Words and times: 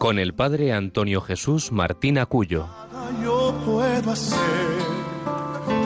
con 0.00 0.18
el 0.18 0.32
padre 0.32 0.72
Antonio 0.72 1.20
Jesús 1.20 1.72
Martín 1.72 2.16
Acuyo. 2.16 2.66
Yo 3.22 3.54
puedo 3.66 4.10
hacer, 4.10 4.38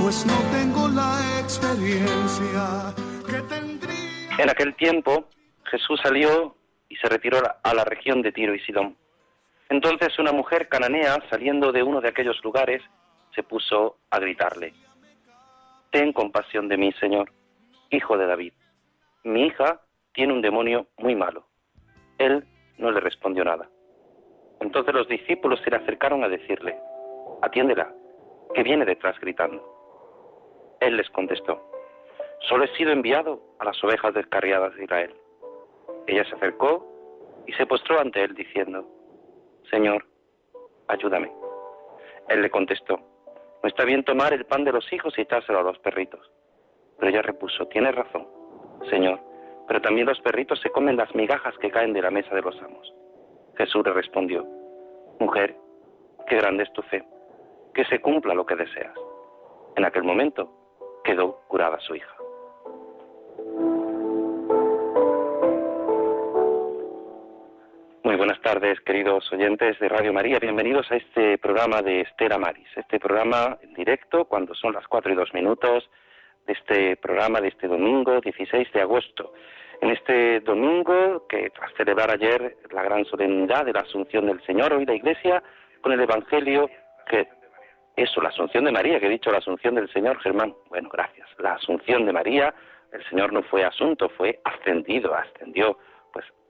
pues 0.00 0.24
no 0.24 0.34
tengo 0.52 0.86
la 0.86 1.41
experiencia 1.41 2.95
que 3.27 3.42
tendría. 3.52 4.36
En 4.38 4.48
aquel 4.48 4.77
tiempo 4.77 5.28
Jesús 5.64 5.98
salió 6.00 6.55
y 6.88 6.95
se 6.95 7.08
retiró 7.08 7.38
a 7.60 7.74
la 7.74 7.84
región 7.84 8.22
de 8.22 8.30
Tiro 8.30 8.55
y 8.55 8.60
Sidón. 8.60 8.96
Entonces 9.69 10.16
una 10.20 10.30
mujer 10.30 10.69
cananea, 10.69 11.19
saliendo 11.28 11.72
de 11.72 11.83
uno 11.83 12.00
de 12.00 12.10
aquellos 12.10 12.36
lugares, 12.44 12.83
se 13.34 13.42
puso 13.42 13.96
a 14.10 14.20
gritarle, 14.20 14.74
Ten 15.91 16.12
compasión 16.12 16.69
de 16.69 16.77
mí, 16.77 16.92
Señor, 17.00 17.33
hijo 17.91 18.16
de 18.16 18.27
David. 18.27 18.52
Mi 19.24 19.46
hija 19.46 19.80
tiene 20.12 20.33
un 20.33 20.41
demonio 20.41 20.86
muy 20.98 21.16
malo. 21.16 21.48
Él 22.19 22.44
no 22.78 22.92
le 22.92 23.00
respondió 23.00 23.42
nada. 23.44 23.69
Entonces 24.64 24.94
los 24.94 25.06
discípulos 25.08 25.60
se 25.62 25.70
le 25.70 25.76
acercaron 25.76 26.24
a 26.24 26.28
decirle, 26.30 26.74
Atiéndela, 27.42 27.92
que 28.54 28.62
viene 28.62 28.86
detrás 28.86 29.14
gritando. 29.20 29.62
Él 30.80 30.96
les 30.96 31.10
contestó, 31.10 31.60
Solo 32.48 32.64
he 32.64 32.74
sido 32.74 32.90
enviado 32.90 33.42
a 33.58 33.66
las 33.66 33.84
ovejas 33.84 34.14
descarriadas 34.14 34.74
de 34.74 34.84
Israel. 34.84 35.14
Ella 36.06 36.24
se 36.24 36.36
acercó 36.36 36.82
y 37.46 37.52
se 37.52 37.66
postró 37.66 38.00
ante 38.00 38.24
él 38.24 38.34
diciendo, 38.34 38.88
Señor, 39.70 40.06
ayúdame. 40.88 41.30
Él 42.30 42.40
le 42.40 42.48
contestó, 42.48 42.96
no 43.62 43.68
está 43.68 43.84
bien 43.84 44.02
tomar 44.02 44.32
el 44.32 44.46
pan 44.46 44.64
de 44.64 44.72
los 44.72 44.90
hijos 44.94 45.12
y 45.18 45.20
echárselo 45.20 45.58
a 45.58 45.62
los 45.62 45.78
perritos. 45.80 46.32
Pero 46.98 47.10
ella 47.10 47.20
repuso, 47.20 47.66
tienes 47.68 47.94
razón, 47.94 48.26
Señor, 48.88 49.20
pero 49.68 49.82
también 49.82 50.06
los 50.06 50.20
perritos 50.22 50.58
se 50.62 50.70
comen 50.70 50.96
las 50.96 51.14
migajas 51.14 51.54
que 51.58 51.70
caen 51.70 51.92
de 51.92 52.00
la 52.00 52.10
mesa 52.10 52.34
de 52.34 52.40
los 52.40 52.58
amos. 52.62 52.94
Jesús 53.56 53.83
le 53.84 53.92
respondió, 53.92 54.44
Mujer, 55.20 55.56
qué 56.27 56.36
grande 56.36 56.64
es 56.64 56.72
tu 56.72 56.83
fe, 56.83 57.05
que 57.72 57.84
se 57.84 58.00
cumpla 58.00 58.34
lo 58.34 58.44
que 58.44 58.56
deseas. 58.56 58.94
En 59.77 59.84
aquel 59.84 60.02
momento 60.02 60.50
quedó 61.05 61.41
curada 61.48 61.78
su 61.80 61.94
hija. 61.94 62.14
Muy 68.02 68.16
buenas 68.16 68.41
tardes, 68.42 68.80
queridos 68.80 69.32
oyentes 69.32 69.78
de 69.78 69.88
Radio 69.88 70.12
María. 70.12 70.38
Bienvenidos 70.38 70.91
a 70.91 70.97
este 70.97 71.38
programa 71.38 71.80
de 71.80 72.02
Estela 72.02 72.38
Maris, 72.38 72.69
este 72.77 73.00
programa 73.00 73.58
en 73.62 73.72
directo 73.75 74.27
cuando 74.27 74.55
son 74.55 74.75
las 74.75 74.86
cuatro 74.88 75.12
y 75.12 75.16
dos 75.16 75.32
minutos 75.32 75.88
de 76.47 76.52
este 76.52 76.97
programa 76.97 77.41
de 77.41 77.48
este 77.48 77.66
domingo 77.66 78.20
16 78.20 78.72
de 78.72 78.80
agosto. 78.80 79.32
En 79.80 79.91
este 79.91 80.41
domingo, 80.41 81.27
que 81.28 81.50
tras 81.50 81.72
celebrar 81.75 82.11
ayer 82.11 82.56
la 82.70 82.83
gran 82.83 83.05
solemnidad 83.05 83.64
de 83.64 83.72
la 83.72 83.81
Asunción 83.81 84.27
del 84.27 84.42
Señor, 84.44 84.72
hoy 84.72 84.86
la 84.86 84.94
Iglesia 84.94 85.42
con 85.81 85.92
el 85.92 86.00
Evangelio 86.00 86.70
que 87.06 87.28
eso, 87.97 88.20
la 88.20 88.31
Asunción 88.31 88.65
de 88.65 88.72
María, 88.72 88.98
que 88.98 89.06
he 89.06 89.10
dicho 89.10 89.31
la 89.31 89.38
Asunción 89.38 89.75
del 89.75 89.93
Señor, 89.93 90.19
Germán. 90.21 90.54
Bueno, 90.69 90.88
gracias. 90.93 91.28
La 91.38 91.54
Asunción 91.54 92.06
de 92.06 92.12
María, 92.12 92.54
el 92.93 93.04
Señor 93.09 93.32
no 93.32 93.43
fue 93.43 93.65
asunto, 93.65 94.09
fue 94.09 94.41
ascendido, 94.44 95.15
ascendió 95.15 95.78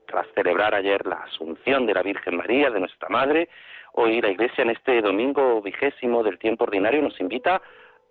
tras 0.07 0.27
celebrar 0.33 0.75
ayer 0.75 1.05
la 1.05 1.17
Asunción 1.17 1.85
de 1.85 1.93
la 1.93 2.03
Virgen 2.03 2.37
María, 2.37 2.69
de 2.69 2.79
nuestra 2.79 3.09
Madre, 3.09 3.49
hoy 3.93 4.21
la 4.21 4.29
Iglesia 4.29 4.61
en 4.63 4.69
este 4.69 5.01
domingo 5.01 5.61
vigésimo 5.61 6.23
del 6.23 6.37
tiempo 6.37 6.65
ordinario 6.65 7.01
nos 7.01 7.19
invita 7.19 7.61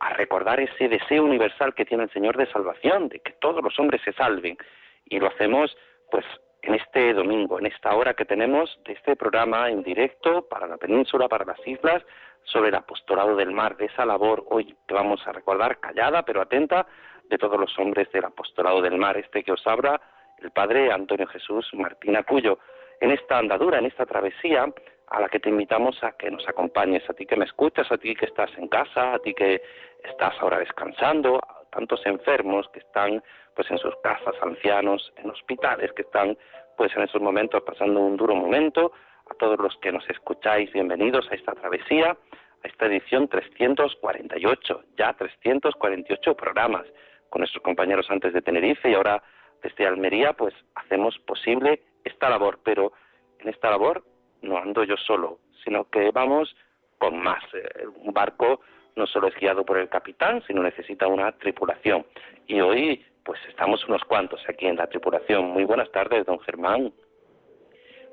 a 0.00 0.10
recordar 0.14 0.60
ese 0.60 0.88
deseo 0.88 1.24
universal 1.24 1.74
que 1.74 1.84
tiene 1.84 2.04
el 2.04 2.10
Señor 2.10 2.36
de 2.36 2.50
salvación, 2.50 3.08
de 3.08 3.20
que 3.20 3.32
todos 3.40 3.62
los 3.62 3.78
hombres 3.78 4.02
se 4.04 4.12
salven. 4.12 4.58
Y 5.06 5.18
lo 5.18 5.28
hacemos 5.28 5.76
pues 6.10 6.24
en 6.62 6.74
este 6.74 7.12
domingo, 7.12 7.58
en 7.58 7.66
esta 7.66 7.94
hora 7.94 8.14
que 8.14 8.24
tenemos 8.24 8.78
de 8.86 8.94
este 8.94 9.16
programa 9.16 9.68
en 9.70 9.82
directo 9.82 10.48
para 10.48 10.66
la 10.66 10.78
península, 10.78 11.28
para 11.28 11.44
las 11.44 11.66
islas, 11.66 12.02
sobre 12.44 12.68
el 12.68 12.74
apostolado 12.74 13.36
del 13.36 13.50
mar, 13.52 13.76
de 13.76 13.86
esa 13.86 14.04
labor 14.04 14.44
hoy 14.50 14.76
que 14.86 14.94
vamos 14.94 15.26
a 15.26 15.32
recordar 15.32 15.80
callada 15.80 16.24
pero 16.24 16.42
atenta 16.42 16.86
de 17.28 17.38
todos 17.38 17.58
los 17.58 17.78
hombres 17.78 18.10
del 18.12 18.24
apostolado 18.24 18.82
del 18.82 18.98
mar, 18.98 19.16
este 19.16 19.42
que 19.42 19.52
os 19.52 19.66
habla 19.66 20.00
el 20.42 20.50
padre 20.50 20.92
Antonio 20.92 21.26
Jesús 21.26 21.68
Martín 21.72 22.16
Acuyo, 22.16 22.58
en 23.00 23.10
esta 23.10 23.38
andadura, 23.38 23.78
en 23.78 23.86
esta 23.86 24.06
travesía 24.06 24.66
a 25.08 25.20
la 25.20 25.28
que 25.28 25.40
te 25.40 25.48
invitamos 25.48 26.02
a 26.02 26.12
que 26.12 26.30
nos 26.30 26.46
acompañes, 26.48 27.08
a 27.08 27.14
ti 27.14 27.26
que 27.26 27.36
me 27.36 27.44
escuchas, 27.44 27.90
a 27.90 27.98
ti 27.98 28.14
que 28.14 28.26
estás 28.26 28.50
en 28.56 28.68
casa, 28.68 29.14
a 29.14 29.18
ti 29.18 29.34
que 29.34 29.62
estás 30.02 30.34
ahora 30.40 30.58
descansando, 30.58 31.36
a 31.36 31.64
tantos 31.70 32.04
enfermos 32.06 32.68
que 32.70 32.80
están 32.80 33.22
pues 33.54 33.70
en 33.70 33.78
sus 33.78 33.94
casas, 34.02 34.34
ancianos, 34.42 35.12
en 35.16 35.30
hospitales 35.30 35.92
que 35.92 36.02
están 36.02 36.36
pues 36.76 36.94
en 36.96 37.02
esos 37.02 37.20
momentos 37.20 37.62
pasando 37.62 38.00
un 38.00 38.16
duro 38.16 38.34
momento, 38.34 38.92
a 39.30 39.34
todos 39.34 39.58
los 39.58 39.76
que 39.78 39.92
nos 39.92 40.08
escucháis, 40.10 40.72
bienvenidos 40.72 41.30
a 41.30 41.34
esta 41.34 41.52
travesía, 41.52 42.10
a 42.10 42.68
esta 42.68 42.86
edición 42.86 43.28
348, 43.28 44.82
ya 44.98 45.12
348 45.12 46.34
programas 46.36 46.86
con 47.30 47.40
nuestros 47.40 47.62
compañeros 47.62 48.06
antes 48.10 48.32
de 48.32 48.42
Tenerife 48.42 48.90
y 48.90 48.94
ahora 48.94 49.22
desde 49.62 49.86
Almería 49.86 50.32
pues 50.32 50.54
hacemos 50.74 51.18
posible 51.20 51.82
esta 52.04 52.28
labor, 52.28 52.60
pero 52.64 52.92
en 53.38 53.48
esta 53.48 53.70
labor 53.70 54.04
no 54.42 54.58
ando 54.58 54.84
yo 54.84 54.96
solo, 54.96 55.38
sino 55.64 55.88
que 55.88 56.10
vamos 56.10 56.54
con 56.98 57.22
más. 57.22 57.42
Eh, 57.54 57.86
un 58.02 58.12
barco 58.12 58.60
no 58.96 59.06
solo 59.06 59.28
es 59.28 59.34
guiado 59.36 59.64
por 59.64 59.78
el 59.78 59.88
capitán, 59.88 60.42
sino 60.46 60.62
necesita 60.62 61.06
una 61.06 61.32
tripulación. 61.32 62.06
Y 62.46 62.60
hoy 62.60 63.04
pues 63.24 63.40
estamos 63.48 63.84
unos 63.88 64.04
cuantos 64.04 64.40
aquí 64.48 64.66
en 64.66 64.76
la 64.76 64.86
tripulación. 64.86 65.46
Muy 65.46 65.64
buenas 65.64 65.90
tardes, 65.90 66.26
don 66.26 66.38
Germán. 66.40 66.92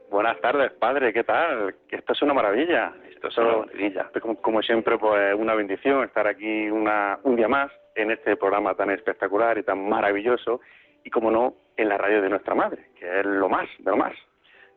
Buenas 0.09 0.39
tardes, 0.41 0.71
padre, 0.73 1.13
¿qué 1.13 1.23
tal? 1.23 1.75
Esto 1.89 2.13
es 2.13 2.21
una 2.21 2.33
maravilla. 2.33 2.93
Esto 3.09 3.27
es 3.27 3.37
una 3.37 3.57
maravilla. 3.57 4.09
Como, 4.41 4.61
siempre, 4.61 4.97
pues 4.97 5.35
una 5.35 5.55
bendición 5.55 6.03
estar 6.03 6.27
aquí 6.27 6.69
una, 6.69 7.19
un 7.23 7.35
día 7.35 7.47
más 7.47 7.71
en 7.95 8.11
este 8.11 8.35
programa 8.35 8.73
tan 8.75 8.89
espectacular 8.89 9.57
y 9.57 9.63
tan 9.63 9.87
maravilloso 9.87 10.61
y, 11.03 11.09
como 11.09 11.31
no, 11.31 11.55
en 11.77 11.89
la 11.89 11.97
radio 11.97 12.21
de 12.21 12.29
nuestra 12.29 12.55
madre, 12.55 12.89
que 12.99 13.19
es 13.19 13.25
lo 13.25 13.49
más, 13.49 13.67
de 13.79 13.91
lo 13.91 13.97
más. 13.97 14.13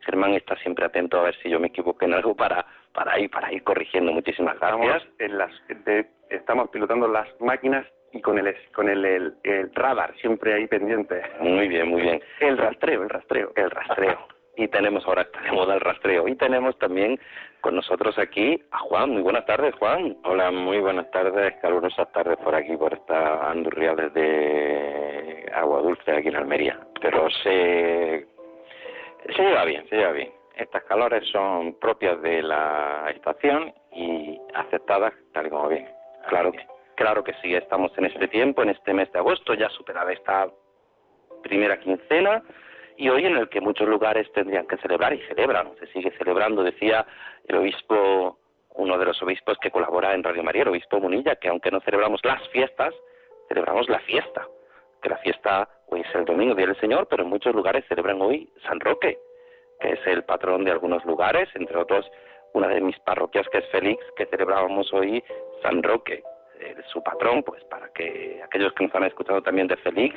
Germán 0.00 0.34
está 0.34 0.56
siempre 0.56 0.84
atento 0.84 1.18
a 1.18 1.24
ver 1.24 1.36
si 1.42 1.48
yo 1.48 1.58
me 1.58 1.68
equivoco 1.68 2.04
en 2.04 2.12
algo 2.12 2.34
para, 2.36 2.66
para, 2.92 3.18
ir, 3.18 3.30
para 3.30 3.52
ir 3.52 3.62
corrigiendo. 3.62 4.12
Muchísimas 4.12 4.58
gracias. 4.58 5.02
Estamos, 5.02 5.12
en 5.18 5.38
las, 5.38 5.52
estamos 6.30 6.68
pilotando 6.70 7.08
las 7.08 7.28
máquinas 7.40 7.86
y 8.14 8.20
con 8.20 8.38
el, 8.38 8.54
con 8.72 8.88
el, 8.88 9.34
el, 9.42 9.74
radar 9.74 10.14
siempre 10.20 10.54
ahí 10.54 10.68
pendiente. 10.68 11.20
Muy 11.40 11.66
bien, 11.66 11.88
muy 11.88 12.00
bien. 12.00 12.22
El 12.40 12.56
rastreo, 12.56 13.02
el 13.02 13.10
rastreo. 13.10 13.52
El 13.56 13.70
rastreo. 13.70 14.18
Y 14.56 14.68
tenemos 14.68 15.04
ahora, 15.04 15.26
tenemos 15.32 15.68
el 15.68 15.80
rastreo. 15.80 16.28
Y 16.28 16.36
tenemos 16.36 16.78
también 16.78 17.18
con 17.60 17.74
nosotros 17.74 18.16
aquí 18.18 18.62
a 18.70 18.78
Juan. 18.78 19.10
Muy 19.10 19.22
buenas 19.22 19.44
tardes, 19.46 19.74
Juan. 19.80 20.16
Hola, 20.22 20.52
muy 20.52 20.78
buenas 20.78 21.10
tardes, 21.10 21.54
calurosas 21.60 22.10
tardes 22.12 22.36
por 22.38 22.54
aquí, 22.54 22.76
por 22.76 22.94
esta 22.94 23.50
andurria 23.50 23.96
desde 23.96 25.50
Agua 25.52 25.80
Dulce, 25.80 26.12
aquí 26.12 26.28
en 26.28 26.36
Almería. 26.36 26.78
Pero 27.00 27.28
se, 27.42 28.28
se 29.34 29.42
lleva 29.42 29.64
bien, 29.64 29.88
se 29.88 29.96
lleva 29.96 30.12
bien. 30.12 30.30
Estas 30.56 30.84
calores 30.84 31.28
son 31.32 31.74
propias 31.80 32.22
de 32.22 32.42
la 32.42 33.10
estación 33.12 33.74
y 33.90 34.38
aceptadas 34.54 35.12
tal 35.32 35.48
y 35.48 35.50
como 35.50 35.68
bien. 35.68 35.88
Claro, 36.28 36.52
claro 36.94 37.24
que 37.24 37.34
sí, 37.42 37.54
estamos 37.54 37.92
en 37.98 38.06
este 38.06 38.28
tiempo, 38.28 38.62
en 38.62 38.70
este 38.70 38.92
mes 38.92 39.10
de 39.12 39.18
agosto, 39.18 39.54
ya 39.54 39.68
superada 39.70 40.12
esta 40.12 40.48
primera 41.42 41.78
quincena 41.78 42.42
y 42.96 43.08
hoy 43.08 43.26
en 43.26 43.36
el 43.36 43.48
que 43.48 43.60
muchos 43.60 43.88
lugares 43.88 44.30
tendrían 44.32 44.66
que 44.66 44.76
celebrar 44.78 45.12
y 45.12 45.20
celebran, 45.26 45.74
se 45.78 45.86
sigue 45.88 46.10
celebrando, 46.16 46.62
decía 46.62 47.06
el 47.46 47.56
obispo, 47.56 48.38
uno 48.74 48.98
de 48.98 49.04
los 49.04 49.22
obispos 49.22 49.58
que 49.58 49.70
colabora 49.70 50.14
en 50.14 50.22
Radio 50.22 50.42
María, 50.42 50.62
el 50.62 50.68
obispo 50.68 51.00
Munilla, 51.00 51.36
que 51.36 51.48
aunque 51.48 51.70
no 51.70 51.80
celebramos 51.80 52.20
las 52.24 52.46
fiestas, 52.48 52.94
celebramos 53.48 53.88
la 53.88 53.98
fiesta, 54.00 54.46
que 55.02 55.08
la 55.10 55.18
fiesta 55.18 55.68
hoy 55.88 56.00
es 56.00 56.14
el 56.14 56.24
domingo, 56.24 56.54
Día 56.54 56.66
del 56.66 56.80
Señor, 56.80 57.06
pero 57.08 57.24
en 57.24 57.28
muchos 57.28 57.54
lugares 57.54 57.84
celebran 57.88 58.20
hoy 58.22 58.48
San 58.66 58.80
Roque, 58.80 59.18
que 59.80 59.92
es 59.92 60.06
el 60.06 60.24
patrón 60.24 60.64
de 60.64 60.70
algunos 60.70 61.04
lugares, 61.04 61.48
entre 61.54 61.76
otros 61.76 62.10
una 62.52 62.68
de 62.68 62.80
mis 62.80 62.98
parroquias 63.00 63.46
que 63.50 63.58
es 63.58 63.68
Félix, 63.70 64.02
que 64.16 64.26
celebrábamos 64.26 64.92
hoy 64.92 65.22
San 65.62 65.82
Roque, 65.82 66.22
su 66.92 67.02
patrón, 67.02 67.42
pues 67.42 67.62
para 67.64 67.88
que 67.88 68.40
aquellos 68.44 68.72
que 68.74 68.84
nos 68.84 68.94
han 68.94 69.04
escuchado 69.04 69.42
también 69.42 69.66
de 69.66 69.76
Félix, 69.76 70.14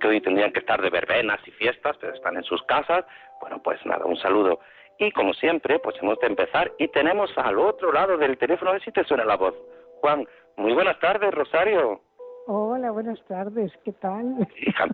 que 0.00 0.08
hoy 0.08 0.20
tendrían 0.20 0.52
que 0.52 0.60
estar 0.60 0.80
de 0.80 0.90
verbenas 0.90 1.40
y 1.46 1.50
fiestas, 1.52 1.96
pero 2.00 2.14
están 2.14 2.36
en 2.36 2.44
sus 2.44 2.62
casas, 2.64 3.04
bueno, 3.40 3.60
pues 3.62 3.84
nada, 3.86 4.04
un 4.04 4.16
saludo. 4.16 4.60
Y 4.98 5.10
como 5.12 5.32
siempre, 5.34 5.78
pues 5.78 5.96
hemos 6.02 6.18
de 6.20 6.26
empezar 6.26 6.72
y 6.78 6.88
tenemos 6.88 7.30
al 7.38 7.58
otro 7.58 7.92
lado 7.92 8.16
del 8.18 8.36
teléfono, 8.36 8.70
a 8.70 8.74
ver 8.74 8.82
si 8.82 8.92
te 8.92 9.04
suena 9.04 9.24
la 9.24 9.36
voz. 9.36 9.54
Juan, 10.00 10.26
muy 10.56 10.72
buenas 10.72 10.98
tardes, 10.98 11.32
Rosario. 11.32 12.00
Hola, 12.46 12.90
buenas 12.90 13.22
tardes, 13.26 13.72
¿qué 13.84 13.92
tal? 13.92 14.48
Hija, 14.56 14.86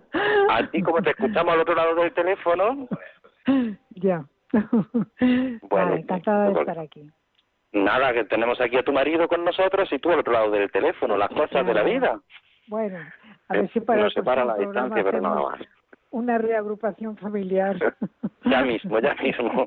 a 0.51 0.67
ti 0.71 0.83
como 0.83 1.01
te 1.03 1.11
escuchamos 1.11 1.55
al 1.55 1.61
otro 1.61 1.75
lado 1.75 1.95
del 1.97 2.13
teléfono. 2.13 2.89
Ya. 3.97 4.25
Bueno, 5.69 5.95
Ah, 5.95 5.97
encantada 5.97 6.47
de 6.47 6.53
pues, 6.53 6.69
estar 6.69 6.79
aquí. 6.79 7.11
Nada, 7.75 8.13
que 8.13 8.25
tenemos 8.25 8.61
aquí 8.61 8.77
a 8.77 8.85
tu 8.85 8.93
marido 8.93 9.27
con 9.27 9.45
nosotros 9.45 9.93
y 9.93 9.99
tú 9.99 10.13
al 10.13 10.21
otro 10.21 10.33
lado 10.33 10.51
del 10.53 10.71
teléfono, 10.71 11.17
las 11.17 11.29
cosas 11.29 11.67
de 11.67 11.75
la 11.75 11.83
vida. 11.83 12.21
Bueno, 12.69 13.01
a 13.49 13.53
ver 13.53 13.69
si 13.73 13.81
para 13.81 14.03
Nos 14.03 14.15
separa 14.15 14.45
la 14.45 14.55
distancia, 14.57 15.03
pero 15.03 15.21
nada 15.21 15.43
más. 15.43 15.61
Una 16.11 16.39
reagrupación 16.39 17.17
familiar. 17.17 17.77
Ya 18.47 18.61
mismo, 18.61 18.99
ya 18.99 19.15
mismo. 19.15 19.67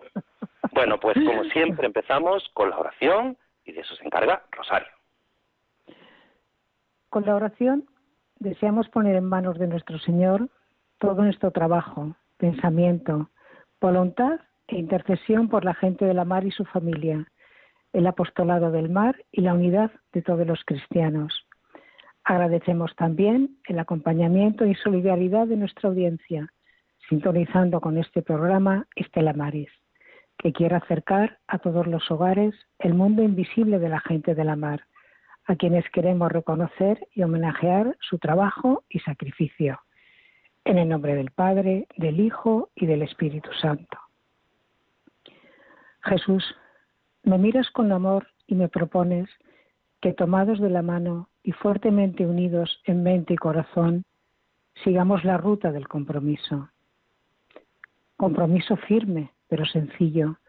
Bueno, 0.71 1.00
pues 1.00 1.15
como 1.15 1.44
siempre 1.45 1.88
empezamos 1.88 2.48
con 2.54 2.69
la 2.69 2.77
oración 2.77 3.36
y 3.65 3.71
de 3.71 3.81
eso 3.81 3.95
se 3.95 4.06
encarga 4.06 4.44
Rosario. 4.51 4.88
Con 7.10 7.25
la 7.25 7.36
oración 7.36 7.86
deseamos 8.38 8.88
poner 8.89 9.15
en 9.15 9.25
manos 9.25 9.57
de 9.57 9.65
nuestro 9.65 9.98
Señor 9.98 10.48
todo 11.00 11.24
nuestro 11.24 11.50
trabajo, 11.50 12.15
pensamiento, 12.38 13.31
voluntad 13.81 14.39
e 14.68 14.77
intercesión 14.77 15.50
por 15.50 15.65
la 15.65 15.74
gente 15.74 16.06
de 16.06 16.13
la 16.13 16.24
mar 16.24 16.45
y 16.45 16.51
su 16.51 16.63
familia, 16.65 17.25
el 17.94 18.07
apostolado 18.07 18.72
del 18.72 18.89
mar 18.89 19.16
y 19.31 19.42
la 19.42 19.54
unidad 19.54 19.92
de 20.13 20.22
todos 20.22 20.45
los 20.45 20.63
cristianos. 20.66 21.48
Agradecemos 22.24 22.95
también 22.95 23.57
el 23.68 23.80
acompañamiento 23.80 24.66
y 24.66 24.75
solidaridad 24.75 25.48
de 25.48 25.56
nuestra 25.56 25.89
audiencia, 25.89 26.51
sintonizando 27.07 27.80
con 27.80 27.98
este 27.98 28.22
programa 28.22 28.86
Estela 28.95 29.34
Maris, 29.34 29.69
que 30.38 30.51
quiere 30.51 30.75
acercar 30.75 31.39
a 31.48 31.60
todos 31.60 31.88
los 31.88 32.12
hogares 32.12 32.54
el 32.80 32.94
mundo 32.94 33.24
invisible 33.24 33.80
de 33.80 33.89
la 33.89 34.01
gente 34.01 34.36
de 34.36 34.44
la 34.44 34.56
mar, 34.56 34.84
a 35.45 35.56
quienes 35.56 35.89
queremos 35.92 36.31
reconocer 36.31 37.07
y 37.16 37.24
homenajear 37.24 37.95
su 38.01 38.19
trabajo 38.19 38.84
y 38.89 39.00
sacrificio. 39.00 39.80
En 40.66 40.78
el 40.78 40.89
nombre 40.89 41.16
del 41.16 41.31
Padre, 41.31 41.88
del 41.95 42.19
Hijo 42.19 42.69
y 42.75 42.86
del 42.86 43.04
Espíritu 43.04 43.50
Santo. 43.54 43.98
Jesús, 46.04 46.44
me 47.27 47.38
miras 47.38 47.69
con 47.71 47.91
amor 47.91 48.27
y 48.47 48.56
me 48.56 48.69
propones 48.69 49.29
que 50.00 50.13
tomados 50.13 50.62
de 50.62 50.69
la 50.69 50.81
mano 50.81 51.27
y 51.44 51.51
fuertemente 51.51 52.25
unidos 52.25 52.81
en 52.85 53.03
mente 53.03 53.33
y 53.33 53.38
corazón, 53.38 54.06
sigamos 54.83 55.25
la 55.25 55.38
ruta 55.38 55.74
del 55.74 55.89
compromiso. 55.89 56.69
Compromiso 58.15 58.77
firme, 58.77 59.33
pero 59.50 59.65
sencillo, 59.65 60.39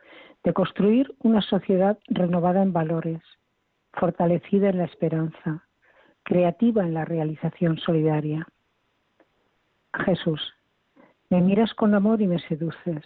de 0.44 0.52
construir 0.52 1.12
una 1.18 1.42
sociedad 1.42 1.98
renovada 2.06 2.62
en 2.62 2.72
valores, 2.72 3.22
fortalecida 3.94 4.68
en 4.68 4.78
la 4.78 4.84
esperanza, 4.84 5.66
creativa 6.22 6.84
en 6.84 6.94
la 6.94 7.04
realización 7.04 7.78
solidaria. 7.78 8.46
Jesús, 10.06 10.54
me 11.28 11.40
miras 11.40 11.74
con 11.74 11.96
amor 11.96 12.22
y 12.22 12.28
me 12.28 12.38
seduces, 12.38 13.04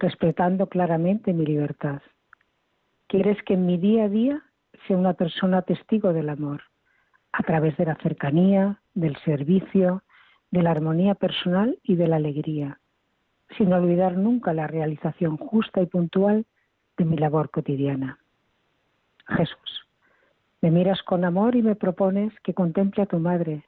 respetando 0.00 0.66
claramente 0.66 1.32
mi 1.32 1.46
libertad. 1.46 2.02
Quieres 3.14 3.40
que 3.44 3.54
en 3.54 3.64
mi 3.64 3.78
día 3.78 4.06
a 4.06 4.08
día 4.08 4.42
sea 4.88 4.96
una 4.96 5.12
persona 5.12 5.62
testigo 5.62 6.12
del 6.12 6.28
amor, 6.28 6.62
a 7.30 7.44
través 7.44 7.76
de 7.76 7.84
la 7.84 7.94
cercanía, 8.02 8.80
del 8.92 9.16
servicio, 9.18 10.02
de 10.50 10.64
la 10.64 10.72
armonía 10.72 11.14
personal 11.14 11.78
y 11.84 11.94
de 11.94 12.08
la 12.08 12.16
alegría, 12.16 12.80
sin 13.56 13.72
olvidar 13.72 14.16
nunca 14.16 14.52
la 14.52 14.66
realización 14.66 15.36
justa 15.36 15.80
y 15.80 15.86
puntual 15.86 16.44
de 16.96 17.04
mi 17.04 17.16
labor 17.16 17.50
cotidiana. 17.50 18.18
Jesús, 19.28 19.86
me 20.60 20.72
miras 20.72 21.00
con 21.04 21.24
amor 21.24 21.54
y 21.54 21.62
me 21.62 21.76
propones 21.76 22.32
que 22.40 22.52
contemple 22.52 23.04
a 23.04 23.06
tu 23.06 23.20
madre, 23.20 23.62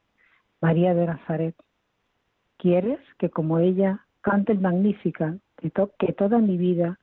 María 0.61 0.93
de 0.93 1.07
Nazaret. 1.07 1.55
Quieres 2.57 2.99
que 3.17 3.31
como 3.31 3.61
ella 3.61 4.07
cante 4.23 4.51
el 4.51 4.59
Magnífica, 4.59 5.37
que, 5.59 5.71
que 6.01 6.13
toda 6.15 6.41
mi 6.41 6.57
vida 6.57 6.99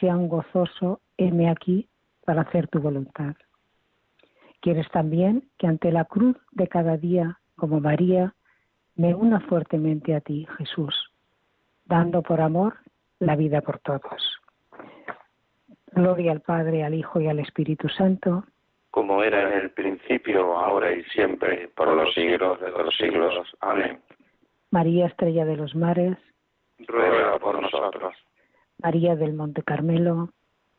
sea 0.00 0.16
un 0.16 0.28
gozoso 0.28 1.00
heme 1.16 1.50
aquí 1.50 1.88
para 2.24 2.42
hacer 2.42 2.68
tu 2.68 2.80
voluntad. 2.80 3.34
Quieres 4.60 4.90
también 4.90 5.48
que 5.58 5.66
ante 5.66 5.92
la 5.92 6.04
cruz 6.04 6.36
de 6.52 6.68
cada 6.68 6.96
día, 6.96 7.38
como 7.56 7.80
María, 7.80 8.34
me 8.96 9.14
una 9.14 9.40
fuertemente 9.40 10.14
a 10.14 10.20
ti, 10.20 10.46
Jesús, 10.56 10.94
dando 11.84 12.22
por 12.22 12.40
amor 12.40 12.74
la 13.18 13.36
vida 13.36 13.60
por 13.60 13.78
todos. 13.80 14.40
Gloria 15.92 16.32
al 16.32 16.40
Padre, 16.40 16.82
al 16.82 16.94
Hijo 16.94 17.20
y 17.20 17.28
al 17.28 17.38
Espíritu 17.38 17.88
Santo, 17.88 18.44
como 18.94 19.24
era 19.24 19.48
en 19.48 19.58
el 19.60 19.70
principio, 19.72 20.56
ahora 20.56 20.92
y 20.92 21.02
siempre, 21.06 21.68
por 21.74 21.88
los 21.88 22.14
siglos 22.14 22.60
de 22.60 22.70
los 22.70 22.96
siglos. 22.96 23.34
Amén. 23.58 24.00
María 24.70 25.06
Estrella 25.06 25.44
de 25.44 25.56
los 25.56 25.74
Mares, 25.74 26.16
Ruega 26.86 27.36
por 27.40 27.60
nosotros. 27.60 28.14
María 28.84 29.16
del 29.16 29.32
Monte 29.32 29.62
Carmelo, 29.62 30.28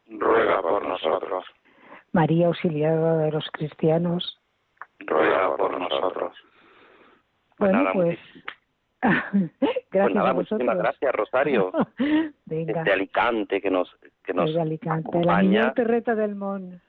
Ruega 0.07 0.61
por 0.61 0.87
nosotros. 0.87 1.43
María 2.11 2.45
Auxiliadora 2.47 3.17
de 3.17 3.31
los 3.31 3.49
Cristianos. 3.51 4.39
Ruega 4.99 5.57
por 5.57 5.79
nosotros. 5.79 6.33
Bueno, 7.57 7.89
pues. 7.93 8.19
Pues 9.01 9.51
gracias 9.91 10.13
nada, 10.15 10.29
a 10.29 10.33
muchísimas 10.33 10.77
vosotros. 10.77 10.77
gracias, 10.77 11.15
Rosario, 11.15 11.71
Venga, 12.45 12.83
de 12.83 12.91
Alicante, 12.93 13.59
que 13.59 13.71
nos, 13.71 13.89
que 14.23 14.33
nos 14.35 14.47
desde 14.49 14.61
Alicante, 14.61 15.09
la 15.11 15.19
acompaña. 15.19 15.41
niña 15.41 15.73
terreta 15.73 16.13
del 16.13 16.35
Mon. 16.35 16.79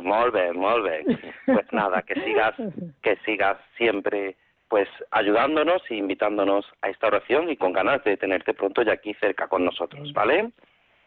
Molt 0.00 0.32
bé, 0.32 0.52
molt 0.52 0.84
bé. 0.84 1.04
Pues 1.46 1.72
nada, 1.72 2.02
que 2.02 2.14
sigas, 2.14 2.54
que 3.02 3.16
sigas 3.24 3.58
siempre 3.76 4.36
pues 4.68 4.88
ayudándonos 5.10 5.82
e 5.90 5.94
invitándonos 5.94 6.66
a 6.82 6.88
esta 6.88 7.06
oración 7.06 7.50
y 7.50 7.56
con 7.56 7.72
ganas 7.72 8.02
de 8.04 8.16
tenerte 8.16 8.54
pronto 8.54 8.82
ya 8.82 8.94
aquí 8.94 9.14
cerca 9.14 9.48
con 9.48 9.64
nosotros, 9.64 10.12
¿vale? 10.12 10.50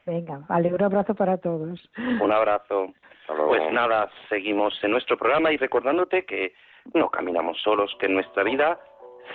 Venga, 0.06 0.42
vale, 0.48 0.74
un 0.74 0.82
abrazo 0.82 1.14
para 1.14 1.38
todos. 1.38 1.90
Un 1.98 2.32
abrazo. 2.32 2.94
Pues 3.28 3.72
nada, 3.72 4.10
seguimos 4.28 4.74
en 4.84 4.92
nuestro 4.92 5.18
programa 5.18 5.52
y 5.52 5.58
recordándote 5.58 6.26
que 6.26 6.54
no 6.94 7.10
caminamos 7.10 7.62
solos, 7.62 7.96
que 8.00 8.08
en 8.08 8.16
nuestra 8.16 8.44
vida 8.44 8.80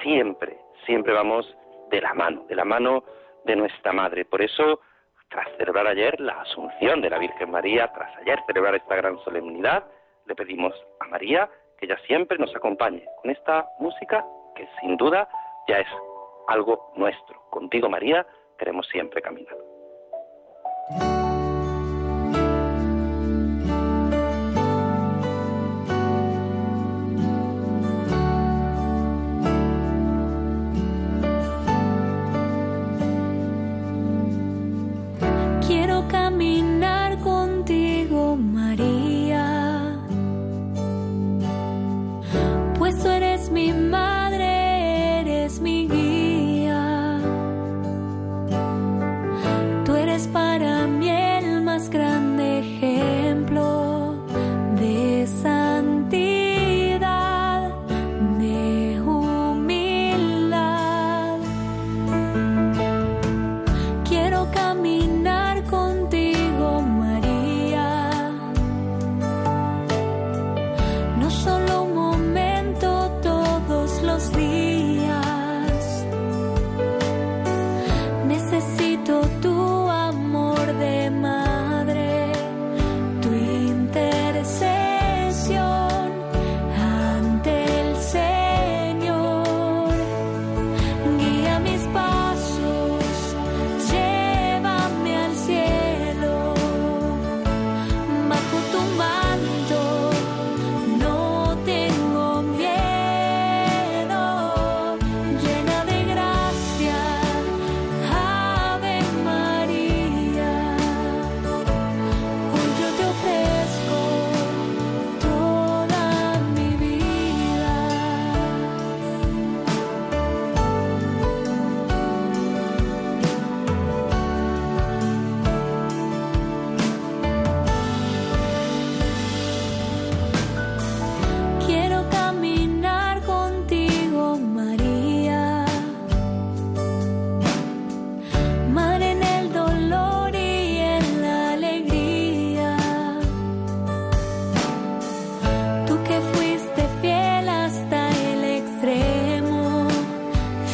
siempre, 0.03 0.59
siempre 0.85 1.13
vamos 1.13 1.47
de 1.91 2.01
la 2.01 2.15
mano, 2.15 2.45
de 2.49 2.57
la 2.57 2.65
mano 2.65 3.05
de 3.45 3.55
nuestra 3.55 3.93
Madre. 3.93 4.25
Por 4.25 4.43
eso, 4.43 4.81
tras 5.29 5.47
celebrar 5.57 5.87
ayer 5.87 6.19
la 6.19 6.41
Asunción 6.41 7.01
de 7.03 7.11
la 7.11 7.19
Virgen 7.19 7.51
María, 7.51 7.93
tras 7.93 8.17
ayer 8.19 8.41
celebrar 8.47 8.75
esta 8.75 8.97
gran 8.97 9.19
solemnidad, 9.23 9.85
le 10.27 10.35
pedimos 10.35 10.75
a 11.01 11.07
María 11.07 11.49
que 11.79 11.87
ella 11.87 11.99
siempre 12.07 12.39
nos 12.39 12.55
acompañe 12.55 13.05
con 13.23 13.31
esta 13.31 13.67
música 13.79 14.25
que 14.55 14.69
sin 14.81 14.97
duda 14.97 15.29
ya 15.69 15.79
es 15.79 15.89
algo 16.49 16.93
nuestro. 16.97 17.41
Contigo, 17.51 17.89
María, 17.89 18.27
queremos 18.59 18.87
siempre 18.89 19.23
caminar. 19.23 19.57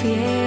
fiel. 0.01 0.40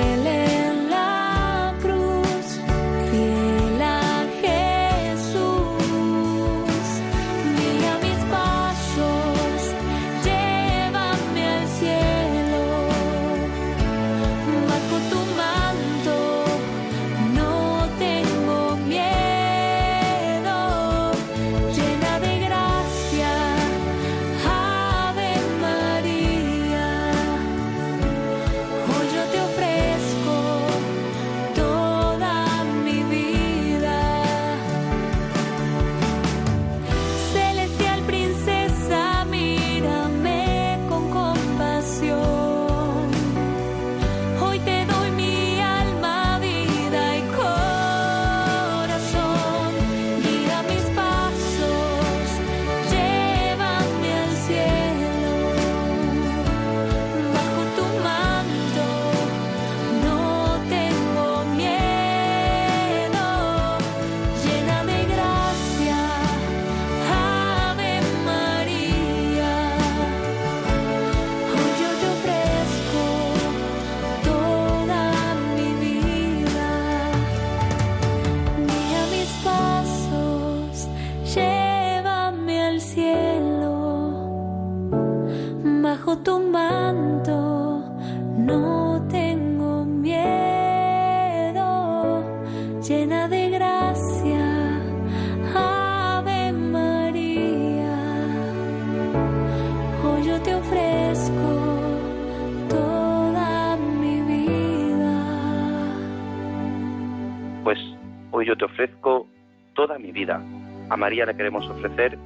Hoy 108.43 108.49
yo 108.49 108.57
te 108.57 108.65
ofrezco 108.65 109.25
toda 109.73 109.97
mi 109.97 110.11
vida. 110.11 110.41
A 110.89 110.97
María 110.97 111.25
le 111.25 111.35
queremos 111.35 111.65
ofrecer 111.69 112.17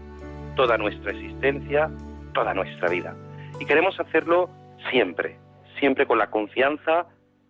toda 0.55 0.75
nuestra 0.75 1.11
existencia, 1.11 1.91
toda 2.33 2.55
nuestra 2.55 2.89
vida. 2.89 3.15
Y 3.59 3.65
queremos 3.65 3.99
hacerlo 3.99 4.49
siempre, 4.89 5.37
siempre 5.79 6.07
con 6.07 6.17
la 6.17 6.31
confianza 6.31 7.05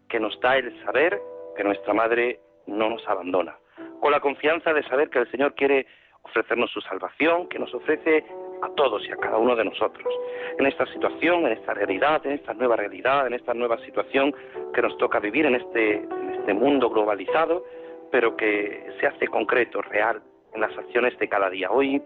que 0.10 0.20
nos 0.20 0.38
da 0.42 0.58
el 0.58 0.84
saber 0.84 1.18
que 1.56 1.64
nuestra 1.64 1.94
Madre 1.94 2.42
no 2.66 2.90
nos 2.90 3.08
abandona, 3.08 3.56
con 4.02 4.12
la 4.12 4.20
confianza 4.20 4.74
de 4.74 4.84
saber 4.84 5.10
que 5.10 5.20
el 5.20 5.32
Señor 5.32 5.56
quiere 5.56 5.88
ofrecernos 6.24 6.70
su 6.72 6.82
salvación, 6.82 7.48
que 7.48 7.60
nos 7.60 7.74
ofrece 7.74 8.26
a 8.62 8.70
todos 8.76 9.02
y 9.08 9.12
a 9.12 9.16
cada 9.16 9.38
uno 9.38 9.56
de 9.56 9.64
nosotros. 9.64 10.14
En 10.60 10.66
esta 10.66 10.86
situación, 10.88 11.46
en 11.46 11.54
esta 11.54 11.74
realidad, 11.74 12.26
en 12.26 12.34
esta 12.34 12.54
nueva 12.54 12.76
realidad, 12.76 13.28
en 13.28 13.34
esta 13.34 13.54
nueva 13.54 13.78
situación 13.86 14.36
que 14.74 14.82
nos 14.82 14.98
toca 14.98 15.20
vivir 15.20 15.46
en 15.46 15.56
este, 15.56 15.96
en 16.04 16.34
este 16.34 16.54
mundo 16.54 16.90
globalizado, 16.90 17.64
pero 18.12 18.36
que 18.36 18.88
se 19.00 19.08
hace 19.08 19.28
concreto, 19.28 19.82
real, 19.82 20.22
en 20.54 20.62
las 20.62 20.78
acciones 20.78 21.18
de 21.20 21.28
cada 21.28 21.50
día. 21.50 21.70
Hoy, 21.72 22.02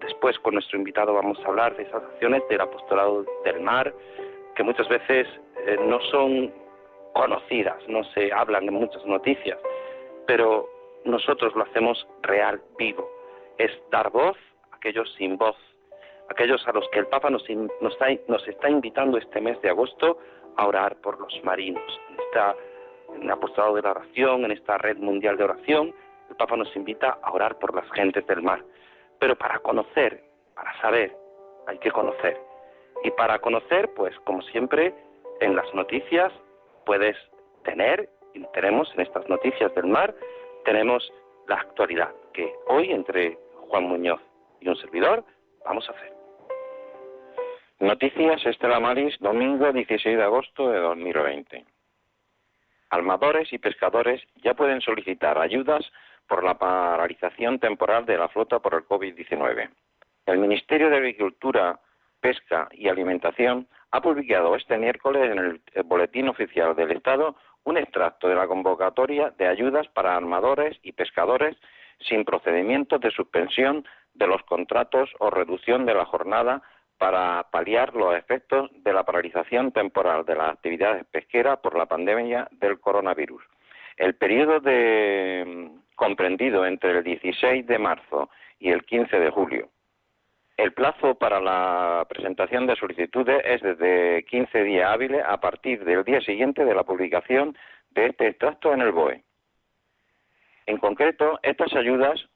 después 0.00 0.38
con 0.40 0.54
nuestro 0.54 0.78
invitado 0.78 1.14
vamos 1.14 1.38
a 1.44 1.48
hablar 1.48 1.76
de 1.76 1.84
esas 1.84 2.02
acciones 2.02 2.42
del 2.48 2.60
apostolado 2.60 3.24
del 3.44 3.60
mar, 3.60 3.92
que 4.54 4.62
muchas 4.62 4.88
veces 4.88 5.26
eh, 5.66 5.76
no 5.80 6.00
son 6.10 6.52
conocidas, 7.14 7.76
no 7.88 8.04
se 8.12 8.32
hablan 8.32 8.68
en 8.68 8.74
muchas 8.74 9.04
noticias, 9.06 9.58
pero 10.26 10.68
nosotros 11.04 11.54
lo 11.54 11.62
hacemos 11.64 12.06
real, 12.22 12.60
vivo. 12.78 13.08
Es 13.58 13.70
dar 13.90 14.10
voz 14.10 14.36
a 14.72 14.76
aquellos 14.76 15.10
sin 15.14 15.38
voz, 15.38 15.56
aquellos 16.28 16.66
a 16.66 16.72
los 16.72 16.86
que 16.90 16.98
el 16.98 17.06
Papa 17.06 17.30
nos, 17.30 17.44
nos, 17.80 17.96
nos 18.28 18.48
está 18.48 18.68
invitando 18.68 19.16
este 19.16 19.40
mes 19.40 19.60
de 19.62 19.70
agosto 19.70 20.18
a 20.56 20.66
orar 20.66 20.96
por 20.96 21.18
los 21.20 21.32
marinos. 21.44 22.00
Esta, 22.18 22.54
en 23.14 23.22
el 23.22 23.30
apostolado 23.30 23.74
de 23.74 23.82
la 23.82 23.92
oración, 23.92 24.44
en 24.44 24.52
esta 24.52 24.78
red 24.78 24.96
mundial 24.98 25.36
de 25.36 25.44
oración, 25.44 25.94
el 26.28 26.36
Papa 26.36 26.56
nos 26.56 26.74
invita 26.76 27.18
a 27.22 27.32
orar 27.32 27.58
por 27.58 27.74
las 27.74 27.90
gentes 27.92 28.26
del 28.26 28.42
mar. 28.42 28.62
Pero 29.18 29.36
para 29.36 29.58
conocer, 29.60 30.22
para 30.54 30.78
saber, 30.80 31.16
hay 31.66 31.78
que 31.78 31.90
conocer. 31.90 32.38
Y 33.04 33.10
para 33.12 33.38
conocer, 33.38 33.90
pues 33.94 34.18
como 34.20 34.42
siempre, 34.42 34.94
en 35.40 35.54
las 35.54 35.72
noticias 35.74 36.32
puedes 36.84 37.16
tener, 37.64 38.08
y 38.34 38.44
tenemos 38.52 38.92
en 38.94 39.00
estas 39.00 39.28
noticias 39.28 39.74
del 39.74 39.86
mar, 39.86 40.14
tenemos 40.64 41.12
la 41.48 41.56
actualidad, 41.56 42.12
que 42.32 42.52
hoy 42.68 42.90
entre 42.90 43.38
Juan 43.68 43.84
Muñoz 43.84 44.20
y 44.60 44.68
un 44.68 44.76
servidor 44.76 45.24
vamos 45.64 45.88
a 45.88 45.92
hacer. 45.92 46.12
Noticias 47.78 48.44
Estela 48.46 48.80
Maris, 48.80 49.16
domingo 49.20 49.70
16 49.70 50.16
de 50.16 50.22
agosto 50.22 50.70
de 50.70 50.78
2020. 50.78 51.75
Almadores 52.90 53.52
y 53.52 53.58
pescadores 53.58 54.22
ya 54.36 54.54
pueden 54.54 54.80
solicitar 54.80 55.38
ayudas 55.38 55.84
por 56.28 56.44
la 56.44 56.58
paralización 56.58 57.58
temporal 57.58 58.06
de 58.06 58.18
la 58.18 58.28
flota 58.28 58.58
por 58.58 58.74
el 58.74 58.84
COVID-19. 58.84 59.70
El 60.26 60.38
Ministerio 60.38 60.90
de 60.90 60.96
Agricultura, 60.96 61.78
Pesca 62.20 62.68
y 62.72 62.88
Alimentación 62.88 63.68
ha 63.90 64.00
publicado 64.00 64.56
este 64.56 64.76
miércoles 64.78 65.30
en 65.30 65.38
el 65.38 65.82
Boletín 65.84 66.28
Oficial 66.28 66.74
del 66.74 66.90
Estado 66.92 67.36
un 67.64 67.76
extracto 67.76 68.28
de 68.28 68.34
la 68.34 68.46
convocatoria 68.46 69.30
de 69.38 69.46
ayudas 69.46 69.88
para 69.88 70.16
armadores 70.16 70.78
y 70.82 70.92
pescadores 70.92 71.56
sin 72.00 72.24
procedimientos 72.24 73.00
de 73.00 73.10
suspensión 73.10 73.84
de 74.14 74.26
los 74.26 74.42
contratos 74.44 75.10
o 75.18 75.30
reducción 75.30 75.84
de 75.84 75.94
la 75.94 76.04
jornada 76.04 76.62
para 76.98 77.46
paliar 77.50 77.94
los 77.94 78.16
efectos 78.16 78.70
de 78.82 78.92
la 78.92 79.04
paralización 79.04 79.72
temporal 79.72 80.24
de 80.24 80.34
las 80.34 80.52
actividades 80.52 81.04
pesqueras 81.06 81.58
por 81.58 81.76
la 81.76 81.86
pandemia 81.86 82.48
del 82.52 82.80
coronavirus. 82.80 83.42
El 83.96 84.14
periodo 84.14 84.60
de, 84.60 85.70
comprendido 85.94 86.66
entre 86.66 86.98
el 86.98 87.04
16 87.04 87.66
de 87.66 87.78
marzo 87.78 88.30
y 88.58 88.70
el 88.70 88.84
15 88.84 89.18
de 89.18 89.30
julio 89.30 89.70
el 90.56 90.72
plazo 90.72 91.16
para 91.16 91.38
la 91.38 92.06
presentación 92.08 92.66
de 92.66 92.76
solicitudes 92.76 93.42
es 93.44 93.60
desde 93.60 94.24
15 94.24 94.62
días 94.62 94.90
hábiles 94.90 95.22
a 95.26 95.38
partir 95.38 95.84
del 95.84 96.02
día 96.02 96.20
siguiente 96.22 96.64
de 96.64 96.74
la 96.74 96.84
publicación 96.84 97.56
de 97.90 98.06
este 98.06 98.28
extracto 98.28 98.72
en 98.72 98.80
el 98.80 98.92
BOE. 98.92 99.22
En 100.64 100.78
concreto, 100.78 101.38
estas 101.42 101.74
ayudas, 101.74 102.26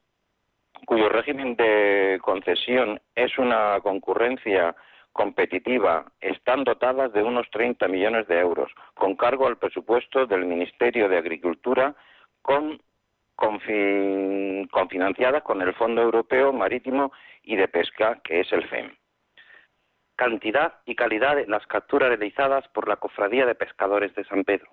cuyo 0.87 1.09
régimen 1.09 1.57
de 1.57 2.19
concesión 2.23 3.01
es 3.15 3.39
una 3.39 3.81
concurrencia 3.83 4.75
competitiva, 5.13 6.07
están 6.21 6.65
dotadas 6.65 7.13
de 7.13 7.23
unos 7.23 7.49
30 7.51 7.89
millones 7.89 8.27
de 8.29 8.39
euros, 8.39 8.71
con 8.95 9.17
cargo 9.17 9.47
al 9.47 9.59
presupuesto 9.59 10.27
del 10.27 10.47
Ministerio 10.47 11.09
de 11.09 11.19
Agricultura, 11.19 11.95
con 12.43 12.81
confinanciadas 14.71 15.43
con 15.43 15.63
el 15.63 15.73
Fondo 15.75 16.03
Europeo 16.03 16.53
Marítimo 16.53 17.11
y 17.43 17.57
de 17.57 17.69
Pesca, 17.69 18.21
que 18.23 18.41
es 18.41 18.53
el 18.53 18.69
FEM. 18.69 18.95
Cantidad 20.15 20.75
y 20.85 20.95
calidad 20.95 21.37
de 21.37 21.47
las 21.47 21.67
capturas 21.67 22.11
realizadas 22.11 22.69
por 22.69 22.87
la 22.87 22.97
Cofradía 22.97 23.47
de 23.47 23.55
Pescadores 23.55 24.15
de 24.15 24.25
San 24.25 24.45
Pedro. 24.45 24.71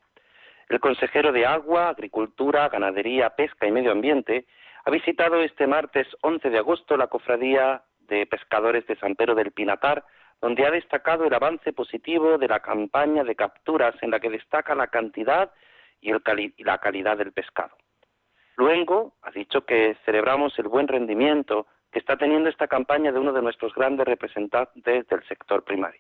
El 0.67 0.81
consejero 0.81 1.31
de 1.31 1.45
Agua, 1.45 1.87
Agricultura, 1.87 2.67
Ganadería, 2.67 3.29
Pesca 3.29 3.65
y 3.65 3.71
Medio 3.71 3.93
Ambiente 3.93 4.45
ha 4.87 4.89
visitado 4.89 5.41
este 5.41 5.67
martes 5.67 6.07
11 6.21 6.49
de 6.49 6.59
agosto 6.59 6.95
la 6.95 7.07
Cofradía 7.07 7.83
de 8.07 8.25
Pescadores 8.25 8.87
de 8.87 8.95
San 8.95 9.15
Pedro 9.15 9.35
del 9.35 9.51
Pinatar, 9.51 10.05
donde 10.39 10.65
ha 10.65 10.71
destacado 10.71 11.25
el 11.25 11.33
avance 11.33 11.73
positivo 11.73 12.37
de 12.37 12.47
la 12.47 12.61
campaña 12.61 13.25
de 13.25 13.35
capturas 13.35 13.95
en 14.01 14.11
la 14.11 14.21
que 14.21 14.29
destaca 14.29 14.75
la 14.75 14.87
cantidad 14.87 15.51
y, 15.99 16.11
y 16.13 16.63
la 16.63 16.77
calidad 16.77 17.17
del 17.17 17.33
pescado. 17.33 17.75
Luego 18.55 19.15
ha 19.23 19.31
dicho 19.31 19.65
que 19.65 19.97
celebramos 20.05 20.57
el 20.57 20.69
buen 20.69 20.87
rendimiento 20.87 21.67
que 21.91 21.99
está 21.99 22.15
teniendo 22.15 22.47
esta 22.47 22.69
campaña 22.69 23.11
de 23.11 23.19
uno 23.19 23.33
de 23.33 23.41
nuestros 23.41 23.73
grandes 23.75 24.07
representantes 24.07 25.05
del 25.05 25.27
sector 25.27 25.65
primario. 25.65 25.99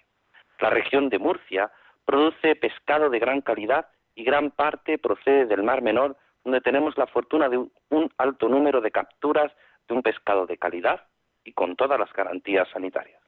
La 0.61 0.69
región 0.69 1.09
de 1.09 1.19
Murcia 1.19 1.69
produce 2.05 2.55
pescado 2.55 3.09
de 3.09 3.19
gran 3.19 3.41
calidad 3.41 3.87
y 4.15 4.23
gran 4.23 4.49
parte 4.49 4.97
procede 4.97 5.45
del 5.45 5.63
Mar 5.63 5.81
Menor, 5.81 6.15
donde 6.47 6.61
tenemos 6.61 6.97
la 6.97 7.07
fortuna 7.07 7.49
de 7.49 7.57
un 7.57 8.09
alto 8.17 8.47
número 8.47 8.79
de 8.79 8.89
capturas 8.89 9.51
de 9.85 9.93
un 9.93 10.01
pescado 10.01 10.45
de 10.45 10.57
calidad 10.57 11.01
y 11.43 11.51
con 11.51 11.75
todas 11.75 11.99
las 11.99 12.11
garantías 12.13 12.69
sanitarias. 12.69 13.21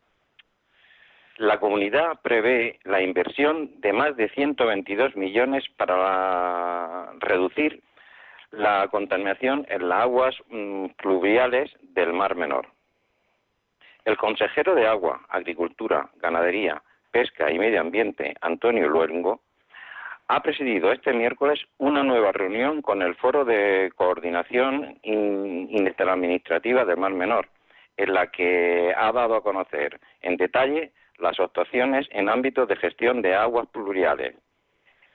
La 1.35 1.59
comunidad 1.59 2.21
prevé 2.21 2.79
la 2.85 3.01
inversión 3.01 3.81
de 3.81 3.91
más 3.91 4.15
de 4.15 4.29
122 4.29 5.17
millones 5.17 5.65
para 5.75 7.11
reducir 7.19 7.83
la 8.51 8.87
contaminación 8.87 9.65
en 9.67 9.89
las 9.89 10.03
aguas 10.03 10.35
mm, 10.47 10.85
fluviales 10.97 11.69
del 11.81 12.13
Mar 12.13 12.35
Menor. 12.35 12.69
El 14.05 14.15
consejero 14.15 14.75
de 14.75 14.87
Agua, 14.87 15.25
Agricultura, 15.27 16.09
Ganadería, 16.21 16.81
Pesca 17.11 17.51
y 17.51 17.59
Medio 17.59 17.81
Ambiente, 17.81 18.33
Antonio 18.39 18.87
Luengo, 18.87 19.41
ha 20.29 20.41
presidido 20.41 20.91
este 20.91 21.11
miércoles 21.11 21.59
una 21.79 22.03
nueva 22.03 22.31
reunión 22.31 22.83
con 22.83 23.01
el 23.01 23.15
Foro 23.15 23.45
de 23.45 23.91
Coordinación 23.95 24.99
Interadministrativa 25.01 26.85
del 26.85 26.97
Mar 26.97 27.13
Menor, 27.13 27.47
en 27.97 28.13
la 28.13 28.27
que 28.27 28.93
ha 28.95 29.11
dado 29.11 29.35
a 29.35 29.41
conocer 29.41 29.99
en 30.21 30.37
detalle 30.37 30.91
las 31.17 31.39
actuaciones 31.39 32.07
en 32.11 32.29
ámbitos 32.29 32.67
de 32.67 32.75
gestión 32.75 33.23
de 33.23 33.33
aguas 33.33 33.67
pluviales, 33.69 34.35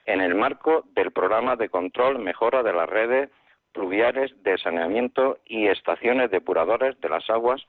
en 0.05 0.21
el 0.21 0.35
marco 0.35 0.85
del 0.97 1.13
programa 1.13 1.55
de 1.55 1.69
control 1.69 2.19
mejora 2.19 2.65
de 2.65 2.73
las 2.73 2.89
redes 2.89 3.31
pluviales 3.73 4.33
de 4.43 4.59
saneamiento 4.59 5.39
y 5.47 5.69
estaciones 5.69 6.33
depuradores 6.33 7.01
de 7.01 7.09
las 7.09 7.31
aguas 7.31 7.65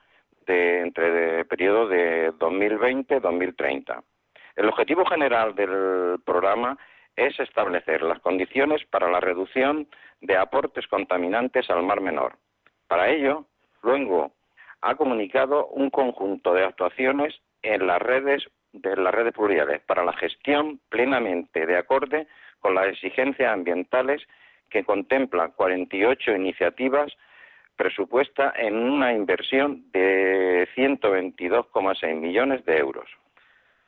de, 0.46 0.80
entre 0.80 1.38
el 1.38 1.46
periodo 1.46 1.86
de 1.86 2.32
2020-2030. 2.32 4.02
El 4.56 4.68
objetivo 4.68 5.04
general 5.04 5.54
del 5.54 6.18
programa 6.24 6.76
es 7.16 7.38
establecer 7.40 8.02
las 8.02 8.20
condiciones 8.20 8.84
para 8.86 9.10
la 9.10 9.20
reducción 9.20 9.88
de 10.20 10.36
aportes 10.36 10.86
contaminantes 10.86 11.68
al 11.70 11.82
Mar 11.82 12.00
Menor. 12.00 12.36
Para 12.86 13.08
ello, 13.10 13.46
luego 13.82 14.32
ha 14.82 14.94
comunicado 14.94 15.66
un 15.68 15.90
conjunto 15.90 16.54
de 16.54 16.64
actuaciones 16.64 17.34
en 17.62 17.86
las 17.86 18.00
redes 18.00 18.44
de 18.72 18.94
las 18.94 19.14
redes 19.14 19.32
pluviales 19.32 19.80
para 19.86 20.04
la 20.04 20.12
gestión 20.12 20.80
plenamente 20.90 21.64
de 21.64 21.78
acorde 21.78 22.26
con 22.60 22.74
las 22.74 22.88
exigencias 22.88 23.50
ambientales 23.50 24.22
que 24.68 24.84
contempla 24.84 25.48
48 25.48 26.32
iniciativas 26.32 27.12
presupuesta 27.76 28.52
en 28.56 28.76
una 28.76 29.12
inversión 29.12 29.90
de 29.92 30.68
122,6 30.76 32.14
millones 32.16 32.64
de 32.64 32.78
euros. 32.78 33.08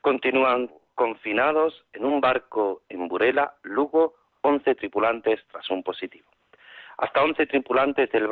Continúan 0.01 0.69
confinados 0.99 1.85
en 1.93 2.03
un 2.03 2.19
barco 2.19 2.81
en 2.89 3.07
Burela, 3.07 3.53
Lugo, 3.63 4.15
11 4.41 4.75
tripulantes 4.75 5.39
tras 5.49 5.69
un 5.69 5.81
positivo. 5.81 6.27
Hasta 6.97 7.23
11 7.23 7.45
tripulantes 7.45 8.11
del, 8.11 8.27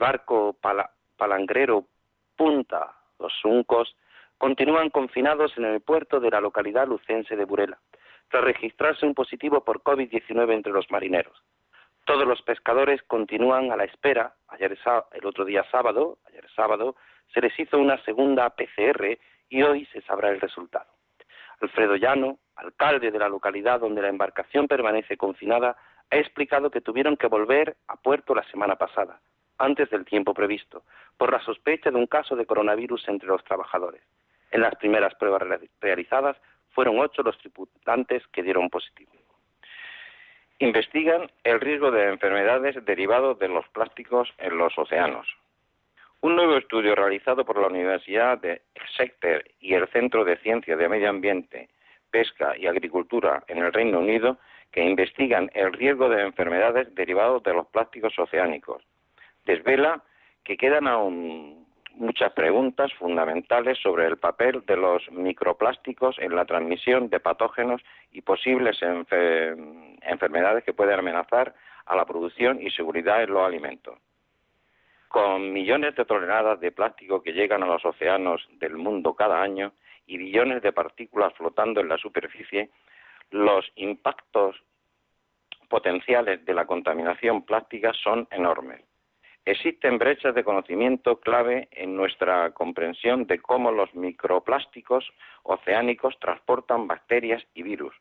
barco 0.00 0.56
palangrero 1.16 1.84
Punta 2.34 2.92
Los 3.20 3.32
Suncos 3.40 3.94
continúan 4.36 4.90
confinados 4.90 5.56
en 5.56 5.64
el 5.64 5.80
puerto 5.80 6.18
de 6.18 6.32
la 6.32 6.40
localidad 6.40 6.88
lucense 6.88 7.36
de 7.36 7.44
Burela, 7.44 7.78
tras 8.28 8.42
registrarse 8.42 9.06
un 9.06 9.14
positivo 9.14 9.62
por 9.62 9.84
COVID-19 9.84 10.54
entre 10.54 10.72
los 10.72 10.90
marineros. 10.90 11.40
Todos 12.04 12.26
los 12.26 12.42
pescadores 12.42 13.00
continúan 13.04 13.70
a 13.70 13.76
la 13.76 13.84
espera. 13.84 14.34
Ayer 14.48 14.76
el 15.12 15.24
otro 15.24 15.44
día 15.44 15.64
sábado, 15.70 16.18
ayer 16.26 16.50
sábado, 16.56 16.96
se 17.32 17.40
les 17.40 17.56
hizo 17.60 17.78
una 17.78 17.96
segunda 18.04 18.50
PCR 18.50 19.16
y 19.48 19.62
hoy 19.62 19.86
se 19.92 20.00
sabrá 20.00 20.30
el 20.30 20.40
resultado. 20.40 20.90
Alfredo 21.62 21.94
Llano, 21.94 22.38
alcalde 22.56 23.10
de 23.10 23.18
la 23.18 23.28
localidad 23.28 23.80
donde 23.80 24.02
la 24.02 24.08
embarcación 24.08 24.66
permanece 24.66 25.16
confinada, 25.16 25.76
ha 26.10 26.16
explicado 26.16 26.70
que 26.70 26.80
tuvieron 26.80 27.16
que 27.16 27.28
volver 27.28 27.76
a 27.86 27.96
puerto 27.96 28.34
la 28.34 28.42
semana 28.50 28.76
pasada, 28.76 29.20
antes 29.58 29.88
del 29.90 30.04
tiempo 30.04 30.34
previsto, 30.34 30.82
por 31.16 31.30
la 31.32 31.40
sospecha 31.40 31.90
de 31.90 31.96
un 31.96 32.06
caso 32.06 32.34
de 32.34 32.46
coronavirus 32.46 33.08
entre 33.08 33.28
los 33.28 33.44
trabajadores. 33.44 34.02
En 34.50 34.60
las 34.60 34.74
primeras 34.74 35.14
pruebas 35.14 35.42
realizadas 35.80 36.36
fueron 36.70 36.98
ocho 36.98 37.22
los 37.22 37.38
tripulantes 37.38 38.26
que 38.28 38.42
dieron 38.42 38.68
positivo. 38.68 39.12
Investigan 40.58 41.30
el 41.44 41.60
riesgo 41.60 41.90
de 41.90 42.08
enfermedades 42.08 42.84
derivados 42.84 43.38
de 43.38 43.48
los 43.48 43.66
plásticos 43.68 44.32
en 44.38 44.58
los 44.58 44.76
océanos. 44.76 45.26
Un 46.22 46.36
nuevo 46.36 46.56
estudio 46.56 46.94
realizado 46.94 47.44
por 47.44 47.60
la 47.60 47.66
Universidad 47.66 48.38
de 48.38 48.62
Exeter 48.76 49.44
y 49.58 49.74
el 49.74 49.88
Centro 49.88 50.24
de 50.24 50.36
Ciencia 50.36 50.76
de 50.76 50.88
Medio 50.88 51.10
Ambiente, 51.10 51.68
Pesca 52.12 52.56
y 52.56 52.68
Agricultura 52.68 53.42
en 53.48 53.58
el 53.58 53.72
Reino 53.72 53.98
Unido, 53.98 54.38
que 54.70 54.84
investigan 54.84 55.50
el 55.52 55.72
riesgo 55.72 56.08
de 56.08 56.22
enfermedades 56.22 56.94
derivados 56.94 57.42
de 57.42 57.52
los 57.54 57.66
plásticos 57.66 58.16
oceánicos, 58.16 58.84
desvela 59.44 60.00
que 60.44 60.56
quedan 60.56 60.86
aún 60.86 61.66
muchas 61.96 62.32
preguntas 62.34 62.92
fundamentales 62.94 63.76
sobre 63.78 64.06
el 64.06 64.16
papel 64.16 64.64
de 64.64 64.76
los 64.76 65.10
microplásticos 65.10 66.20
en 66.20 66.36
la 66.36 66.44
transmisión 66.44 67.10
de 67.10 67.18
patógenos 67.18 67.82
y 68.12 68.22
posibles 68.22 68.78
enfermedades 70.02 70.62
que 70.62 70.72
pueden 70.72 71.00
amenazar 71.00 71.52
a 71.84 71.96
la 71.96 72.04
producción 72.04 72.62
y 72.62 72.70
seguridad 72.70 73.24
en 73.24 73.32
los 73.32 73.44
alimentos. 73.44 73.98
Con 75.12 75.52
millones 75.52 75.94
de 75.94 76.06
toneladas 76.06 76.58
de 76.60 76.72
plástico 76.72 77.22
que 77.22 77.34
llegan 77.34 77.62
a 77.62 77.66
los 77.66 77.84
océanos 77.84 78.48
del 78.52 78.78
mundo 78.78 79.14
cada 79.14 79.42
año 79.42 79.74
y 80.06 80.16
billones 80.16 80.62
de 80.62 80.72
partículas 80.72 81.34
flotando 81.34 81.82
en 81.82 81.90
la 81.90 81.98
superficie, 81.98 82.70
los 83.30 83.70
impactos 83.76 84.56
potenciales 85.68 86.42
de 86.46 86.54
la 86.54 86.64
contaminación 86.64 87.44
plástica 87.44 87.92
son 87.92 88.26
enormes. 88.30 88.80
Existen 89.44 89.98
brechas 89.98 90.34
de 90.34 90.44
conocimiento 90.44 91.20
clave 91.20 91.68
en 91.72 91.94
nuestra 91.94 92.50
comprensión 92.52 93.26
de 93.26 93.38
cómo 93.38 93.70
los 93.70 93.94
microplásticos 93.94 95.12
oceánicos 95.42 96.18
transportan 96.20 96.86
bacterias 96.86 97.44
y 97.52 97.62
virus, 97.62 97.94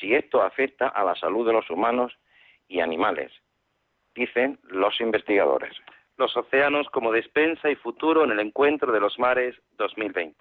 si 0.00 0.12
esto 0.12 0.42
afecta 0.42 0.88
a 0.88 1.04
la 1.04 1.14
salud 1.14 1.46
de 1.46 1.52
los 1.52 1.70
humanos 1.70 2.18
y 2.66 2.80
animales, 2.80 3.30
dicen 4.12 4.58
los 4.64 5.00
investigadores. 5.00 5.76
Los 6.18 6.36
océanos 6.36 6.88
como 6.90 7.10
despensa 7.10 7.70
y 7.70 7.76
futuro 7.76 8.24
en 8.24 8.32
el 8.32 8.40
encuentro 8.40 8.92
de 8.92 9.00
los 9.00 9.18
mares 9.18 9.56
2020. 9.78 10.36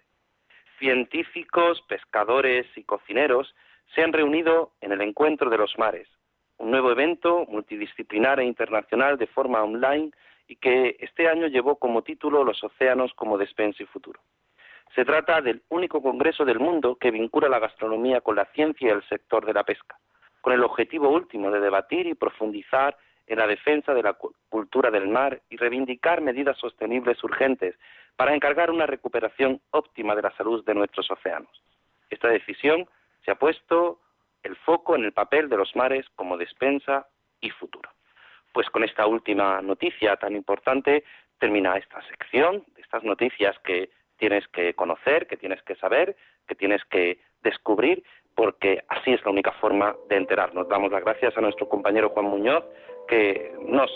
Científicos, 0.79 1.81
pescadores 1.87 2.65
y 2.75 2.83
cocineros 2.83 3.55
se 3.95 4.03
han 4.03 4.13
reunido 4.13 4.73
en 4.81 4.91
el 4.91 5.01
encuentro 5.01 5.49
de 5.49 5.57
los 5.57 5.77
mares, 5.77 6.07
un 6.57 6.71
nuevo 6.71 6.91
evento 6.91 7.45
multidisciplinar 7.47 8.39
e 8.39 8.45
internacional 8.45 9.17
de 9.17 9.27
forma 9.27 9.63
online 9.63 10.11
y 10.47 10.57
que 10.57 10.97
este 10.99 11.27
año 11.27 11.47
llevó 11.47 11.77
como 11.77 12.01
título 12.01 12.43
Los 12.43 12.63
océanos 12.63 13.13
como 13.13 13.37
despensa 13.37 13.83
y 13.83 13.85
futuro. 13.85 14.19
Se 14.93 15.05
trata 15.05 15.41
del 15.41 15.63
único 15.69 16.01
congreso 16.01 16.43
del 16.43 16.59
mundo 16.59 16.97
que 16.97 17.11
vincula 17.11 17.47
la 17.47 17.59
gastronomía 17.59 18.19
con 18.19 18.35
la 18.35 18.45
ciencia 18.53 18.89
y 18.89 18.91
el 18.91 19.07
sector 19.07 19.45
de 19.45 19.53
la 19.53 19.63
pesca, 19.63 19.97
con 20.41 20.51
el 20.51 20.63
objetivo 20.63 21.09
último 21.09 21.49
de 21.49 21.61
debatir 21.61 22.07
y 22.07 22.13
profundizar 22.13 22.97
en 23.31 23.39
la 23.39 23.47
defensa 23.47 23.93
de 23.93 24.03
la 24.03 24.17
cultura 24.49 24.91
del 24.91 25.07
mar 25.07 25.41
y 25.49 25.55
reivindicar 25.55 26.19
medidas 26.19 26.57
sostenibles 26.57 27.23
urgentes 27.23 27.75
para 28.17 28.35
encargar 28.35 28.69
una 28.69 28.85
recuperación 28.85 29.61
óptima 29.71 30.15
de 30.15 30.23
la 30.23 30.35
salud 30.35 30.65
de 30.65 30.73
nuestros 30.73 31.09
océanos. 31.09 31.63
Esta 32.09 32.27
decisión 32.27 32.89
se 33.23 33.31
ha 33.31 33.35
puesto 33.35 34.01
el 34.43 34.57
foco 34.57 34.97
en 34.97 35.05
el 35.05 35.13
papel 35.13 35.47
de 35.47 35.55
los 35.55 35.73
mares 35.77 36.05
como 36.15 36.35
despensa 36.35 37.07
y 37.39 37.51
futuro. 37.51 37.89
Pues 38.51 38.69
con 38.69 38.83
esta 38.83 39.07
última 39.07 39.61
noticia 39.61 40.17
tan 40.17 40.35
importante 40.35 41.05
termina 41.39 41.77
esta 41.77 42.01
sección, 42.09 42.65
estas 42.75 43.05
noticias 43.05 43.57
que 43.59 43.91
tienes 44.17 44.45
que 44.49 44.73
conocer, 44.73 45.25
que 45.27 45.37
tienes 45.37 45.61
que 45.63 45.75
saber, 45.75 46.17
que 46.49 46.55
tienes 46.55 46.83
que 46.83 47.21
descubrir, 47.43 48.03
porque 48.35 48.83
así 48.89 49.13
es 49.13 49.23
la 49.23 49.31
única 49.31 49.53
forma 49.53 49.95
de 50.09 50.17
enterarnos. 50.17 50.67
Damos 50.67 50.91
las 50.91 51.03
gracias 51.03 51.37
a 51.37 51.41
nuestro 51.41 51.69
compañero 51.69 52.09
Juan 52.09 52.25
Muñoz, 52.25 52.65
que 53.07 53.53
nos 53.61 53.89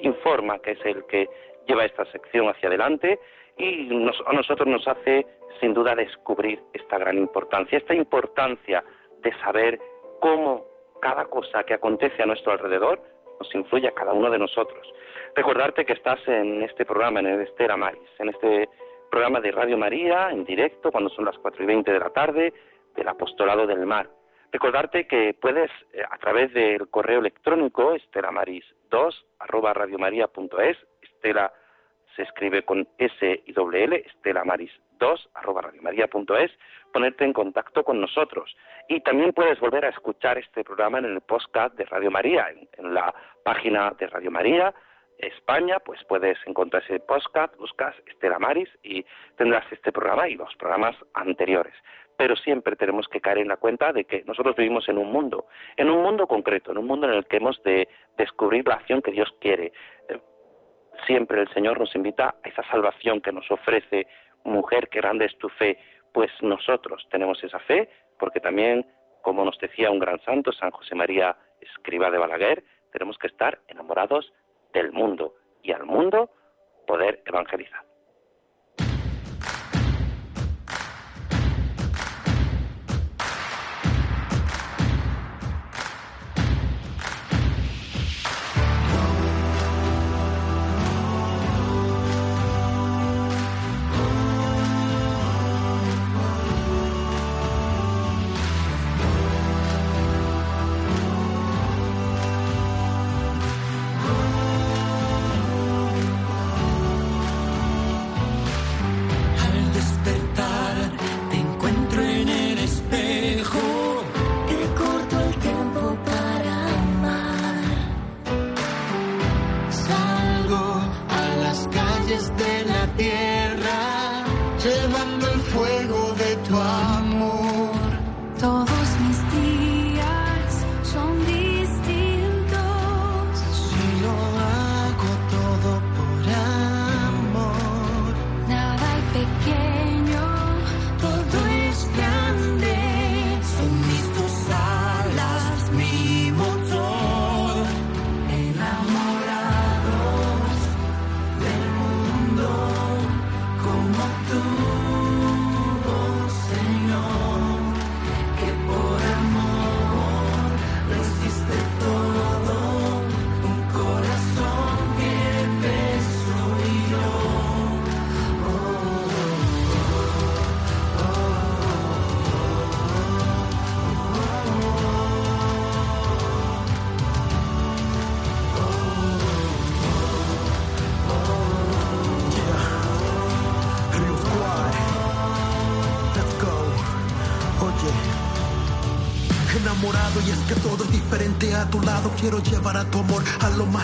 informa 0.00 0.58
que 0.60 0.72
es 0.72 0.84
el 0.84 1.04
que 1.06 1.28
lleva 1.66 1.84
esta 1.84 2.04
sección 2.06 2.48
hacia 2.48 2.68
adelante 2.68 3.18
y 3.56 3.90
a 3.92 4.32
nosotros 4.32 4.66
nos 4.66 4.86
hace 4.88 5.26
sin 5.60 5.74
duda 5.74 5.94
descubrir 5.94 6.60
esta 6.72 6.98
gran 6.98 7.18
importancia, 7.18 7.78
esta 7.78 7.94
importancia 7.94 8.82
de 9.22 9.32
saber 9.38 9.78
cómo 10.20 10.64
cada 11.00 11.24
cosa 11.26 11.64
que 11.64 11.74
acontece 11.74 12.22
a 12.22 12.26
nuestro 12.26 12.52
alrededor 12.52 13.00
nos 13.38 13.54
influye 13.54 13.88
a 13.88 13.92
cada 13.92 14.12
uno 14.12 14.30
de 14.30 14.38
nosotros. 14.38 14.92
Recordarte 15.34 15.84
que 15.84 15.94
estás 15.94 16.20
en 16.26 16.62
este 16.62 16.84
programa, 16.84 17.20
en 17.20 17.26
el 17.26 17.40
Estera 17.42 17.76
Maris, 17.76 18.08
en 18.18 18.28
este 18.30 18.68
programa 19.10 19.40
de 19.40 19.50
Radio 19.50 19.76
María, 19.76 20.30
en 20.30 20.44
directo, 20.44 20.90
cuando 20.90 21.10
son 21.10 21.24
las 21.24 21.36
4 21.38 21.62
y 21.62 21.66
20 21.66 21.92
de 21.92 21.98
la 21.98 22.10
tarde, 22.10 22.52
del 22.94 23.08
Apostolado 23.08 23.66
del 23.66 23.84
Mar. 23.84 24.08
Recordarte 24.52 25.06
que 25.06 25.34
puedes, 25.40 25.70
eh, 25.94 26.02
a 26.08 26.18
través 26.18 26.52
del 26.52 26.88
correo 26.90 27.20
electrónico, 27.20 27.94
estelamaris2, 27.94 29.24
arroba 29.38 29.74
estela 31.00 31.52
se 32.14 32.22
escribe 32.22 32.62
con 32.62 32.86
S 32.98 33.42
y 33.46 33.52
doble 33.52 33.84
L, 33.84 34.04
estelamaris2, 34.04 35.28
arroba 35.32 35.62
radiomaria.es, 35.62 36.50
ponerte 36.92 37.24
en 37.24 37.32
contacto 37.32 37.82
con 37.82 38.00
nosotros. 38.00 38.54
Y 38.88 39.00
también 39.00 39.32
puedes 39.32 39.58
volver 39.58 39.86
a 39.86 39.88
escuchar 39.88 40.36
este 40.36 40.62
programa 40.62 40.98
en 40.98 41.06
el 41.06 41.22
podcast 41.22 41.74
de 41.76 41.86
Radio 41.86 42.10
María, 42.10 42.48
en, 42.50 42.92
la 42.92 43.14
página 43.42 43.90
de 43.98 44.06
Radio 44.08 44.30
María 44.30 44.74
España, 45.18 45.78
pues 45.78 46.02
puedes 46.04 46.36
encontrar 46.46 46.82
ese 46.82 46.98
podcast, 46.98 47.56
buscas 47.56 47.94
Estela 48.06 48.38
Maris 48.38 48.68
y 48.82 49.04
tendrás 49.36 49.64
este 49.70 49.92
programa 49.92 50.28
y 50.28 50.34
los 50.34 50.54
programas 50.56 50.96
anteriores. 51.14 51.74
Pero 52.22 52.36
siempre 52.36 52.76
tenemos 52.76 53.08
que 53.08 53.20
caer 53.20 53.38
en 53.38 53.48
la 53.48 53.56
cuenta 53.56 53.92
de 53.92 54.04
que 54.04 54.22
nosotros 54.26 54.54
vivimos 54.54 54.88
en 54.88 54.96
un 54.96 55.10
mundo, 55.10 55.46
en 55.76 55.90
un 55.90 56.04
mundo 56.04 56.28
concreto, 56.28 56.70
en 56.70 56.78
un 56.78 56.86
mundo 56.86 57.08
en 57.08 57.14
el 57.14 57.26
que 57.26 57.38
hemos 57.38 57.60
de 57.64 57.88
descubrir 58.16 58.64
la 58.64 58.74
acción 58.74 59.02
que 59.02 59.10
Dios 59.10 59.28
quiere. 59.40 59.72
Eh, 60.08 60.20
siempre 61.04 61.40
el 61.40 61.52
Señor 61.52 61.80
nos 61.80 61.92
invita 61.96 62.36
a 62.40 62.48
esa 62.48 62.62
salvación 62.70 63.20
que 63.20 63.32
nos 63.32 63.50
ofrece, 63.50 64.06
mujer, 64.44 64.88
que 64.88 65.00
grande 65.00 65.24
es 65.24 65.36
tu 65.38 65.48
fe, 65.48 65.76
pues 66.12 66.30
nosotros 66.42 67.04
tenemos 67.10 67.42
esa 67.42 67.58
fe, 67.58 67.88
porque 68.20 68.38
también, 68.38 68.86
como 69.20 69.44
nos 69.44 69.58
decía 69.58 69.90
un 69.90 69.98
gran 69.98 70.20
santo, 70.20 70.52
San 70.52 70.70
José 70.70 70.94
María 70.94 71.36
Escriba 71.60 72.08
de 72.08 72.18
Balaguer, 72.18 72.62
tenemos 72.92 73.18
que 73.18 73.26
estar 73.26 73.58
enamorados 73.66 74.32
del 74.72 74.92
mundo 74.92 75.34
y 75.60 75.72
al 75.72 75.86
mundo 75.86 76.30
poder 76.86 77.20
evangelizar. 77.26 77.91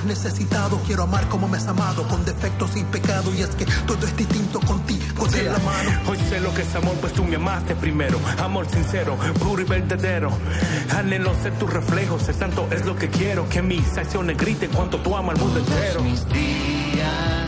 Necesitado. 0.08 0.80
Quiero 0.86 1.04
amar 1.04 1.28
como 1.28 1.46
me 1.46 1.58
has 1.58 1.68
amado, 1.68 2.06
con 2.08 2.24
defectos 2.24 2.76
y 2.76 2.84
pecado. 2.84 3.32
Y 3.34 3.42
es 3.42 3.50
que 3.50 3.66
todo 3.86 4.04
es 4.06 4.16
distinto 4.16 4.58
contigo 4.60 5.26
de 5.28 5.44
la 5.44 5.58
mano. 5.58 5.90
Hoy 6.08 6.18
sé 6.28 6.40
lo 6.40 6.52
que 6.54 6.62
es 6.62 6.74
amor, 6.74 6.94
pues 7.00 7.12
tú 7.12 7.24
me 7.24 7.36
amaste 7.36 7.76
primero. 7.76 8.18
Amor 8.38 8.66
sincero, 8.68 9.16
puro 9.38 9.62
y 9.62 9.64
verdadero. 9.64 10.30
Anhelo 10.96 11.34
ser 11.42 11.52
tu 11.58 11.66
reflejo, 11.66 12.16
es 12.16 12.38
tanto 12.38 12.66
es 12.70 12.84
lo 12.84 12.96
que 12.96 13.08
quiero. 13.08 13.48
Que 13.48 13.62
mis 13.62 13.96
acciones 13.96 14.36
griten 14.36 14.70
cuanto 14.70 14.98
tú 14.98 15.14
amas 15.14 15.36
al 15.36 15.44
mundo 15.44 15.60
entero. 15.60 16.02
mis 16.02 16.26
días 16.28 17.47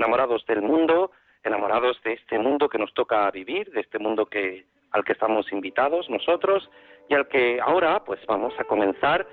enamorados 0.00 0.44
del 0.46 0.62
mundo, 0.62 1.12
enamorados 1.44 2.00
de 2.02 2.14
este 2.14 2.38
mundo 2.38 2.68
que 2.68 2.78
nos 2.78 2.92
toca 2.94 3.30
vivir, 3.30 3.70
de 3.70 3.80
este 3.80 3.98
mundo 3.98 4.26
que 4.26 4.64
al 4.92 5.04
que 5.04 5.12
estamos 5.12 5.52
invitados 5.52 6.08
nosotros 6.10 6.68
y 7.08 7.14
al 7.14 7.28
que 7.28 7.60
ahora 7.60 8.02
pues 8.04 8.18
vamos 8.26 8.52
a 8.58 8.64
comenzar 8.64 9.26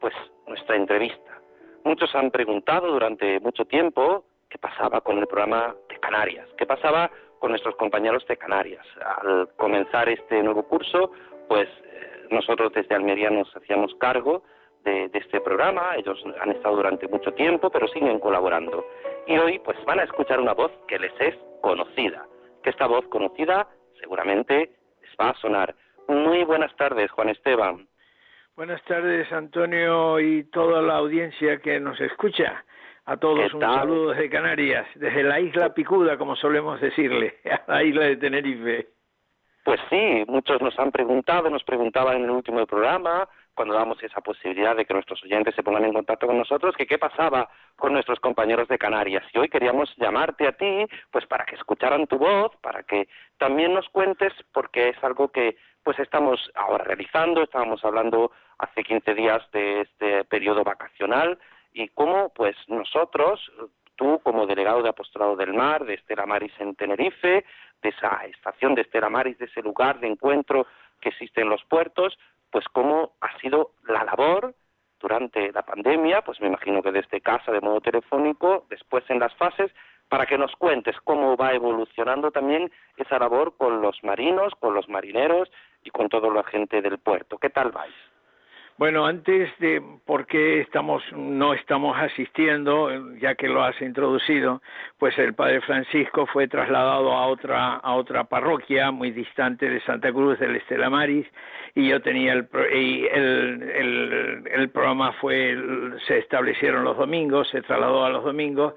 pues 0.00 0.14
nuestra 0.46 0.76
entrevista. 0.76 1.40
Muchos 1.84 2.14
han 2.14 2.30
preguntado 2.30 2.90
durante 2.90 3.38
mucho 3.40 3.66
tiempo 3.66 4.24
qué 4.48 4.58
pasaba 4.58 5.02
con 5.02 5.18
el 5.18 5.26
programa 5.26 5.74
de 5.88 6.00
Canarias, 6.00 6.48
qué 6.56 6.66
pasaba 6.66 7.10
con 7.38 7.50
nuestros 7.50 7.76
compañeros 7.76 8.26
de 8.26 8.38
Canarias. 8.38 8.86
Al 9.04 9.50
comenzar 9.56 10.08
este 10.08 10.42
nuevo 10.42 10.62
curso, 10.62 11.12
pues 11.48 11.68
eh, 11.68 12.26
nosotros 12.30 12.72
desde 12.72 12.94
Almería 12.94 13.28
nos 13.28 13.54
hacíamos 13.54 13.94
cargo 13.96 14.42
de, 14.84 15.10
este 15.12 15.40
programa. 15.40 15.96
Ellos 15.96 16.22
han 16.40 16.52
estado 16.52 16.76
durante 16.76 17.08
mucho 17.08 17.32
tiempo, 17.32 17.70
pero 17.70 17.88
siguen 17.88 18.20
colaborando. 18.20 18.86
Y 19.26 19.36
hoy, 19.38 19.58
pues, 19.58 19.76
van 19.84 20.00
a 20.00 20.04
escuchar 20.04 20.40
una 20.40 20.54
voz 20.54 20.72
que 20.86 20.98
les 20.98 21.12
es 21.20 21.34
conocida. 21.60 22.26
Que 22.62 22.70
esta 22.70 22.86
voz 22.86 23.06
conocida 23.08 23.66
seguramente 24.00 24.70
les 25.02 25.10
va 25.20 25.30
a 25.30 25.34
sonar. 25.40 25.74
Muy 26.08 26.44
buenas 26.44 26.74
tardes, 26.76 27.10
Juan 27.10 27.30
Esteban. 27.30 27.88
Buenas 28.56 28.82
tardes, 28.84 29.30
Antonio, 29.32 30.20
y 30.20 30.44
toda 30.44 30.80
la 30.80 30.96
audiencia 30.96 31.58
que 31.58 31.80
nos 31.80 32.00
escucha. 32.00 32.64
A 33.06 33.16
todos 33.18 33.52
un 33.52 33.60
saludo 33.60 34.10
desde 34.10 34.30
Canarias, 34.30 34.86
desde 34.94 35.22
la 35.24 35.38
isla 35.38 35.74
Picuda, 35.74 36.16
como 36.16 36.36
solemos 36.36 36.80
decirle, 36.80 37.38
a 37.66 37.72
la 37.72 37.82
isla 37.82 38.04
de 38.04 38.16
Tenerife. 38.16 38.88
Pues 39.64 39.80
sí, 39.90 40.24
muchos 40.28 40.60
nos 40.62 40.78
han 40.78 40.90
preguntado, 40.90 41.50
nos 41.50 41.64
preguntaban 41.64 42.16
en 42.16 42.24
el 42.24 42.30
último 42.30 42.66
programa, 42.66 43.28
cuando 43.54 43.74
damos 43.74 44.02
esa 44.02 44.20
posibilidad 44.20 44.76
de 44.76 44.84
que 44.84 44.94
nuestros 44.94 45.22
oyentes 45.22 45.54
se 45.54 45.62
pongan 45.62 45.84
en 45.84 45.92
contacto 45.92 46.26
con 46.26 46.38
nosotros, 46.38 46.74
que 46.76 46.86
qué 46.86 46.98
pasaba 46.98 47.48
con 47.76 47.92
nuestros 47.92 48.20
compañeros 48.20 48.68
de 48.68 48.78
Canarias. 48.78 49.24
Y 49.32 49.38
hoy 49.38 49.48
queríamos 49.48 49.94
llamarte 49.96 50.46
a 50.46 50.52
ti, 50.52 50.86
pues 51.10 51.26
para 51.26 51.44
que 51.44 51.54
escucharan 51.54 52.06
tu 52.06 52.18
voz, 52.18 52.52
para 52.60 52.82
que 52.82 53.08
también 53.38 53.74
nos 53.74 53.88
cuentes, 53.88 54.32
porque 54.52 54.90
es 54.90 55.04
algo 55.04 55.28
que 55.28 55.56
pues 55.82 55.98
estamos 55.98 56.50
ahora 56.54 56.84
realizando, 56.84 57.42
estábamos 57.42 57.84
hablando 57.84 58.32
hace 58.58 58.82
15 58.82 59.14
días 59.14 59.42
de 59.52 59.82
este 59.82 60.24
periodo 60.24 60.64
vacacional 60.64 61.38
y 61.72 61.88
cómo 61.88 62.30
pues 62.30 62.56
nosotros, 62.68 63.40
tú 63.96 64.20
como 64.22 64.46
delegado 64.46 64.82
de 64.82 64.88
Apostolado 64.88 65.36
del 65.36 65.52
Mar, 65.52 65.84
de 65.84 65.94
Estela 65.94 66.24
Maris 66.24 66.52
en 66.58 66.74
Tenerife, 66.74 67.44
de 67.82 67.88
esa 67.88 68.24
estación 68.24 68.74
de 68.74 68.82
Estela 68.82 69.10
Maris, 69.10 69.38
de 69.38 69.44
ese 69.44 69.60
lugar 69.60 70.00
de 70.00 70.08
encuentro 70.08 70.66
que 71.00 71.10
existe 71.10 71.42
en 71.42 71.50
los 71.50 71.62
puertos, 71.64 72.18
pues 72.54 72.68
cómo 72.68 73.14
ha 73.20 73.36
sido 73.40 73.72
la 73.88 74.04
labor 74.04 74.54
durante 75.00 75.50
la 75.50 75.62
pandemia, 75.62 76.22
pues 76.22 76.40
me 76.40 76.46
imagino 76.46 76.84
que 76.84 76.92
desde 76.92 77.20
casa 77.20 77.50
de 77.50 77.60
modo 77.60 77.80
telefónico, 77.80 78.64
después 78.70 79.02
en 79.08 79.18
las 79.18 79.34
fases, 79.34 79.72
para 80.08 80.24
que 80.24 80.38
nos 80.38 80.54
cuentes 80.54 80.94
cómo 81.02 81.36
va 81.36 81.52
evolucionando 81.52 82.30
también 82.30 82.70
esa 82.96 83.18
labor 83.18 83.56
con 83.56 83.82
los 83.82 84.04
marinos, 84.04 84.54
con 84.60 84.72
los 84.72 84.88
marineros 84.88 85.50
y 85.82 85.90
con 85.90 86.08
toda 86.08 86.32
la 86.32 86.44
gente 86.44 86.80
del 86.80 86.98
puerto. 86.98 87.38
¿Qué 87.38 87.50
tal 87.50 87.72
vais? 87.72 88.13
Bueno, 88.76 89.06
antes 89.06 89.56
de 89.60 89.80
por 90.04 90.26
qué 90.26 90.60
estamos, 90.60 91.00
no 91.12 91.54
estamos 91.54 91.96
asistiendo, 91.96 92.90
ya 93.20 93.36
que 93.36 93.46
lo 93.46 93.62
has 93.62 93.80
introducido, 93.80 94.62
pues 94.98 95.16
el 95.16 95.32
Padre 95.32 95.60
Francisco 95.60 96.26
fue 96.26 96.48
trasladado 96.48 97.12
a 97.12 97.28
otra, 97.28 97.74
a 97.76 97.94
otra 97.94 98.24
parroquia 98.24 98.90
muy 98.90 99.12
distante 99.12 99.70
de 99.70 99.80
Santa 99.82 100.12
Cruz 100.12 100.40
del 100.40 100.56
Estela 100.56 100.90
Maris 100.90 101.24
y 101.76 101.88
yo 101.88 102.02
tenía 102.02 102.32
el, 102.32 102.48
el, 102.72 103.62
el, 103.62 104.42
el 104.52 104.68
programa 104.70 105.12
fue, 105.20 105.56
se 106.08 106.18
establecieron 106.18 106.82
los 106.82 106.96
domingos, 106.96 107.48
se 107.50 107.62
trasladó 107.62 108.04
a 108.04 108.10
los 108.10 108.24
domingos 108.24 108.74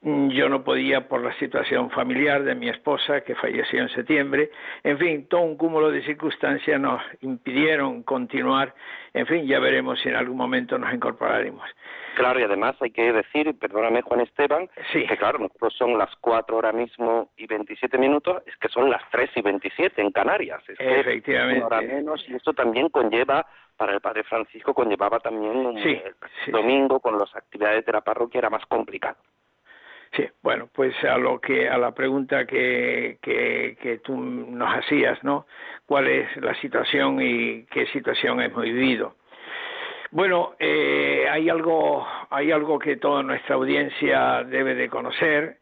yo 0.00 0.48
no 0.48 0.62
podía 0.62 1.08
por 1.08 1.22
la 1.22 1.36
situación 1.38 1.90
familiar 1.90 2.44
de 2.44 2.54
mi 2.54 2.68
esposa 2.68 3.22
que 3.22 3.34
falleció 3.34 3.82
en 3.82 3.88
septiembre, 3.88 4.50
en 4.84 4.96
fin, 4.96 5.26
todo 5.26 5.40
un 5.40 5.56
cúmulo 5.56 5.90
de 5.90 6.02
circunstancias 6.02 6.80
nos 6.80 7.02
impidieron 7.20 8.04
continuar, 8.04 8.74
en 9.12 9.26
fin, 9.26 9.46
ya 9.46 9.58
veremos 9.58 10.00
si 10.00 10.08
en 10.08 10.14
algún 10.14 10.36
momento 10.36 10.78
nos 10.78 10.94
incorporaremos. 10.94 11.68
Claro, 12.14 12.38
y 12.38 12.44
además 12.44 12.76
hay 12.80 12.90
que 12.90 13.12
decir, 13.12 13.56
perdóname 13.58 14.02
Juan 14.02 14.20
Esteban, 14.20 14.68
sí. 14.92 15.04
que 15.06 15.16
claro, 15.16 15.40
nosotros 15.40 15.74
son 15.76 15.98
las 15.98 16.14
cuatro 16.20 16.56
ahora 16.56 16.72
mismo 16.72 17.30
y 17.36 17.46
27 17.46 17.98
minutos, 17.98 18.42
es 18.46 18.56
que 18.56 18.68
son 18.68 18.90
las 18.90 19.02
tres 19.10 19.30
y 19.34 19.42
27 19.42 20.00
en 20.00 20.12
Canarias. 20.12 20.62
Es 20.68 20.76
Efectivamente. 20.78 21.64
hora 21.64 21.80
menos, 21.80 22.24
y 22.28 22.34
esto 22.34 22.52
también 22.52 22.88
conlleva, 22.88 23.46
para 23.76 23.94
el 23.94 24.00
Padre 24.00 24.24
Francisco, 24.24 24.74
conllevaba 24.74 25.20
también 25.20 25.56
un, 25.56 25.78
el 25.78 26.14
domingo 26.48 26.98
con 26.98 27.16
las 27.16 27.34
actividades 27.36 27.86
de 27.86 27.92
la 27.92 28.00
parroquia, 28.00 28.38
era 28.38 28.50
más 28.50 28.66
complicado. 28.66 29.16
Sí, 30.12 30.26
bueno, 30.42 30.68
pues 30.72 30.94
a 31.04 31.18
lo 31.18 31.40
que 31.40 31.68
a 31.68 31.76
la 31.76 31.92
pregunta 31.92 32.46
que, 32.46 33.18
que, 33.20 33.76
que 33.80 33.98
tú 33.98 34.16
nos 34.16 34.78
hacías, 34.78 35.22
¿no? 35.22 35.46
¿Cuál 35.86 36.08
es 36.08 36.36
la 36.38 36.54
situación 36.60 37.20
y 37.20 37.64
qué 37.64 37.86
situación 37.88 38.40
hemos 38.40 38.62
vivido? 38.62 39.16
Bueno, 40.10 40.54
eh, 40.58 41.26
hay 41.30 41.50
algo 41.50 42.06
hay 42.30 42.50
algo 42.50 42.78
que 42.78 42.96
toda 42.96 43.22
nuestra 43.22 43.56
audiencia 43.56 44.42
debe 44.44 44.74
de 44.74 44.88
conocer, 44.88 45.58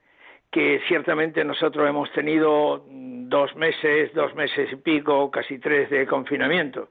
que 0.51 0.81
ciertamente 0.87 1.45
nosotros 1.45 1.89
hemos 1.89 2.11
tenido 2.13 2.85
dos 2.89 3.57
meses, 3.57 4.15
dos 4.15 4.35
meses 4.37 4.73
y 4.73 4.77
pico, 4.77 5.31
casi 5.33 5.59
tres 5.59 5.91
de 5.91 6.07
confinamiento. 6.07 6.91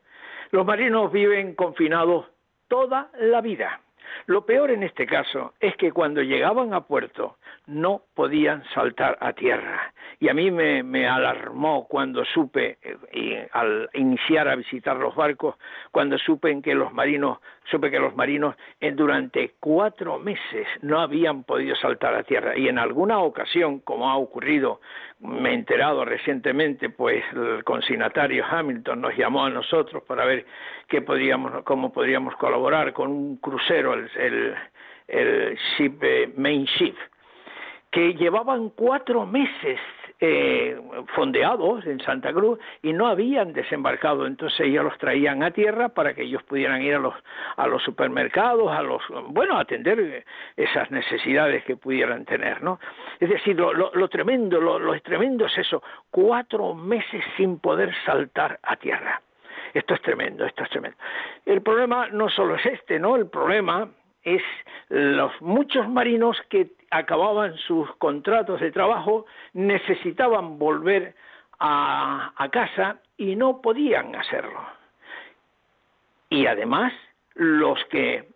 Los 0.51 0.65
marinos 0.65 1.11
viven 1.11 1.55
confinados 1.55 2.25
toda 2.67 3.09
la 3.19 3.39
vida 3.39 3.79
Lo 4.25 4.45
peor 4.45 4.71
en 4.71 4.83
este 4.83 5.05
caso 5.05 5.53
es 5.59 5.75
que 5.77 5.91
cuando 5.91 6.21
llegaban 6.21 6.73
a 6.73 6.81
puerto 6.81 7.37
no 7.67 8.01
podían 8.13 8.63
saltar 8.73 9.17
a 9.21 9.33
tierra. 9.33 9.93
Y 10.19 10.29
a 10.29 10.33
mí 10.33 10.49
me, 10.51 11.07
alarmó 11.07 11.87
cuando 11.87 12.23
supe, 12.25 12.77
eh, 13.11 13.47
al 13.51 13.89
iniciar 13.93 14.47
a 14.47 14.55
visitar 14.55 14.95
los 14.95 15.15
barcos, 15.15 15.55
cuando 15.91 16.17
supe 16.17 16.61
que 16.61 16.73
los 16.73 16.93
marinos, 16.93 17.39
supe 17.69 17.91
que 17.91 17.99
los 17.99 18.15
marinos 18.15 18.55
durante 18.93 19.55
cuatro 19.59 20.19
meses 20.19 20.67
no 20.81 20.99
habían 21.01 21.43
podido 21.43 21.75
saltar 21.75 22.15
a 22.15 22.23
tierra. 22.23 22.57
Y 22.57 22.67
en 22.69 22.79
alguna 22.79 23.19
ocasión, 23.19 23.79
como 23.79 24.09
ha 24.09 24.15
ocurrido, 24.15 24.79
me 25.19 25.51
he 25.51 25.53
enterado 25.53 26.05
recientemente, 26.05 26.89
pues 26.89 27.23
el 27.33 27.63
consignatario 27.63 28.43
Hamilton 28.49 29.01
nos 29.01 29.17
llamó 29.17 29.45
a 29.45 29.49
nosotros 29.49 30.03
para 30.03 30.25
ver 30.25 30.45
qué 30.87 31.01
podríamos, 31.01 31.63
cómo 31.63 31.91
podríamos 31.91 32.35
colaborar 32.35 32.93
con 32.93 33.11
un 33.11 33.37
crucero, 33.37 33.93
el, 33.93 34.09
el, 34.17 34.55
el 35.07 35.57
ship, 35.77 36.03
eh, 36.03 36.33
Main 36.35 36.65
Ship, 36.65 36.95
que 37.91 38.13
llevaban 38.13 38.69
cuatro 38.71 39.25
meses 39.25 39.79
eh, 40.27 40.75
fondeados 41.15 41.85
en 41.85 41.99
Santa 41.99 42.33
Cruz 42.33 42.59
y 42.81 42.93
no 42.93 43.07
habían 43.07 43.53
desembarcado, 43.53 44.25
entonces 44.25 44.59
ellos 44.61 44.83
los 44.83 44.97
traían 44.97 45.43
a 45.43 45.51
tierra 45.51 45.89
para 45.89 46.13
que 46.13 46.23
ellos 46.23 46.41
pudieran 46.43 46.81
ir 46.81 46.95
a 46.95 46.99
los 46.99 47.13
a 47.57 47.67
los 47.67 47.83
supermercados, 47.83 48.71
a 48.71 48.81
los 48.81 49.01
bueno, 49.27 49.57
atender 49.57 50.25
esas 50.57 50.89
necesidades 50.89 51.63
que 51.65 51.77
pudieran 51.77 52.25
tener, 52.25 52.63
¿no? 52.63 52.79
Es 53.19 53.29
decir, 53.29 53.55
lo, 53.55 53.73
lo, 53.73 54.07
tremendo, 54.09 54.59
lo, 54.59 54.79
lo 54.79 54.99
tremendo 55.01 55.45
es 55.45 55.57
eso, 55.57 55.83
cuatro 56.09 56.73
meses 56.73 57.23
sin 57.37 57.59
poder 57.59 57.93
saltar 58.05 58.59
a 58.63 58.75
tierra. 58.77 59.21
Esto 59.73 59.93
es 59.93 60.01
tremendo, 60.01 60.45
esto 60.45 60.63
es 60.63 60.69
tremendo. 60.69 60.97
El 61.45 61.61
problema 61.61 62.07
no 62.07 62.29
solo 62.29 62.55
es 62.55 62.65
este, 62.65 62.99
¿no? 62.99 63.15
El 63.15 63.27
problema 63.27 63.89
es 64.23 64.41
los 64.89 65.39
muchos 65.41 65.87
marinos 65.87 66.41
que 66.49 66.71
acababan 66.91 67.55
sus 67.57 67.89
contratos 67.97 68.59
de 68.61 68.71
trabajo 68.71 69.25
necesitaban 69.53 70.57
volver 70.59 71.15
a, 71.59 72.31
casa 72.51 72.97
y 73.17 73.35
no 73.35 73.61
podían 73.61 74.15
hacerlo. 74.15 74.59
Y 76.29 76.45
además, 76.47 76.93
los 77.33 77.83
que 77.85 78.29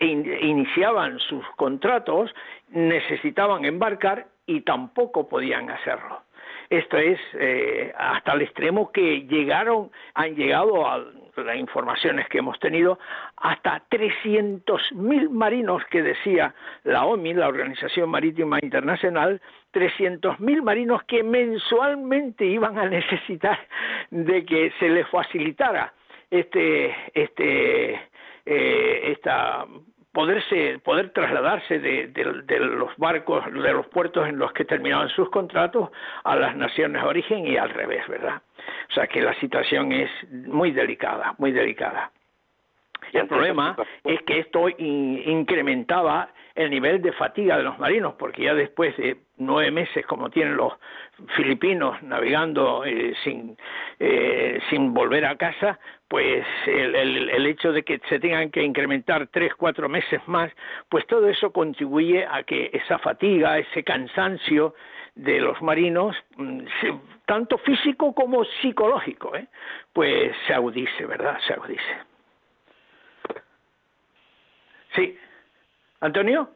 iniciaban 0.00 1.18
sus 1.20 1.44
contratos 1.56 2.34
necesitaban 2.70 3.64
embarcar 3.64 4.28
y 4.46 4.60
tampoco 4.62 5.28
podían 5.28 5.70
hacerlo. 5.70 6.22
Esto 6.70 6.98
es 6.98 7.18
eh, 7.34 7.92
hasta 7.96 8.32
el 8.32 8.42
extremo 8.42 8.90
que 8.92 9.22
llegaron, 9.22 9.90
han 10.14 10.34
llegado 10.34 10.88
a 10.88 10.98
las 10.98 11.56
informaciones 11.56 12.28
que 12.28 12.38
hemos 12.38 12.58
tenido, 12.60 12.98
hasta 13.36 13.82
300.000 13.90 15.30
marinos 15.30 15.84
que 15.90 16.02
decía 16.02 16.54
la 16.84 17.04
OMI, 17.04 17.34
la 17.34 17.48
Organización 17.48 18.10
Marítima 18.10 18.58
Internacional, 18.62 19.40
300.000 19.72 20.62
marinos 20.62 21.02
que 21.04 21.22
mensualmente 21.22 22.46
iban 22.46 22.78
a 22.78 22.88
necesitar 22.88 23.58
de 24.10 24.44
que 24.44 24.72
se 24.78 24.88
les 24.88 25.06
facilitara 25.08 25.92
este, 26.30 26.94
este, 27.14 27.94
eh, 28.44 29.12
esta 29.12 29.66
poderse, 30.16 30.78
poder 30.78 31.10
trasladarse 31.10 31.78
de, 31.78 32.06
de, 32.06 32.58
los 32.58 32.96
barcos, 32.96 33.44
de 33.52 33.72
los 33.74 33.86
puertos 33.88 34.26
en 34.26 34.38
los 34.38 34.50
que 34.54 34.64
terminaban 34.64 35.10
sus 35.10 35.28
contratos 35.28 35.90
a 36.24 36.34
las 36.36 36.56
naciones 36.56 37.02
de 37.02 37.06
origen 37.06 37.46
y 37.46 37.58
al 37.58 37.68
revés, 37.68 38.08
¿verdad? 38.08 38.40
O 38.88 38.94
sea 38.94 39.06
que 39.08 39.20
la 39.20 39.34
situación 39.40 39.92
es 39.92 40.10
muy 40.30 40.70
delicada, 40.70 41.34
muy 41.36 41.52
delicada. 41.52 42.10
Y 43.12 43.18
el 43.18 43.26
problema 43.26 43.76
es 44.04 44.22
que 44.22 44.38
esto 44.38 44.70
incrementaba 44.70 46.30
el 46.54 46.70
nivel 46.70 47.02
de 47.02 47.12
fatiga 47.12 47.58
de 47.58 47.64
los 47.64 47.78
marinos, 47.78 48.14
porque 48.18 48.44
ya 48.44 48.54
después 48.54 48.96
de 48.96 49.18
nueve 49.38 49.70
meses, 49.70 50.06
como 50.06 50.30
tienen 50.30 50.56
los 50.56 50.72
filipinos 51.36 52.02
navegando 52.02 52.84
eh, 52.84 53.14
sin, 53.22 53.56
eh, 53.98 54.60
sin 54.70 54.92
volver 54.94 55.24
a 55.26 55.36
casa, 55.36 55.78
pues 56.08 56.46
el, 56.66 56.94
el, 56.94 57.30
el, 57.30 57.46
hecho 57.46 57.72
de 57.72 57.82
que 57.82 58.00
se 58.08 58.18
tengan 58.18 58.50
que 58.50 58.62
incrementar 58.62 59.26
tres, 59.28 59.54
cuatro 59.54 59.88
meses 59.88 60.20
más, 60.26 60.50
pues 60.88 61.06
todo 61.06 61.28
eso 61.28 61.52
contribuye 61.52 62.26
a 62.26 62.42
que 62.44 62.70
esa 62.72 62.98
fatiga, 62.98 63.58
ese 63.58 63.82
cansancio 63.82 64.74
de 65.16 65.40
los 65.40 65.60
marinos, 65.62 66.14
mm, 66.36 66.60
tanto 67.24 67.58
físico 67.58 68.14
como 68.14 68.44
psicológico, 68.44 69.34
¿eh? 69.34 69.48
pues 69.92 70.36
se 70.46 70.54
agudice, 70.54 71.06
¿verdad? 71.06 71.38
Se 71.46 71.54
agudice. 71.54 71.96
Sí. 74.94 75.18
¿Antonio? 76.00 76.50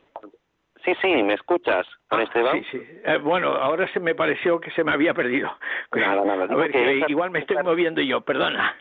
Sí, 0.84 0.92
sí, 1.02 1.22
¿me 1.22 1.34
escuchas, 1.34 1.86
ah, 2.08 2.22
Esteban? 2.22 2.62
Sí, 2.64 2.78
sí. 2.78 3.00
Eh, 3.04 3.18
bueno, 3.18 3.48
ahora 3.50 3.86
se 3.92 4.00
me 4.00 4.14
pareció 4.14 4.60
que 4.60 4.70
se 4.70 4.82
me 4.82 4.92
había 4.92 5.12
perdido. 5.12 5.50
Nada, 5.92 6.24
nada. 6.24 6.44
A 6.44 6.56
ver, 6.56 6.70
que 6.70 7.04
igual 7.08 7.30
me 7.30 7.40
estoy 7.40 7.62
moviendo 7.62 8.00
yo, 8.00 8.22
perdona. 8.22 8.74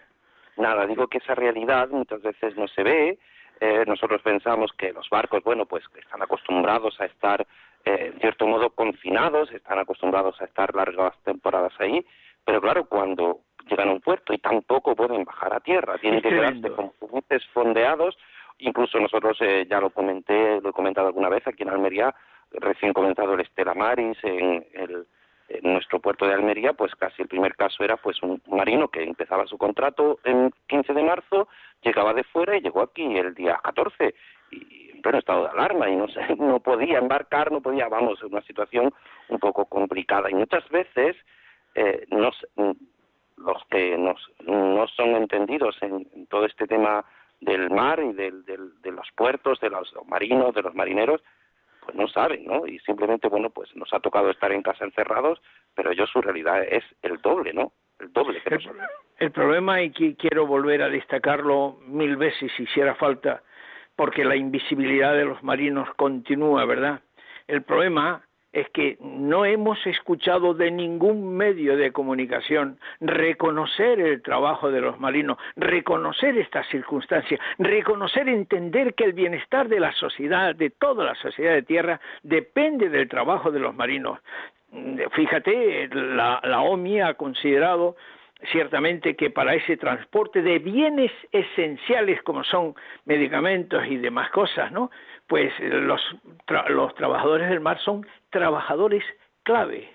Nada, 0.58 0.86
digo 0.86 1.08
que 1.08 1.18
esa 1.20 1.36
realidad 1.36 1.90
muchas 1.90 2.22
veces 2.22 2.56
no 2.56 2.68
se 2.68 2.84
ve. 2.84 3.18
Eh, 3.62 3.84
nosotros 3.88 4.22
pensamos 4.22 4.72
que 4.78 4.94
los 4.94 5.10
barcos, 5.10 5.44
bueno, 5.44 5.66
pues 5.66 5.84
están 5.98 6.22
acostumbrados 6.22 7.00
a 7.02 7.06
estar, 7.06 7.46
eh, 7.84 8.12
en 8.14 8.20
cierto 8.20 8.48
modo, 8.48 8.70
confinados, 8.70 9.52
están 9.52 9.80
acostumbrados 9.80 10.40
a 10.42 10.46
estar 10.46 10.74
largas 10.74 11.14
temporadas 11.24 11.74
ahí, 11.80 12.06
pero 12.46 12.62
claro, 12.62 12.86
cuando 12.86 13.42
llegan 13.70 13.90
a 13.90 13.94
un 13.94 14.02
puerto 14.02 14.34
y 14.34 14.38
tampoco 14.38 14.96
pueden 14.96 15.26
bajar 15.26 15.54
a 15.54 15.60
tierra, 15.60 15.98
tienen 15.98 16.22
que 16.22 16.30
quedarse 16.30 16.72
con 16.72 16.90
juguetes 17.00 17.46
fondeados 17.48 18.18
Incluso 18.60 19.00
nosotros, 19.00 19.38
eh, 19.42 19.66
ya 19.70 19.80
lo 19.80 19.90
comenté, 19.90 20.62
lo 20.62 20.70
he 20.70 20.74
comentado 20.74 21.08
alguna 21.08 21.30
vez, 21.30 21.46
aquí 21.48 21.64
en 21.64 21.70
Almería, 21.70 22.14
recién 22.52 22.94
comenzado 22.94 23.34
el 23.34 23.42
Estela 23.42 23.74
Maris, 23.74 24.18
en, 24.24 24.66
el, 24.74 25.08
en 25.50 25.74
nuestro 25.74 26.00
puerto 26.00 26.28
de 26.28 26.34
Almería, 26.34 26.74
pues 26.74 26.94
casi 26.96 27.22
el 27.22 27.28
primer 27.28 27.56
caso 27.56 27.84
era 27.84 27.98
pues 27.98 28.22
un 28.22 28.42
marino 28.48 28.88
que 28.88 29.04
empezaba 29.04 29.48
su 29.48 29.58
contrato 29.58 30.20
el 30.24 30.52
15 30.68 30.94
de 30.94 31.04
marzo, 31.04 31.48
llegaba 31.82 32.14
de 32.14 32.24
fuera 32.24 32.58
y 32.58 32.62
llegó 32.62 32.82
aquí 32.82 33.04
el 33.18 33.34
día 33.34 33.60
14 33.64 34.14
y 34.52 34.92
en 34.92 35.02
pleno 35.02 35.20
estado 35.20 35.44
de 35.44 35.50
alarma 35.52 35.90
y 35.90 35.96
no 35.96 36.08
sé, 36.08 36.22
no 36.38 36.60
podía 36.60 37.00
embarcar, 37.00 37.52
no 37.52 37.62
podía, 37.62 37.88
vamos, 37.88 38.22
una 38.24 38.42
situación 38.42 38.94
un 39.30 39.40
poco 39.40 39.66
complicada. 39.66 40.30
Y 40.30 40.36
muchas 40.36 40.68
veces 40.70 41.16
eh, 41.76 42.06
nos, 42.10 42.36
los 43.38 43.64
que 43.70 43.98
nos, 43.98 44.20
no 44.46 44.88
son 44.88 45.16
entendidos 45.16 45.78
en 45.82 46.28
todo 46.28 46.46
este 46.46 46.68
tema 46.68 47.06
del 47.42 47.70
mar 47.70 48.00
y 48.00 48.14
del, 48.14 48.44
de 48.46 48.92
los 48.92 49.08
puertos, 49.16 49.60
de 49.60 49.70
los 49.70 49.94
marinos, 50.08 50.54
de 50.54 50.62
los 50.62 50.76
marineros, 50.76 51.22
pues 51.82 51.96
no 51.96 52.08
saben, 52.08 52.46
¿no? 52.46 52.68
Y 52.68 52.80
simplemente, 52.80 53.28
bueno, 53.28 53.50
pues 53.50 53.76
nos 53.76 53.92
ha 53.94 54.00
tocado 54.00 54.30
estar 54.30 54.52
en 54.52 54.62
casa 54.62 54.86
encerrados, 54.86 55.42
pero 55.74 55.92
yo 55.94 56.06
su 56.06 56.22
realidad 56.22 56.64
es 56.64 56.84
el 57.02 57.18
doble, 57.22 57.54
¿no? 57.54 57.72
El 58.00 58.12
doble. 58.14 58.42
Que 58.42 58.56
el, 58.56 58.62
el 59.18 59.32
problema, 59.32 59.82
y 59.82 59.92
quiero 59.92 60.46
volver 60.46 60.84
a 60.84 60.90
destacarlo 60.90 61.80
mil 61.88 62.16
veces 62.18 62.52
si 62.56 62.64
hiciera 62.64 62.96
falta, 62.96 63.42
porque 63.96 64.24
la 64.24 64.36
invisibilidad 64.36 65.14
de 65.14 65.26
los 65.26 65.44
marinos 65.44 65.90
continúa, 65.96 66.66
¿verdad? 66.66 67.02
El 67.48 67.64
problema 67.64 68.24
es 68.52 68.68
que 68.70 68.98
no 69.00 69.46
hemos 69.46 69.86
escuchado 69.86 70.54
de 70.54 70.72
ningún 70.72 71.38
medio 71.38 71.78
de 71.78 71.92
comunicación 71.92 72.80
reconocer 73.00 74.00
el 74.00 74.22
trabajo 74.22 74.72
de 74.72 74.82
los 74.82 75.00
marinos, 75.00 75.38
reconocer 75.56 76.38
estas 76.38 76.68
circunstancias, 76.70 77.40
reconocer, 77.60 78.28
entender 78.28 78.96
que 78.96 79.04
el 79.04 79.14
bienestar 79.14 79.68
de 79.68 79.80
la 79.80 79.92
sociedad, 79.94 80.56
de 80.56 80.72
toda 80.72 81.04
la 81.06 81.16
sociedad 81.16 81.54
de 81.54 81.64
tierra, 81.64 82.00
depende 82.24 82.90
del 82.90 83.08
trabajo 83.08 83.52
de 83.52 83.60
los 83.60 83.76
marinos. 83.76 84.20
Fíjate, 85.12 85.90
la, 85.92 86.40
la 86.44 86.62
OMI 86.62 87.02
ha 87.02 87.14
considerado 87.16 87.96
ciertamente 88.52 89.16
que 89.16 89.30
para 89.30 89.54
ese 89.54 89.78
transporte 89.78 90.42
de 90.42 90.60
bienes 90.60 91.12
esenciales 91.32 92.22
como 92.24 92.44
son 92.44 92.76
medicamentos 93.06 93.86
y 93.88 93.98
demás 93.98 94.30
cosas, 94.32 94.72
¿no? 94.72 94.92
Pues 95.30 95.54
los, 95.60 96.02
los 96.70 96.96
trabajadores 96.96 97.50
del 97.50 97.62
mar 97.62 97.80
son 97.80 98.06
trabajadores 98.32 99.04
clave, 99.44 99.90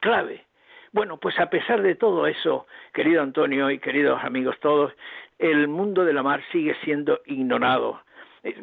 clave. 0.00 0.46
Bueno, 0.92 1.18
pues 1.18 1.38
a 1.38 1.50
pesar 1.50 1.82
de 1.82 1.94
todo 1.94 2.26
eso, 2.26 2.66
querido 2.92 3.22
Antonio 3.22 3.70
y 3.70 3.78
queridos 3.78 4.24
amigos 4.24 4.58
todos, 4.60 4.92
el 5.38 5.68
mundo 5.68 6.04
de 6.04 6.14
la 6.14 6.22
mar 6.22 6.42
sigue 6.50 6.74
siendo 6.82 7.20
ignorado. 7.26 8.00
Eh, 8.42 8.56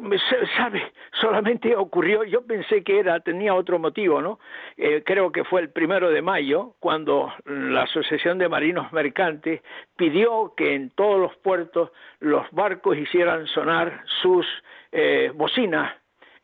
sabe 0.56 0.92
solamente 1.20 1.76
ocurrió 1.76 2.24
yo 2.24 2.44
pensé 2.44 2.82
que 2.82 2.98
era 2.98 3.20
tenía 3.20 3.54
otro 3.54 3.78
motivo 3.78 4.20
no 4.20 4.40
eh, 4.76 5.04
creo 5.06 5.30
que 5.30 5.44
fue 5.44 5.60
el 5.60 5.70
primero 5.70 6.10
de 6.10 6.20
mayo 6.20 6.74
cuando 6.80 7.32
la 7.44 7.82
asociación 7.82 8.38
de 8.38 8.48
marinos 8.48 8.92
mercantes 8.92 9.62
pidió 9.96 10.54
que 10.56 10.74
en 10.74 10.90
todos 10.90 11.20
los 11.20 11.36
puertos 11.36 11.92
los 12.18 12.50
barcos 12.50 12.98
hicieran 12.98 13.46
sonar 13.46 14.02
sus 14.20 14.44
eh, 14.90 15.30
bocinas 15.32 15.94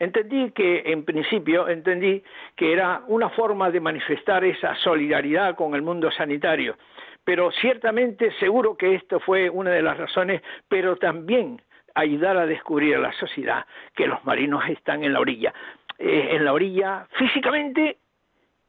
entendí 0.05 0.51
que 0.53 0.83
en 0.87 1.05
principio 1.05 1.69
entendí 1.69 2.23
que 2.57 2.73
era 2.73 3.03
una 3.09 3.31
forma 3.31 3.71
de 3.71 3.81
manifestar 3.81 4.45
esa 4.45 4.75
solidaridad 4.77 5.57
con 5.57 5.75
el 5.75 5.83
mundo 5.83 6.11
sanitario 6.11 6.77
pero 7.25 7.51
ciertamente 7.51 8.33
seguro 8.39 8.77
que 8.77 8.95
esto 8.95 9.19
fue 9.21 9.51
una 9.51 9.71
de 9.71 9.83
las 9.83 9.97
razones 9.97 10.43
pero 10.69 10.97
también 10.97 11.61
ayudar 11.95 12.37
a 12.37 12.47
descubrir 12.47 12.97
a 12.97 13.01
la 13.01 13.13
sociedad 13.13 13.65
que 13.95 14.07
los 14.07 14.25
marinos 14.25 14.69
están 14.69 15.05
en 15.05 15.13
la 15.13 15.21
orilla, 15.21 15.55
eh, 15.99 16.31
en 16.33 16.45
la 16.45 16.53
orilla 16.53 17.07
físicamente 17.17 17.99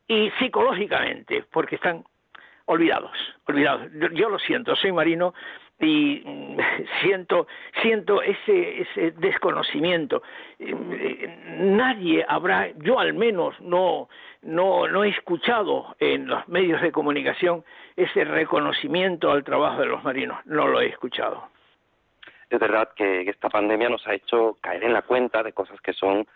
y 0.07 0.29
psicológicamente, 0.39 1.43
porque 1.51 1.75
están 1.75 2.03
olvidados, 2.65 3.11
olvidados. 3.47 3.91
Yo, 4.13 4.29
lo 4.29 4.39
siento, 4.39 4.75
soy 4.75 4.91
marino 4.91 5.33
y 5.79 6.21
mm, 6.25 6.57
siento 7.01 7.47
siento 7.81 8.21
ese 8.21 8.81
ese 8.81 9.11
desconocimiento. 9.11 10.23
Eh, 10.59 11.57
nadie 11.59 12.25
habrá 12.27 12.69
yo 12.77 12.99
al 12.99 13.13
menos 13.13 13.59
no 13.61 14.09
no 14.41 14.87
no 14.87 15.03
he 15.03 15.09
escuchado 15.09 15.95
en 15.99 16.27
los 16.27 16.47
medios 16.47 16.81
de 16.81 16.91
comunicación 16.91 17.63
ese 17.95 18.23
reconocimiento 18.23 19.31
al 19.31 19.43
trabajo 19.43 19.81
de 19.81 19.87
los 19.87 20.03
marinos. 20.03 20.45
No 20.45 20.67
lo 20.67 20.81
he 20.81 20.87
escuchado. 20.87 21.49
Es 22.49 22.59
verdad 22.59 22.89
que 22.95 23.21
esta 23.21 23.49
pandemia 23.49 23.89
nos 23.89 24.05
ha 24.07 24.13
hecho 24.13 24.57
caer 24.61 24.83
en 24.83 24.93
la 24.93 25.01
cuenta 25.01 25.41
de 25.41 25.51
cosas 25.51 25.81
que 25.81 25.93
son 25.93 26.27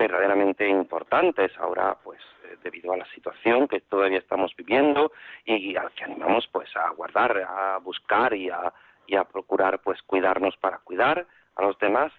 verdaderamente 0.00 0.66
importantes 0.66 1.52
ahora 1.58 1.94
pues 2.02 2.20
eh, 2.44 2.56
debido 2.62 2.90
a 2.94 2.96
la 2.96 3.04
situación 3.14 3.68
que 3.68 3.82
todavía 3.82 4.18
estamos 4.18 4.56
viviendo 4.56 5.12
y 5.44 5.76
al 5.76 5.90
que 5.92 6.04
animamos 6.04 6.48
pues 6.50 6.74
a 6.74 6.88
guardar 6.90 7.36
a 7.46 7.76
buscar 7.78 8.32
y 8.32 8.48
a, 8.48 8.72
y 9.06 9.16
a 9.16 9.24
procurar 9.24 9.80
pues 9.80 10.00
cuidarnos 10.04 10.56
para 10.56 10.78
cuidar 10.78 11.26
a 11.54 11.62
los 11.62 11.78
demás 11.78 12.10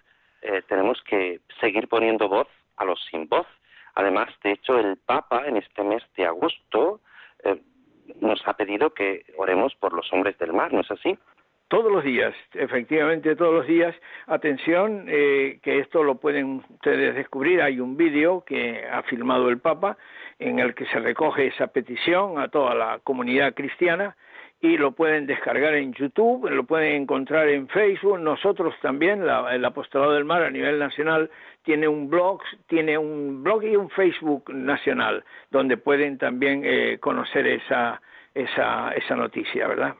eh, 0.42 0.62
tenemos 0.68 1.02
que 1.02 1.40
seguir 1.60 1.88
poniendo 1.88 2.28
voz 2.28 2.46
a 2.76 2.84
los 2.84 3.04
sin 3.10 3.28
voz. 3.28 3.48
Además 3.96 4.28
de 4.44 4.52
hecho 4.52 4.78
el 4.78 4.96
Papa 4.98 5.48
en 5.48 5.56
este 5.56 5.82
mes 5.82 6.04
de 6.16 6.26
agosto 6.26 7.00
eh, 7.42 7.60
nos 8.20 8.46
ha 8.46 8.52
pedido 8.52 8.94
que 8.94 9.24
oremos 9.36 9.74
por 9.74 9.92
los 9.92 10.12
hombres 10.12 10.38
del 10.38 10.52
mar 10.52 10.72
no 10.72 10.82
es 10.82 10.90
así 10.92 11.18
todos 11.72 11.90
los 11.90 12.04
días, 12.04 12.34
efectivamente 12.52 13.34
todos 13.34 13.54
los 13.54 13.66
días. 13.66 13.96
Atención, 14.26 15.06
eh, 15.08 15.58
que 15.62 15.78
esto 15.78 16.02
lo 16.02 16.16
pueden 16.16 16.62
ustedes 16.68 17.14
descubrir. 17.14 17.62
Hay 17.62 17.80
un 17.80 17.96
vídeo 17.96 18.44
que 18.44 18.84
ha 18.86 19.02
filmado 19.04 19.48
el 19.48 19.58
Papa 19.58 19.96
en 20.38 20.58
el 20.58 20.74
que 20.74 20.84
se 20.84 21.00
recoge 21.00 21.46
esa 21.46 21.68
petición 21.68 22.38
a 22.38 22.48
toda 22.48 22.74
la 22.74 23.00
comunidad 23.02 23.54
cristiana 23.54 24.14
y 24.60 24.76
lo 24.76 24.92
pueden 24.92 25.26
descargar 25.26 25.72
en 25.72 25.94
YouTube, 25.94 26.46
lo 26.50 26.64
pueden 26.64 26.92
encontrar 27.04 27.48
en 27.48 27.66
Facebook. 27.68 28.18
Nosotros 28.18 28.74
también, 28.82 29.22
el 29.22 29.64
Apostolado 29.64 30.12
del 30.12 30.26
Mar 30.26 30.42
a 30.42 30.50
nivel 30.50 30.78
nacional 30.78 31.30
tiene 31.62 31.88
un 31.88 32.10
blog, 32.10 32.42
tiene 32.66 32.98
un 32.98 33.42
blog 33.42 33.64
y 33.64 33.76
un 33.76 33.88
Facebook 33.88 34.52
nacional 34.52 35.24
donde 35.50 35.78
pueden 35.78 36.18
también 36.18 36.64
eh, 36.66 36.98
conocer 37.00 37.46
esa 37.46 38.02
esa 38.34 38.92
esa 38.92 39.16
noticia, 39.16 39.66
¿verdad? 39.68 39.94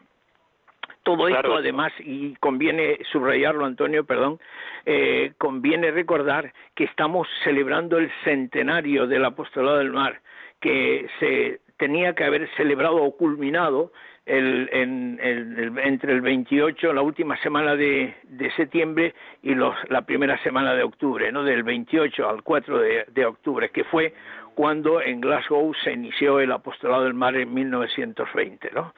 Todo 1.02 1.26
esto, 1.26 1.56
además, 1.56 1.92
y 1.98 2.34
conviene 2.36 2.98
subrayarlo, 3.10 3.64
Antonio, 3.64 4.04
perdón, 4.04 4.38
eh, 4.86 5.32
conviene 5.36 5.90
recordar 5.90 6.52
que 6.76 6.84
estamos 6.84 7.26
celebrando 7.42 7.98
el 7.98 8.10
centenario 8.22 9.08
del 9.08 9.24
apostolado 9.24 9.78
del 9.78 9.92
mar, 9.92 10.20
que 10.60 11.08
se 11.18 11.60
tenía 11.76 12.14
que 12.14 12.22
haber 12.22 12.48
celebrado 12.56 13.02
o 13.02 13.16
culminado 13.16 13.90
el, 14.24 14.68
en, 14.72 15.18
el, 15.20 15.76
entre 15.78 16.12
el 16.12 16.20
28, 16.20 16.92
la 16.92 17.02
última 17.02 17.36
semana 17.38 17.74
de, 17.74 18.14
de 18.22 18.52
septiembre 18.52 19.14
y 19.42 19.54
los, 19.54 19.74
la 19.88 20.02
primera 20.02 20.40
semana 20.44 20.74
de 20.74 20.84
octubre, 20.84 21.32
¿no? 21.32 21.42
Del 21.42 21.64
28 21.64 22.28
al 22.28 22.42
4 22.44 22.78
de, 22.78 23.04
de 23.08 23.26
octubre, 23.26 23.70
que 23.70 23.82
fue 23.84 24.14
cuando 24.54 25.00
en 25.00 25.20
Glasgow 25.20 25.72
se 25.82 25.92
inició 25.92 26.40
el 26.40 26.52
apostolado 26.52 27.04
del 27.04 27.14
mar 27.14 27.36
en 27.36 27.52
1920, 27.52 28.70
¿no? 28.74 28.94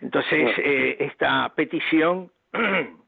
Entonces, 0.00 0.50
eh, 0.58 0.96
esta 1.00 1.48
petición 1.54 2.30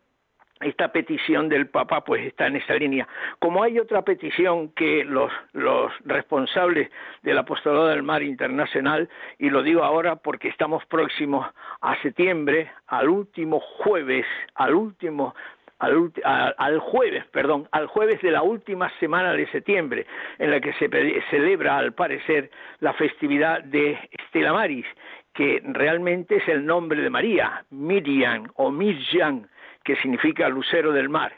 esta 0.60 0.90
petición 0.90 1.48
del 1.48 1.68
Papa 1.68 2.02
pues 2.02 2.26
está 2.26 2.46
en 2.46 2.56
esa 2.56 2.74
línea. 2.74 3.06
Como 3.38 3.62
hay 3.62 3.78
otra 3.78 4.02
petición 4.02 4.70
que 4.70 5.04
los, 5.04 5.30
los 5.52 5.92
responsables 6.04 6.90
del 7.22 7.38
Apostolado 7.38 7.88
del 7.88 8.02
Mar 8.02 8.22
Internacional, 8.22 9.08
y 9.38 9.50
lo 9.50 9.62
digo 9.62 9.84
ahora 9.84 10.16
porque 10.16 10.48
estamos 10.48 10.84
próximos 10.86 11.46
a 11.82 12.00
septiembre, 12.00 12.70
al 12.86 13.08
último 13.08 13.60
jueves, 13.60 14.24
al 14.54 14.74
último 14.74 15.34
al, 15.78 16.78
jueves, 16.80 17.24
perdón, 17.26 17.68
al 17.72 17.86
jueves 17.86 18.20
de 18.22 18.30
la 18.30 18.42
última 18.42 18.90
semana 18.98 19.32
de 19.32 19.46
septiembre, 19.48 20.06
en 20.38 20.50
la 20.50 20.60
que 20.60 20.72
se 20.74 20.88
celebra, 21.30 21.78
al 21.78 21.92
parecer, 21.92 22.50
la 22.80 22.92
festividad 22.94 23.62
de 23.62 23.98
Estela 24.10 24.52
Maris, 24.52 24.86
que 25.34 25.60
realmente 25.64 26.36
es 26.36 26.48
el 26.48 26.64
nombre 26.64 27.02
de 27.02 27.10
María, 27.10 27.64
Miriam 27.70 28.48
o 28.54 28.70
Mirjam, 28.70 29.46
que 29.84 29.96
significa 29.96 30.48
lucero 30.48 30.92
del 30.92 31.08
mar. 31.08 31.32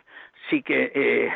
Así 0.46 0.62
que 0.62 0.92
eh, 0.94 1.30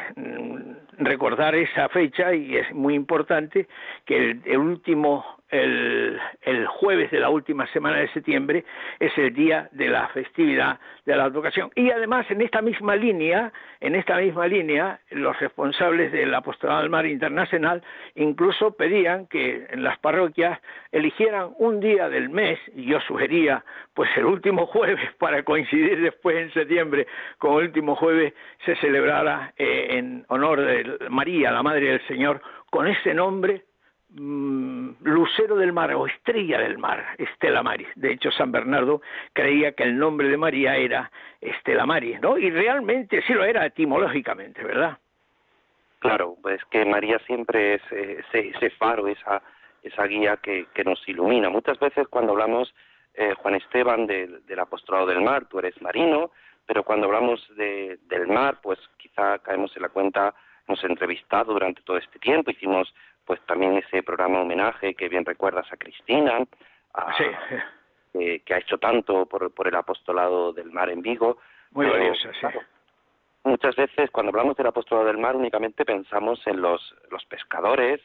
recordar 0.96 1.54
esa 1.54 1.88
fecha 1.90 2.32
y 2.32 2.56
es 2.56 2.72
muy 2.72 2.94
importante 2.94 3.66
que 4.06 4.38
el 4.44 4.58
último 4.58 5.41
el, 5.52 6.66
jueves 6.66 7.10
de 7.10 7.20
la 7.20 7.28
última 7.28 7.66
semana 7.68 7.98
de 7.98 8.08
septiembre 8.08 8.64
es 8.98 9.16
el 9.18 9.32
día 9.34 9.68
de 9.72 9.88
la 9.88 10.08
festividad 10.08 10.80
de 11.04 11.14
la 11.14 11.24
advocación. 11.24 11.70
Y 11.74 11.90
además, 11.90 12.26
en 12.30 12.40
esta 12.40 12.62
misma 12.62 12.96
línea, 12.96 13.52
en 13.80 13.94
esta 13.94 14.16
misma 14.16 14.46
línea, 14.46 15.00
los 15.10 15.38
responsables 15.38 16.10
del 16.10 16.34
Apostolado 16.34 16.80
del 16.80 16.90
Mar 16.90 17.06
Internacional 17.06 17.82
incluso 18.14 18.74
pedían 18.76 19.26
que 19.26 19.66
en 19.70 19.84
las 19.84 19.98
parroquias 19.98 20.58
eligieran 20.90 21.50
un 21.58 21.80
día 21.80 22.08
del 22.08 22.30
mes, 22.30 22.58
y 22.74 22.86
yo 22.86 23.00
sugería, 23.00 23.64
pues 23.94 24.10
el 24.16 24.24
último 24.24 24.66
jueves, 24.66 25.10
para 25.18 25.42
coincidir 25.42 26.00
después 26.00 26.36
en 26.36 26.52
septiembre 26.52 27.06
con 27.38 27.58
el 27.58 27.66
último 27.66 27.94
jueves, 27.94 28.32
se 28.64 28.74
celebrara 28.76 29.52
eh, 29.56 29.88
en 29.90 30.24
honor 30.28 30.60
de 30.62 31.08
María, 31.10 31.50
la 31.50 31.62
Madre 31.62 31.88
del 31.88 32.06
Señor, 32.06 32.40
con 32.70 32.86
ese 32.86 33.12
nombre 33.12 33.64
lucero 34.14 35.56
del 35.56 35.72
mar 35.72 35.92
o 35.94 36.06
estrella 36.06 36.58
del 36.58 36.78
mar, 36.78 37.04
Estela 37.18 37.62
Maris. 37.62 37.88
De 37.94 38.12
hecho, 38.12 38.30
San 38.30 38.52
Bernardo 38.52 39.00
creía 39.32 39.72
que 39.72 39.84
el 39.84 39.98
nombre 39.98 40.28
de 40.28 40.36
María 40.36 40.76
era 40.76 41.10
Estela 41.40 41.86
Maris, 41.86 42.20
¿no? 42.20 42.36
Y 42.36 42.50
realmente 42.50 43.22
sí 43.26 43.32
lo 43.32 43.44
era 43.44 43.64
etimológicamente, 43.66 44.62
¿verdad? 44.62 44.98
Claro, 45.98 46.36
pues 46.42 46.60
que 46.70 46.84
María 46.84 47.18
siempre 47.26 47.74
es 47.74 47.82
eh, 47.92 48.22
ese, 48.32 48.70
faro, 48.70 49.06
esa, 49.06 49.40
esa 49.82 50.04
guía 50.04 50.36
que, 50.36 50.66
que, 50.74 50.82
nos 50.84 51.00
ilumina. 51.08 51.48
Muchas 51.48 51.78
veces 51.78 52.08
cuando 52.08 52.32
hablamos, 52.32 52.74
eh, 53.14 53.34
Juan 53.38 53.54
Esteban, 53.54 54.06
del 54.06 54.58
apostolado 54.58 55.06
del 55.06 55.22
mar, 55.22 55.46
tú 55.46 55.60
eres 55.60 55.80
marino, 55.80 56.32
pero 56.66 56.82
cuando 56.82 57.06
hablamos 57.06 57.40
de, 57.56 57.98
del 58.08 58.26
mar, 58.26 58.58
pues 58.62 58.78
quizá 58.96 59.38
caemos 59.38 59.74
en 59.76 59.82
la 59.82 59.90
cuenta, 59.90 60.34
hemos 60.66 60.82
entrevistado 60.84 61.52
durante 61.52 61.82
todo 61.82 61.98
este 61.98 62.18
tiempo, 62.18 62.50
hicimos 62.50 62.92
pues 63.24 63.40
también 63.46 63.76
ese 63.76 64.02
programa 64.02 64.40
homenaje 64.40 64.94
que 64.94 65.08
bien 65.08 65.24
recuerdas 65.24 65.70
a 65.72 65.76
Cristina, 65.76 66.38
que 68.12 68.54
ha 68.54 68.58
hecho 68.58 68.78
tanto 68.78 69.26
por, 69.26 69.52
por 69.54 69.68
el 69.68 69.74
apostolado 69.74 70.52
del 70.52 70.70
mar 70.70 70.90
en 70.90 71.02
Vigo. 71.02 71.38
Muy 71.70 71.86
valioso, 71.86 72.28
sí. 72.38 72.46
muchas 73.44 73.74
veces 73.76 74.10
cuando 74.10 74.30
hablamos 74.30 74.56
del 74.56 74.66
apostolado 74.66 75.06
del 75.06 75.18
mar 75.18 75.36
únicamente 75.36 75.84
pensamos 75.84 76.46
en 76.46 76.60
los, 76.60 76.94
los 77.10 77.24
pescadores, 77.24 78.00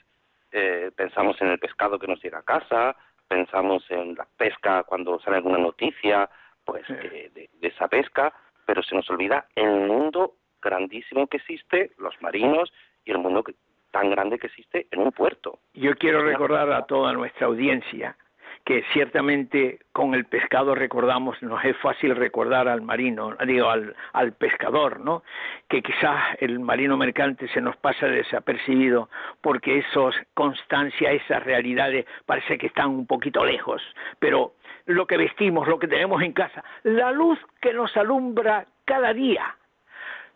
eh, 0.52 0.92
pensamos 0.96 1.42
en 1.42 1.50
el 1.50 1.60
pescado 1.60 2.00
que 2.00 2.08
nos 2.08 2.22
llega 2.24 2.40
a 2.40 2.44
casa, 2.44 2.96
pensamos 3.28 3.84
en 3.90 4.16
la 4.16 4.26
pesca 4.38 4.84
cuando 4.84 5.20
sale 5.20 5.38
alguna 5.38 5.58
noticia 5.58 6.30
pues 6.64 6.88
de, 6.88 7.32
de, 7.34 7.68
esa 7.68 7.88
pesca, 7.88 8.34
pero 8.66 8.84
se 8.84 8.96
nos 8.96 9.10
olvida 9.10 9.48
el 9.56 9.70
mundo 9.70 10.36
grandísimo 10.62 11.28
que 11.28 11.38
existe, 11.38 11.92
los 11.98 12.22
marinos 12.22 12.72
y 13.06 13.12
el 13.12 13.18
mundo 13.20 13.44
que, 13.44 13.56
tan 13.98 14.12
grande 14.12 14.38
que 14.38 14.48
existe 14.48 14.88
en 14.92 15.00
un 15.00 15.12
puerto. 15.12 15.60
Yo 15.74 15.96
quiero 15.96 16.22
recordar 16.22 16.72
a 16.72 16.86
toda 16.86 17.14
nuestra 17.14 17.48
audiencia 17.48 18.16
que 18.64 18.84
ciertamente 18.92 19.80
con 19.94 20.14
el 20.14 20.26
pescado 20.26 20.76
recordamos, 20.76 21.42
nos 21.42 21.64
es 21.64 21.76
fácil 21.78 22.16
recordar 22.16 22.68
al 22.68 22.82
marino, 22.82 23.36
digo, 23.48 23.70
al, 23.70 23.96
al 24.12 24.34
pescador, 24.34 25.00
¿no? 25.00 25.24
Que 25.70 25.82
quizás 25.82 26.36
el 26.42 26.60
marino 26.60 26.98
mercante 26.98 27.48
se 27.48 27.62
nos 27.62 27.78
pasa 27.78 28.08
desapercibido 28.08 29.10
porque 29.42 29.80
esos 29.80 30.14
constancia, 30.34 31.12
esas 31.12 31.44
realidades 31.44 32.06
parece 32.26 32.58
que 32.58 32.68
están 32.68 32.90
un 32.90 33.08
poquito 33.08 33.46
lejos, 33.46 33.82
pero 34.20 34.54
lo 34.86 35.08
que 35.08 35.18
vestimos, 35.18 35.68
lo 35.68 35.80
que 35.80 35.88
tenemos 35.88 36.22
en 36.22 36.34
casa, 36.34 36.64
la 36.84 37.12
luz 37.12 37.40
que 37.62 37.74
nos 37.74 37.96
alumbra 37.96 38.66
cada 38.86 39.14
día, 39.14 39.56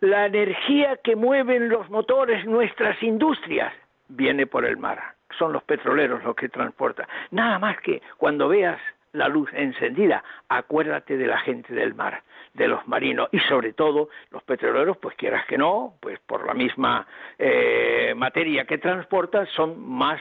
la 0.02 0.26
energía 0.26 0.98
que 0.98 1.16
mueven 1.16 1.70
los 1.70 1.90
motores 1.90 2.46
nuestras 2.46 3.02
industrias 3.04 3.72
viene 4.10 4.48
por 4.48 4.66
el 4.66 4.78
mar. 4.78 5.14
Son 5.38 5.54
los 5.54 5.64
petroleros 5.64 6.24
los 6.24 6.36
que 6.36 6.50
transportan. 6.50 7.08
Nada 7.30 7.60
más 7.60 7.80
que 7.82 8.02
cuando 8.18 8.50
veas 8.50 8.80
la 9.14 9.28
luz 9.28 9.50
encendida, 9.54 10.24
acuérdate 10.50 11.18
de 11.18 11.28
la 11.28 11.38
gente 11.40 11.74
del 11.74 11.94
mar, 11.94 12.24
de 12.54 12.68
los 12.68 12.86
marinos 12.88 13.30
y 13.32 13.40
sobre 13.42 13.74
todo 13.74 14.10
los 14.32 14.42
petroleros, 14.44 14.98
pues 14.98 15.16
quieras 15.16 15.46
que 15.46 15.58
no, 15.58 15.96
pues 16.00 16.20
por 16.20 16.46
la 16.46 16.54
misma 16.54 17.06
eh, 17.38 18.14
materia 18.16 18.66
que 18.66 18.78
transportan 18.78 19.46
son 19.48 19.80
más 19.88 20.20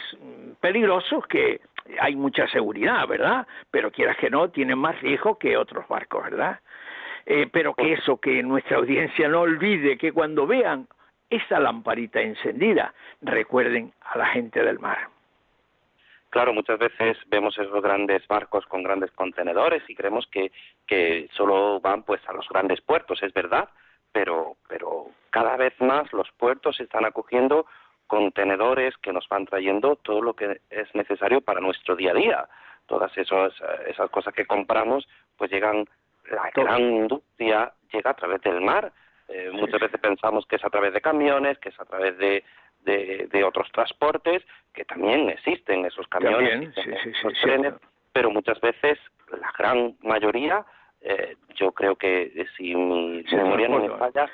peligrosos 0.61 1.27
que 1.27 1.61
hay 1.99 2.17
mucha 2.17 2.47
seguridad, 2.49 3.07
¿verdad? 3.09 3.47
Pero 3.71 3.91
quieras 3.91 4.17
que 4.19 4.31
no, 4.31 4.51
tienen 4.51 4.79
más 4.79 5.01
riesgo 5.01 5.39
que 5.39 5.57
otros 5.57 5.89
barcos, 5.89 6.25
¿verdad? 6.25 6.61
Eh, 7.33 7.47
pero 7.47 7.75
que 7.75 7.93
eso, 7.93 8.17
que 8.17 8.43
nuestra 8.43 8.79
audiencia 8.79 9.29
no 9.29 9.43
olvide 9.43 9.97
que 9.97 10.11
cuando 10.11 10.49
vean 10.49 10.89
esa 11.29 11.61
lamparita 11.61 12.21
encendida, 12.21 12.93
recuerden 13.21 13.93
a 14.01 14.19
la 14.19 14.27
gente 14.27 14.61
del 14.65 14.81
mar. 14.81 14.99
Claro, 16.31 16.53
muchas 16.53 16.81
veces 16.81 17.17
vemos 17.29 17.57
esos 17.57 17.81
grandes 17.85 18.27
barcos 18.27 18.67
con 18.67 18.83
grandes 18.83 19.13
contenedores 19.13 19.89
y 19.89 19.95
creemos 19.95 20.27
que, 20.27 20.51
que 20.89 21.29
solo 21.33 21.79
van 21.79 22.03
pues 22.03 22.21
a 22.29 22.33
los 22.33 22.49
grandes 22.49 22.81
puertos, 22.81 23.23
es 23.23 23.33
verdad, 23.33 23.69
pero, 24.11 24.57
pero 24.69 25.07
cada 25.31 25.57
vez 25.57 25.81
más 25.81 26.13
los 26.13 26.29
puertos 26.33 26.81
están 26.81 27.05
acogiendo 27.05 27.65
contenedores 28.09 28.97
que 28.97 29.13
nos 29.13 29.29
van 29.29 29.47
trayendo 29.47 29.95
todo 29.95 30.21
lo 30.21 30.35
que 30.35 30.63
es 30.69 30.93
necesario 30.97 31.43
para 31.43 31.61
nuestro 31.61 31.95
día 31.95 32.11
a 32.11 32.15
día. 32.15 32.49
Todas 32.87 33.17
esas, 33.17 33.53
esas 33.87 34.11
cosas 34.11 34.35
que 34.35 34.47
compramos, 34.47 35.07
pues 35.37 35.49
llegan, 35.53 35.87
la 36.31 36.51
gran 36.55 36.81
industria 36.81 37.73
llega 37.93 38.11
a 38.11 38.15
través 38.15 38.41
del 38.43 38.61
mar. 38.61 38.93
Eh, 39.29 39.51
muchas 39.53 39.81
veces 39.81 40.01
pensamos 40.01 40.47
que 40.47 40.57
es 40.57 40.65
a 40.65 40.71
través 40.71 40.93
de 40.93 41.01
camiones, 41.01 41.59
que 41.59 41.69
es 41.69 41.81
a 41.81 41.85
través 41.85 42.17
de, 42.19 42.45
de, 42.83 43.45
otros 43.45 43.71
transportes, 43.73 44.43
que 44.73 44.85
también 44.85 45.29
existen 45.29 45.85
esos 45.85 46.09
camiones, 46.09 46.77
esos 46.77 47.33
trenes, 47.41 47.75
pero 48.13 48.31
muchas 48.31 48.61
veces 48.61 48.99
la 49.31 49.53
gran 49.57 49.97
mayoría, 50.03 50.65
eh, 51.01 51.37
yo 51.55 51.73
creo 51.73 51.97
que 51.97 52.47
si 52.57 52.75
mi 52.75 53.23
memoria 53.33 53.69
no 53.69 53.79
me 53.79 53.91
falla, 53.91 54.29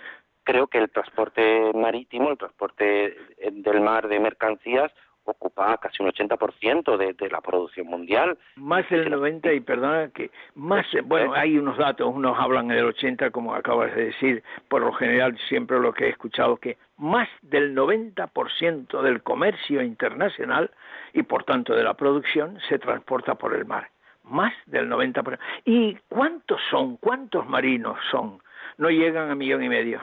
creo 0.44 0.68
que 0.68 0.78
el 0.78 0.90
transporte 0.90 1.72
marítimo, 1.74 2.30
el 2.30 2.38
transporte 2.38 3.16
del 3.50 3.80
mar 3.80 4.08
de 4.08 4.20
mercancías, 4.20 4.92
ocupa 5.26 5.76
casi 5.78 6.02
un 6.02 6.10
80% 6.10 6.96
de, 6.96 7.12
de 7.14 7.30
la 7.30 7.40
producción 7.40 7.86
mundial. 7.86 8.38
Más 8.56 8.88
del 8.90 9.10
90 9.10 9.52
y 9.52 9.60
perdona 9.60 10.08
que 10.10 10.30
más, 10.54 10.86
bueno, 11.04 11.34
hay 11.34 11.58
unos 11.58 11.76
datos, 11.78 12.10
unos 12.12 12.38
hablan 12.38 12.68
del 12.68 12.84
80 12.84 13.30
como 13.30 13.54
acabas 13.54 13.94
de 13.94 14.06
decir, 14.06 14.42
por 14.68 14.82
lo 14.82 14.92
general 14.92 15.36
siempre 15.48 15.78
lo 15.80 15.92
que 15.92 16.06
he 16.06 16.08
escuchado 16.10 16.56
que 16.56 16.76
más 16.96 17.28
del 17.42 17.74
90% 17.74 19.02
del 19.02 19.22
comercio 19.22 19.82
internacional 19.82 20.70
y 21.12 21.22
por 21.22 21.44
tanto 21.44 21.74
de 21.74 21.82
la 21.82 21.94
producción 21.94 22.58
se 22.68 22.78
transporta 22.78 23.34
por 23.34 23.54
el 23.54 23.64
mar. 23.64 23.90
Más 24.24 24.52
del 24.66 24.88
90%. 24.90 25.38
¿Y 25.64 25.94
cuántos 26.08 26.60
son? 26.70 26.96
¿Cuántos 26.96 27.46
marinos 27.48 27.98
son? 28.10 28.40
No 28.78 28.90
llegan 28.90 29.30
a 29.30 29.34
millón 29.34 29.62
y 29.62 29.68
medio. 29.68 30.00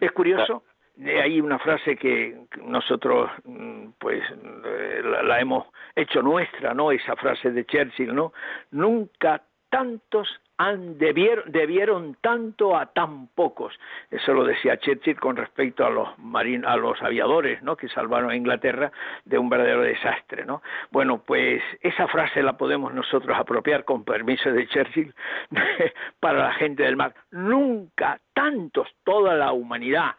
Es 0.00 0.12
curioso 0.12 0.62
hay 0.98 1.40
una 1.40 1.58
frase 1.58 1.96
que 1.96 2.36
nosotros 2.64 3.30
mm, 3.44 3.90
pues 3.98 4.22
eh, 4.64 5.02
la, 5.24 5.40
hemos 5.40 5.66
hecho 5.94 6.22
nuestra, 6.22 6.74
¿no? 6.74 6.92
Esa 6.92 7.16
frase 7.16 7.50
de 7.50 7.64
Churchill, 7.64 8.14
¿no? 8.14 8.32
Nunca 8.70 9.42
tantos 9.70 10.28
han 10.60 10.98
debieron, 10.98 11.50
debieron 11.50 12.16
tanto 12.20 12.76
a 12.76 12.86
tan 12.86 13.28
pocos. 13.28 13.72
Eso 14.10 14.34
lo 14.34 14.44
decía 14.44 14.76
Churchill 14.76 15.18
con 15.18 15.36
respecto 15.36 15.86
a 15.86 15.90
los 15.90 16.18
marin, 16.18 16.66
a 16.66 16.76
los 16.76 17.00
aviadores, 17.02 17.62
¿no? 17.62 17.76
que 17.76 17.88
salvaron 17.88 18.30
a 18.30 18.36
Inglaterra 18.36 18.92
de 19.24 19.38
un 19.38 19.48
verdadero 19.48 19.80
desastre, 19.80 20.44
¿no? 20.44 20.62
Bueno, 20.90 21.22
pues 21.24 21.62
esa 21.80 22.06
frase 22.08 22.42
la 22.42 22.58
podemos 22.58 22.92
nosotros 22.92 23.34
apropiar 23.38 23.84
con 23.84 24.04
permiso 24.04 24.52
de 24.52 24.66
Churchill 24.68 25.14
para 26.20 26.40
la 26.40 26.52
gente 26.52 26.82
del 26.82 26.96
mar. 26.96 27.14
Nunca 27.30 28.20
tantos 28.34 28.86
toda 29.02 29.34
la 29.34 29.52
humanidad 29.52 30.14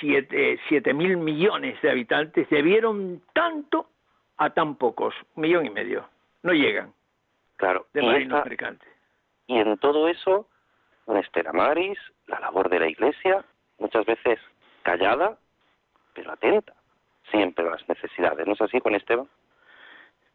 siete, 0.00 0.92
mil 0.92 1.16
millones 1.18 1.80
de 1.82 1.90
habitantes 1.90 2.48
debieron 2.50 3.22
tanto 3.32 3.86
a 4.38 4.50
tan 4.50 4.74
pocos, 4.74 5.14
un 5.36 5.42
millón 5.42 5.66
y 5.66 5.70
medio. 5.70 6.08
No 6.42 6.52
llegan. 6.52 6.92
Claro. 7.56 7.86
De 7.94 8.02
marinos 8.02 8.44
mercantes. 8.44 8.93
Y 9.46 9.58
en 9.58 9.76
todo 9.78 10.08
eso, 10.08 10.48
un 11.06 11.18
Estela 11.18 11.52
Maris, 11.52 11.98
la 12.26 12.40
labor 12.40 12.68
de 12.68 12.80
la 12.80 12.88
Iglesia, 12.88 13.44
muchas 13.78 14.06
veces 14.06 14.38
callada, 14.82 15.36
pero 16.14 16.32
atenta 16.32 16.74
siempre 17.30 17.66
a 17.66 17.72
las 17.72 17.88
necesidades. 17.88 18.46
¿No 18.46 18.54
es 18.54 18.60
así 18.60 18.80
con 18.80 18.94
Esteban? 18.94 19.28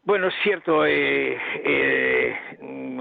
Bueno, 0.02 0.28
es 0.28 0.34
cierto, 0.42 0.86
eh, 0.86 1.38
eh, 1.62 2.36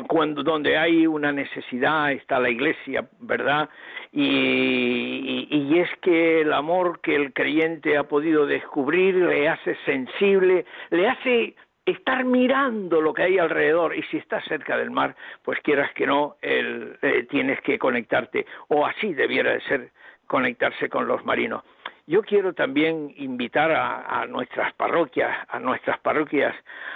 cuando 0.07 0.43
donde 0.43 0.77
hay 0.77 1.07
una 1.07 1.31
necesidad 1.31 2.11
está 2.11 2.39
la 2.39 2.49
iglesia, 2.49 3.07
¿verdad? 3.19 3.69
Y, 4.11 5.79
es 5.79 5.89
que 6.01 6.41
el 6.41 6.51
amor 6.51 6.99
que 6.99 7.15
el 7.15 7.31
creyente 7.31 7.97
ha 7.97 8.03
podido 8.03 8.45
descubrir 8.45 9.15
le 9.15 9.47
hace 9.47 9.77
sensible, 9.85 10.65
le 10.89 11.07
hace 11.07 11.55
estar 11.91 12.23
mirando 12.25 13.01
lo 13.01 13.13
que 13.13 13.23
hay 13.23 13.37
alrededor 13.37 13.95
y 13.95 14.03
si 14.03 14.17
estás 14.17 14.43
cerca 14.45 14.77
del 14.77 14.91
mar, 14.91 15.15
pues 15.43 15.59
quieras 15.61 15.91
que 15.93 16.05
no, 16.05 16.37
el, 16.41 16.97
eh, 17.01 17.25
tienes 17.29 17.61
que 17.61 17.77
conectarte, 17.77 18.45
o 18.67 18.85
así 18.85 19.13
debiera 19.13 19.53
de 19.53 19.61
ser 19.61 19.91
conectarse 20.27 20.89
con 20.89 21.07
los 21.07 21.25
marinos. 21.25 21.63
Yo 22.09 22.23
quiero 22.23 22.53
también 22.53 23.13
invitar 23.17 23.71
a, 23.71 24.25
nuestras 24.25 24.73
parroquias, 24.73 25.29
a 25.47 25.59
nuestras 25.59 25.99
parroquias, 25.99 26.55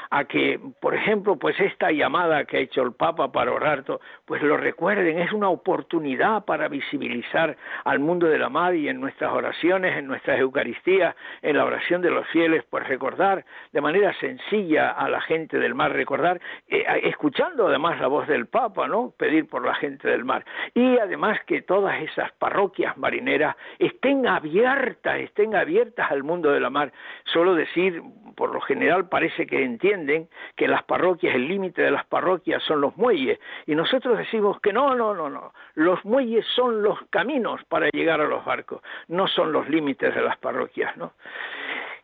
a 0.10 0.26
que, 0.26 0.60
por 0.82 0.96
ejemplo, 0.96 1.36
pues 1.36 1.60
esta 1.60 1.92
llamada 1.92 2.46
que 2.46 2.58
ha 2.58 2.62
hecho 2.62 2.82
el 2.82 2.94
Papa 2.94 3.32
para 3.32 3.52
orar, 3.52 3.84
pues 4.26 4.42
lo 4.42 4.58
recuerden, 4.58 5.20
es 5.20 5.32
una 5.32 5.50
oportunidad 5.50 6.46
para 6.46 6.68
visibilizar 6.68 7.56
al 7.84 8.00
mundo 8.00 8.26
de 8.26 8.40
la 8.40 8.50
mar 8.50 8.74
y 8.74 8.90
en 8.90 9.00
nuestras 9.00 9.32
oraciones, 9.32 9.96
en 9.96 10.08
nuestras 10.08 10.40
Eucaristías, 10.40 11.16
en 11.44 11.58
la 11.58 11.66
oración 11.66 12.02
de 12.02 12.10
los 12.10 12.28
fieles, 12.30 12.64
pues 12.68 12.88
recordar 12.88 13.46
de 13.72 13.82
manera 13.82 14.16
sencilla 14.20 14.90
a 14.90 15.08
la 15.10 15.22
gente 15.22 15.60
del 15.60 15.76
mar, 15.76 15.94
recordar, 15.94 16.42
eh, 16.68 16.86
escuchando 17.04 17.68
además 17.68 18.02
la 18.02 18.08
voz 18.08 18.28
del 18.28 18.48
Papa, 18.48 18.88
¿no? 18.88 19.14
Pedir 19.16 19.48
por 19.48 19.64
la 19.64 19.76
gente 19.76 20.08
del 20.08 20.26
mar. 20.26 20.44
Y 20.74 20.98
además 20.98 21.40
que 21.46 21.62
todas 21.62 22.02
esas 22.02 22.32
parroquias 22.32 22.98
marineras 22.98 23.56
estén 23.78 24.26
abiertas 24.26 25.03
estén 25.06 25.56
abiertas 25.56 26.12
al 26.12 26.24
mundo 26.24 26.52
de 26.52 26.60
la 26.60 26.70
mar. 26.70 26.92
Solo 27.26 27.56
decir, 27.56 28.02
por 28.36 28.54
lo 28.54 28.62
general 28.62 29.10
parece 29.10 29.46
que 29.46 29.64
entienden 29.64 30.28
que 30.56 30.68
las 30.68 30.84
parroquias, 30.84 31.36
el 31.36 31.48
límite 31.48 31.82
de 31.82 31.92
las 31.92 32.06
parroquias 32.06 32.64
son 32.64 32.82
los 32.82 32.96
muelles, 32.98 33.40
y 33.66 33.76
nosotros 33.76 34.18
decimos 34.18 34.60
que 34.62 34.74
no, 34.74 34.96
no, 34.96 35.14
no, 35.14 35.30
no, 35.30 35.54
los 35.76 36.04
muelles 36.06 36.46
son 36.56 36.82
los 36.82 37.00
caminos 37.10 37.62
para 37.66 37.90
llegar 37.90 38.22
a 38.22 38.28
los 38.28 38.44
barcos, 38.46 38.82
no 39.08 39.28
son 39.28 39.52
los 39.52 39.70
límites 39.70 40.14
de 40.16 40.22
las 40.22 40.38
parroquias, 40.38 40.96
¿no? 40.98 41.14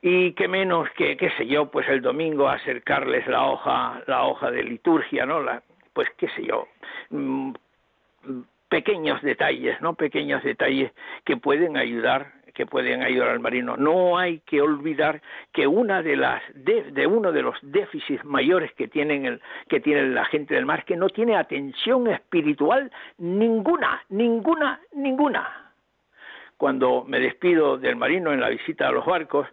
y 0.02 0.34
qué 0.34 0.48
menos 0.48 0.90
que 0.92 1.18
qué 1.18 1.30
sé 1.32 1.46
yo 1.46 1.70
pues 1.70 1.88
el 1.90 2.02
domingo 2.02 2.48
acercarles 2.48 3.28
la 3.28 3.46
hoja 3.46 4.02
la 4.08 4.24
hoja 4.24 4.50
de 4.50 4.64
liturgia 4.64 5.26
no 5.26 5.42
la, 5.42 5.62
pues 5.94 6.10
qué 6.18 6.30
sé 6.30 6.46
yo 6.46 6.68
mm, 7.10 7.52
pequeños 8.70 9.22
detalles 9.22 9.82
no 9.82 9.96
pequeños 9.96 10.42
detalles 10.44 10.94
que 11.26 11.36
pueden 11.36 11.76
ayudar 11.76 12.32
que 12.60 12.66
pueden 12.66 13.02
ayudar 13.02 13.30
al 13.30 13.40
marino. 13.40 13.78
No 13.78 14.18
hay 14.18 14.40
que 14.40 14.62
olvidar 14.62 15.22
que 15.54 15.66
una 15.66 16.04
de 16.04 16.18
las 16.18 16.44
de, 16.54 17.08
uno 17.08 17.32
de 17.32 17.42
los 17.42 17.56
déficits 17.62 18.26
mayores 18.26 18.74
que 18.74 18.90
tienen 18.90 19.26
el, 19.26 19.42
que 19.70 19.80
tiene 19.80 20.10
la 20.10 20.26
gente 20.26 20.56
del 20.56 20.66
mar 20.66 20.84
que 20.84 20.98
no 20.98 21.08
tiene 21.08 21.38
atención 21.38 22.08
espiritual 22.08 22.92
ninguna, 23.18 24.04
ninguna, 24.10 24.82
ninguna. 24.92 25.72
Cuando 26.58 27.06
me 27.08 27.22
despido 27.22 27.78
del 27.78 27.96
marino 27.96 28.34
en 28.34 28.42
la 28.42 28.50
visita 28.50 28.90
a 28.90 28.92
los 28.92 29.06
barcos, 29.06 29.48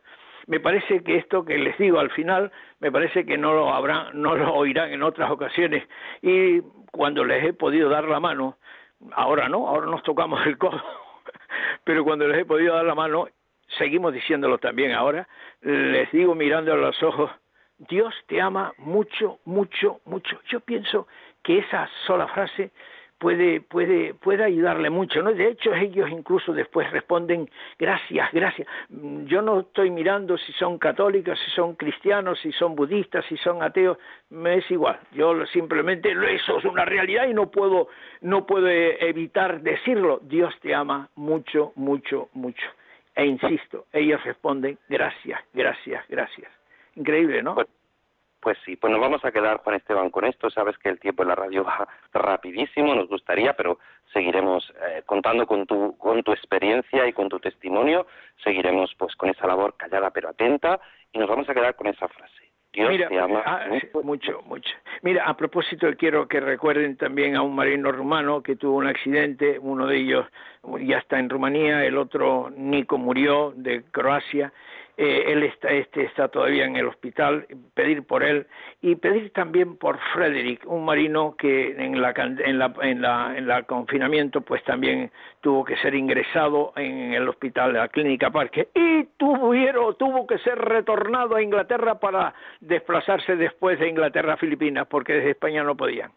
me 0.49 0.59
parece 0.59 1.05
que 1.05 1.15
esto 1.15 1.45
que 1.45 1.59
les 1.59 1.79
digo 1.79 2.01
al 2.01 2.11
final, 2.11 2.51
me 2.81 2.91
parece 2.91 3.25
que 3.25 3.39
no 3.39 3.53
lo 3.53 3.73
habrán, 3.73 4.21
no 4.21 4.35
lo 4.35 4.53
oirán 4.53 4.93
en 4.93 5.05
otras 5.05 5.31
ocasiones 5.31 5.85
y 6.23 6.61
cuando 6.91 7.25
les 7.25 7.45
he 7.45 7.53
podido 7.53 7.89
dar 7.89 8.09
la 8.09 8.19
mano, 8.19 8.59
ahora 9.13 9.49
no, 9.49 9.69
ahora 9.69 9.87
nos 9.87 10.03
tocamos 10.03 10.45
el 10.45 10.59
codo 10.59 11.06
pero 11.87 12.03
cuando 12.03 12.27
les 12.27 12.39
he 12.39 12.45
podido 12.45 12.75
dar 12.75 12.85
la 12.85 12.97
mano, 12.97 13.29
seguimos 13.79 14.13
diciéndolo 14.13 14.59
también 14.59 14.91
ahora, 14.91 15.29
les 15.63 16.11
digo 16.11 16.35
mirando 16.35 16.73
a 16.73 16.77
los 16.77 17.01
ojos, 17.01 17.31
Dios 17.79 18.13
te 18.27 18.41
ama 18.41 18.73
mucho, 18.79 19.39
mucho, 19.45 20.01
mucho. 20.05 20.41
Yo 20.51 20.59
pienso 20.59 21.07
que 21.45 21.59
esa 21.59 21.89
sola 22.05 22.27
frase 22.27 22.73
puede, 23.19 23.61
puede, 23.61 24.15
puede 24.15 24.45
ayudarle 24.45 24.91
mucho, 24.91 25.23
¿no? 25.23 25.33
De 25.33 25.49
hecho, 25.49 25.75
ellos 25.75 26.11
incluso 26.11 26.53
después 26.53 26.91
responden, 26.91 27.49
gracias, 27.79 28.31
gracias. 28.33 28.69
Mm, 28.89 29.25
yo 29.25 29.43
no 29.43 29.61
estoy 29.61 29.91
mirando 29.91 30.37
si 30.37 30.53
son 30.53 30.79
católicos, 30.79 31.39
si 31.45 31.51
son 31.53 31.75
cristianos, 31.75 32.39
si 32.41 32.53
son 32.53 32.75
budistas, 32.75 33.25
si 33.27 33.37
son 33.39 33.63
ateos, 33.63 33.99
me 34.31 34.57
es 34.57 34.71
igual. 34.71 34.99
Yo 35.13 35.47
simplemente, 35.47 36.15
eso 36.35 36.59
es 36.59 36.65
una 36.65 36.85
realidad 36.85 37.27
y 37.29 37.35
no 37.35 37.51
puedo, 37.51 37.89
no 38.21 38.47
puedo 38.47 38.69
evitar 38.69 39.61
decirlo. 39.61 40.21
Dios 40.23 40.55
te 40.61 40.75
ama 40.75 41.09
mucho, 41.17 41.73
mucho, 41.77 42.29
mucho. 42.35 42.67
E 43.15 43.25
insisto, 43.25 43.87
ellos 43.93 44.23
responden, 44.25 44.79
gracias, 44.89 45.41
gracias, 45.55 46.05
gracias. 46.09 46.51
Increíble, 46.97 47.43
¿no? 47.43 47.57
Pues 48.41 48.59
sí, 48.65 48.77
pues 48.77 48.93
nos 48.93 49.01
vamos 49.01 49.25
a 49.25 49.33
quedar, 49.33 49.59
Juan 49.59 49.77
Esteban, 49.77 50.11
con 50.11 50.25
esto. 50.25 50.51
Sabes 50.51 50.79
que 50.79 50.89
el 50.89 51.01
tiempo 51.01 51.23
en 51.23 51.29
la 51.31 51.35
radio 51.35 51.65
va 51.65 51.89
rapidísimo, 52.13 52.95
nos 52.95 53.09
gustaría, 53.09 53.55
pero 53.55 53.79
seguiremos 54.13 54.73
eh, 54.89 55.03
contando 55.05 55.47
con 55.47 55.67
tu, 55.67 55.97
con 55.99 56.23
tu 56.23 56.33
experiencia 56.33 57.07
y 57.07 57.13
con 57.13 57.29
tu 57.29 57.39
testimonio. 57.39 58.07
Seguiremos 58.43 58.95
pues 58.97 59.15
con 59.17 59.31
esa 59.31 59.47
labor 59.47 59.77
callada 59.77 60.11
pero 60.11 60.29
atenta 60.29 60.81
y 61.13 61.19
nos 61.19 61.29
vamos 61.29 61.49
a 61.49 61.55
quedar 61.55 61.75
con 61.75 61.89
esa 61.89 62.09
frase. 62.09 62.47
Dios 62.73 62.91
Mira, 62.91 63.09
te 63.09 63.19
ama 63.19 63.43
ah, 63.47 63.65
mucho. 63.71 64.03
mucho, 64.03 64.43
mucho. 64.43 64.71
Mira, 65.01 65.25
a 65.25 65.35
propósito, 65.35 65.89
quiero 65.97 66.29
que 66.29 66.41
recuerden 66.41 66.99
también 66.99 67.35
a 67.35 67.41
un 67.41 67.55
marino 67.55 67.91
rumano 67.91 68.43
que 68.43 68.57
tuvo 68.57 68.77
un 68.77 68.87
accidente, 68.87 69.59
uno 69.59 69.87
de 69.87 69.97
ellos 69.97 70.27
ya 70.81 70.99
está 70.99 71.19
en 71.19 71.31
Rumanía, 71.31 71.85
el 71.87 71.97
otro, 71.97 72.51
Nico, 72.55 72.99
murió 72.99 73.55
de 73.57 73.83
Croacia, 73.91 74.53
eh, 74.99 75.25
él 75.27 75.43
está, 75.43 75.71
este 75.71 76.05
está 76.05 76.29
todavía 76.29 76.65
en 76.65 76.77
el 76.77 76.87
hospital, 76.87 77.47
pedir 77.75 78.07
por 78.07 78.23
él 78.23 78.47
y 78.81 78.97
pedir 78.97 79.31
también 79.33 79.77
por 79.77 79.99
Frederick, 80.15 80.63
un 80.67 80.85
marino 80.87 81.35
que 81.37 81.73
en 81.77 82.01
la, 82.01 82.15
en 82.17 82.59
la, 82.59 82.73
en 82.81 83.03
la, 83.03 83.35
en 83.37 83.47
la 83.47 83.63
confinamiento 83.65 84.41
pues 84.41 84.65
también 84.65 85.11
tuvo 85.43 85.65
que 85.65 85.77
ser 85.79 85.95
ingresado 85.95 86.73
en 86.77 87.13
el 87.13 87.29
hospital 87.29 87.75
de 87.75 87.79
la 87.81 87.89
Clínica 87.89 88.31
Parque 88.31 88.69
y 88.75 89.05
tuvieron, 89.19 89.97
tuvo 89.99 90.27
que 90.27 90.39
ser 90.39 90.59
retornado 90.59 91.37
a 91.37 91.43
Inglaterra 91.43 92.01
para 92.01 92.33
desplazarse 92.61 93.37
después 93.37 93.79
de 93.79 93.89
Inglaterra 93.89 94.35
a 94.35 94.37
Filipinas 94.39 94.87
porque 94.87 95.13
desde 95.13 95.31
España 95.33 95.63
no 95.63 95.77
podían. 95.77 96.11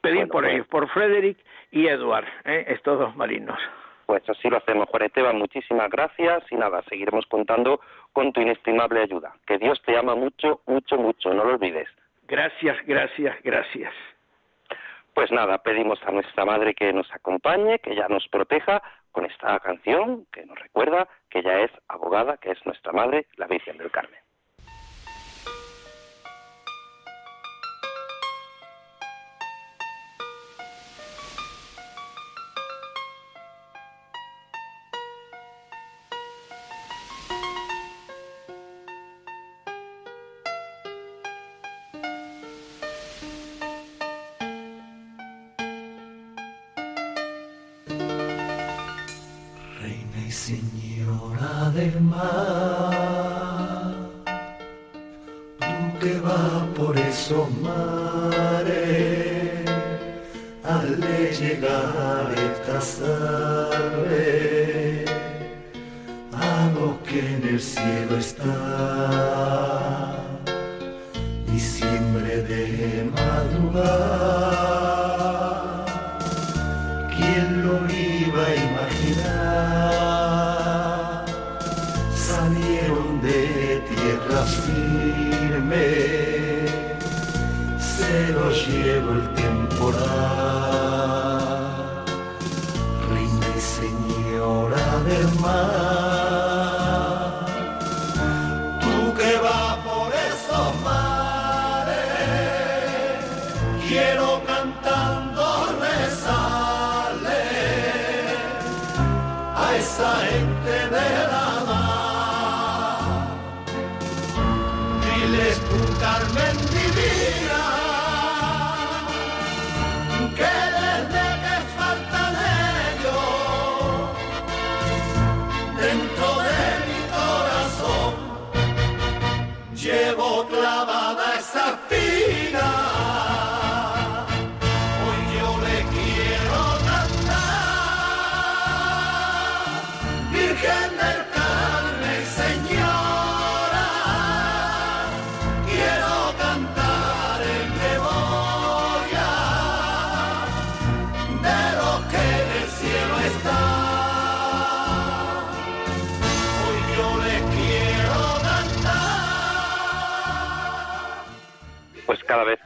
Pedir 0.00 0.16
Bueno, 0.16 0.32
por 0.32 0.42
pues- 0.44 0.54
ellos, 0.54 0.66
por 0.66 0.88
Frederick 0.88 1.38
y 1.70 1.86
Edward, 1.86 2.26
¿eh? 2.44 2.64
estos 2.68 2.98
dos 2.98 3.14
marinos. 3.14 3.58
Pues 4.06 4.28
así 4.28 4.48
lo 4.48 4.58
hacemos, 4.58 4.88
Juan 4.88 5.04
Esteban. 5.04 5.38
Muchísimas 5.38 5.90
gracias 5.90 6.44
y 6.50 6.56
nada, 6.56 6.82
seguiremos 6.88 7.26
contando 7.26 7.80
con 8.12 8.32
tu 8.32 8.40
inestimable 8.40 9.00
ayuda. 9.02 9.34
Que 9.46 9.58
Dios 9.58 9.80
te 9.82 9.96
ama 9.96 10.14
mucho, 10.14 10.60
mucho, 10.66 10.96
mucho, 10.96 11.32
no 11.32 11.44
lo 11.44 11.54
olvides. 11.54 11.88
Gracias, 12.26 12.76
gracias, 12.86 13.36
gracias. 13.42 13.92
Pues 15.14 15.30
nada, 15.30 15.58
pedimos 15.58 16.02
a 16.04 16.10
nuestra 16.10 16.44
Madre 16.44 16.74
que 16.74 16.92
nos 16.92 17.10
acompañe, 17.14 17.78
que 17.78 17.92
ella 17.92 18.08
nos 18.08 18.26
proteja 18.28 18.82
con 19.12 19.24
esta 19.26 19.60
canción 19.60 20.26
que 20.32 20.44
nos 20.44 20.58
recuerda 20.58 21.06
que 21.30 21.38
ella 21.38 21.60
es 21.60 21.70
abogada, 21.86 22.36
que 22.36 22.50
es 22.50 22.66
nuestra 22.66 22.92
Madre, 22.92 23.26
la 23.36 23.46
Virgen 23.46 23.78
del 23.78 23.92
Carmen. 23.92 24.23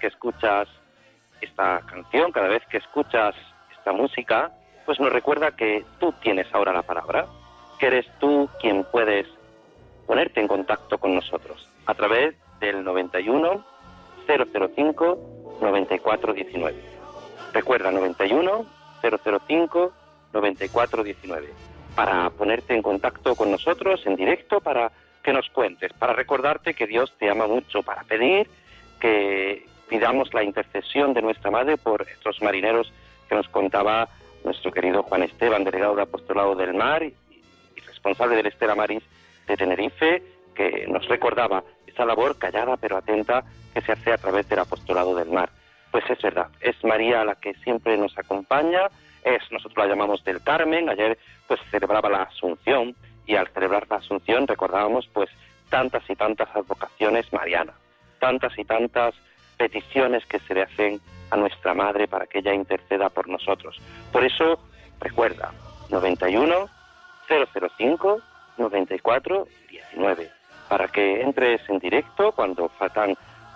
Escuchas 0.09 0.69
esta 1.41 1.81
canción, 1.87 2.33
cada 2.33 2.49
vez 2.49 2.63
que 2.71 2.79
escuchas 2.79 3.35
esta 3.77 3.93
música, 3.93 4.51
pues 4.85 4.99
nos 5.01 5.13
recuerda 5.13 5.53
que 5.53 5.85
tú 6.01 6.13
tienes 6.21 6.47
ahora 6.53 6.73
la 6.73 6.83
palabra, 6.83 7.27
que 7.79 7.87
eres 7.87 8.07
tú 8.19 8.49
quien 8.61 8.85
puedes 8.85 9.27
ponerte 10.07 10.41
en 10.41 10.49
contacto 10.49 10.99
con 10.99 11.15
nosotros 11.15 11.69
a 11.87 11.95
través 11.95 12.35
del 12.61 12.83
91 12.83 13.65
005 14.27 15.59
9419. 15.61 16.83
Recuerda 17.53 17.91
91 17.91 18.67
005 19.03 19.93
9419 20.33 21.49
para 21.95 22.31
ponerte 22.31 22.75
en 22.75 22.83
contacto 22.83 23.35
con 23.35 23.51
nosotros 23.51 24.01
en 24.07 24.17
directo 24.17 24.61
para 24.61 24.93
que 25.23 25.33
nos 25.33 25.49
cuentes, 25.51 25.93
para 25.95 26.13
recordarte 26.13 26.75
que 26.75 26.87
Dios 26.87 27.13
te 27.19 27.29
ama 27.29 27.47
mucho, 27.47 27.83
para 27.83 28.05
pedir 28.05 28.49
que 29.01 29.67
pidamos 29.89 30.33
la 30.35 30.45
intercesión 30.45 31.15
de 31.15 31.23
nuestra 31.23 31.51
Madre 31.51 31.77
por 31.77 32.03
estos 32.03 32.41
marineros 32.43 32.93
que 33.29 33.35
nos 33.35 33.49
contaba 33.49 34.09
nuestro 34.45 34.71
querido 34.71 35.03
Juan 35.03 35.23
Esteban, 35.23 35.65
delegado 35.65 35.97
de 35.97 36.03
Apostolado 36.03 36.55
del 36.55 36.75
Mar 36.75 37.03
y, 37.03 37.15
y 37.77 37.81
responsable 37.81 38.37
del 38.37 38.47
Estela 38.47 38.75
Maris 38.75 39.03
de 39.47 39.57
Tenerife, 39.57 40.23
que 40.55 40.87
nos 40.89 41.07
recordaba 41.09 41.65
esa 41.87 42.05
labor 42.05 42.39
callada 42.39 42.77
pero 42.77 42.97
atenta 42.97 43.45
que 43.75 43.81
se 43.81 43.93
hace 43.93 44.13
a 44.13 44.19
través 44.19 44.49
del 44.49 44.61
Apostolado 44.61 45.15
del 45.15 45.31
Mar. 45.31 45.51
Pues 45.91 46.05
es 46.11 46.21
verdad, 46.21 46.49
es 46.61 46.83
María 46.85 47.25
la 47.25 47.35
que 47.35 47.55
siempre 47.55 47.97
nos 47.97 48.17
acompaña, 48.19 48.89
es 49.25 49.43
nosotros 49.51 49.79
la 49.79 49.87
llamamos 49.87 50.23
del 50.25 50.43
Carmen, 50.43 50.89
ayer 50.89 51.19
pues 51.47 51.61
celebraba 51.71 52.09
la 52.09 52.23
Asunción 52.23 52.95
y 53.27 53.37
al 53.37 53.49
celebrar 53.49 53.87
la 53.89 53.97
Asunción 53.97 54.47
recordábamos 54.47 55.09
pues 55.13 55.31
tantas 55.71 56.09
y 56.09 56.17
tantas 56.17 56.49
advocaciones 56.55 57.33
marianas, 57.33 57.75
tantas 58.19 58.59
y 58.59 58.65
tantas 58.65 59.15
peticiones 59.59 60.25
que 60.27 60.39
se 60.41 60.55
le 60.55 60.63
hacen 60.63 61.01
a 61.31 61.37
nuestra 61.37 61.75
Madre 61.75 62.09
para 62.09 62.27
que 62.27 62.39
ella 62.39 62.55
interceda 62.55 63.11
por 63.11 63.29
nosotros. 63.29 63.79
Por 64.13 64.25
eso, 64.25 64.59
recuerda, 65.01 65.53
91 65.91 66.69
005 67.29 68.21
94 68.57 69.47
19, 69.69 70.31
para 70.69 70.89
que 70.89 71.21
entres 71.21 71.61
en 71.69 71.79
directo 71.79 72.33
cuando 72.33 72.69
faltan 72.71 73.15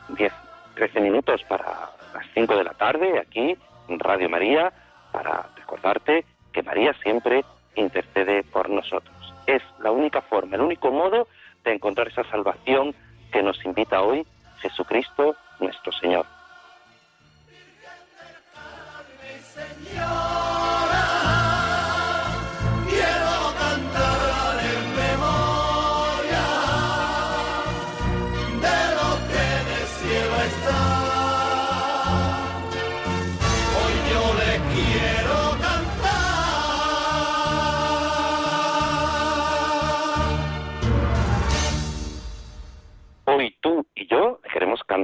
10, 0.08 0.32
13 0.74 1.00
minutos 1.00 1.42
para 1.48 1.90
las 2.12 2.26
5 2.34 2.56
de 2.56 2.64
la 2.64 2.74
tarde 2.74 3.18
aquí 3.18 3.56
en 3.88 3.98
Radio 3.98 4.28
María, 4.28 4.72
para 5.12 5.48
recordarte 5.56 6.24
que 6.52 6.62
María 6.62 6.92
siempre 7.02 7.44
intercede 7.74 8.44
por 8.44 8.68
nosotros. 8.68 9.16
Es 9.46 9.62
la 9.80 9.90
única 9.90 10.20
forma, 10.20 10.56
el 10.56 10.62
único 10.62 10.90
modo 10.90 11.26
de 11.64 11.72
encontrar 11.72 12.08
esa 12.08 12.24
salvación 12.24 12.94
que 13.32 13.42
nos 13.42 13.64
invita 13.64 14.02
hoy 14.02 14.26
Jesucristo 14.60 15.36
nuestro 15.62 15.92
Señor. 15.92 16.26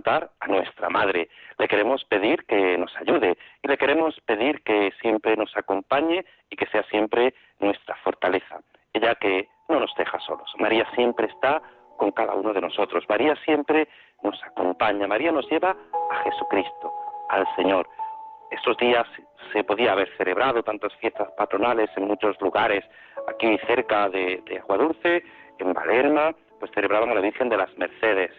a 0.06 0.46
nuestra 0.46 0.88
Madre. 0.88 1.28
Le 1.58 1.68
queremos 1.68 2.04
pedir 2.04 2.44
que 2.46 2.78
nos 2.78 2.94
ayude 2.96 3.36
y 3.62 3.68
le 3.68 3.76
queremos 3.76 4.18
pedir 4.26 4.62
que 4.62 4.92
siempre 5.00 5.36
nos 5.36 5.56
acompañe 5.56 6.24
y 6.50 6.56
que 6.56 6.66
sea 6.66 6.82
siempre 6.84 7.34
nuestra 7.58 7.96
fortaleza. 7.96 8.60
Ella 8.92 9.14
que 9.16 9.48
no 9.68 9.80
nos 9.80 9.92
deja 9.96 10.18
solos. 10.20 10.50
María 10.58 10.86
siempre 10.94 11.26
está 11.26 11.60
con 11.96 12.12
cada 12.12 12.34
uno 12.34 12.52
de 12.52 12.60
nosotros. 12.60 13.04
María 13.08 13.34
siempre 13.44 13.88
nos 14.22 14.40
acompaña. 14.44 15.06
María 15.06 15.32
nos 15.32 15.48
lleva 15.50 15.70
a 16.10 16.16
Jesucristo, 16.24 16.92
al 17.28 17.46
Señor. 17.56 17.88
Estos 18.50 18.76
días 18.78 19.06
se 19.52 19.64
podía 19.64 19.92
haber 19.92 20.08
celebrado 20.16 20.62
tantas 20.62 20.94
fiestas 20.96 21.28
patronales 21.36 21.90
en 21.96 22.06
muchos 22.06 22.40
lugares, 22.40 22.84
aquí 23.28 23.58
cerca 23.66 24.08
de, 24.08 24.42
de 24.46 24.58
Aguadulce, 24.58 25.22
en 25.58 25.72
Valerma, 25.72 26.34
pues 26.60 26.70
celebraban 26.72 27.10
a 27.10 27.14
la 27.14 27.20
Virgen 27.20 27.48
de 27.48 27.56
las 27.56 27.76
Mercedes. 27.76 28.30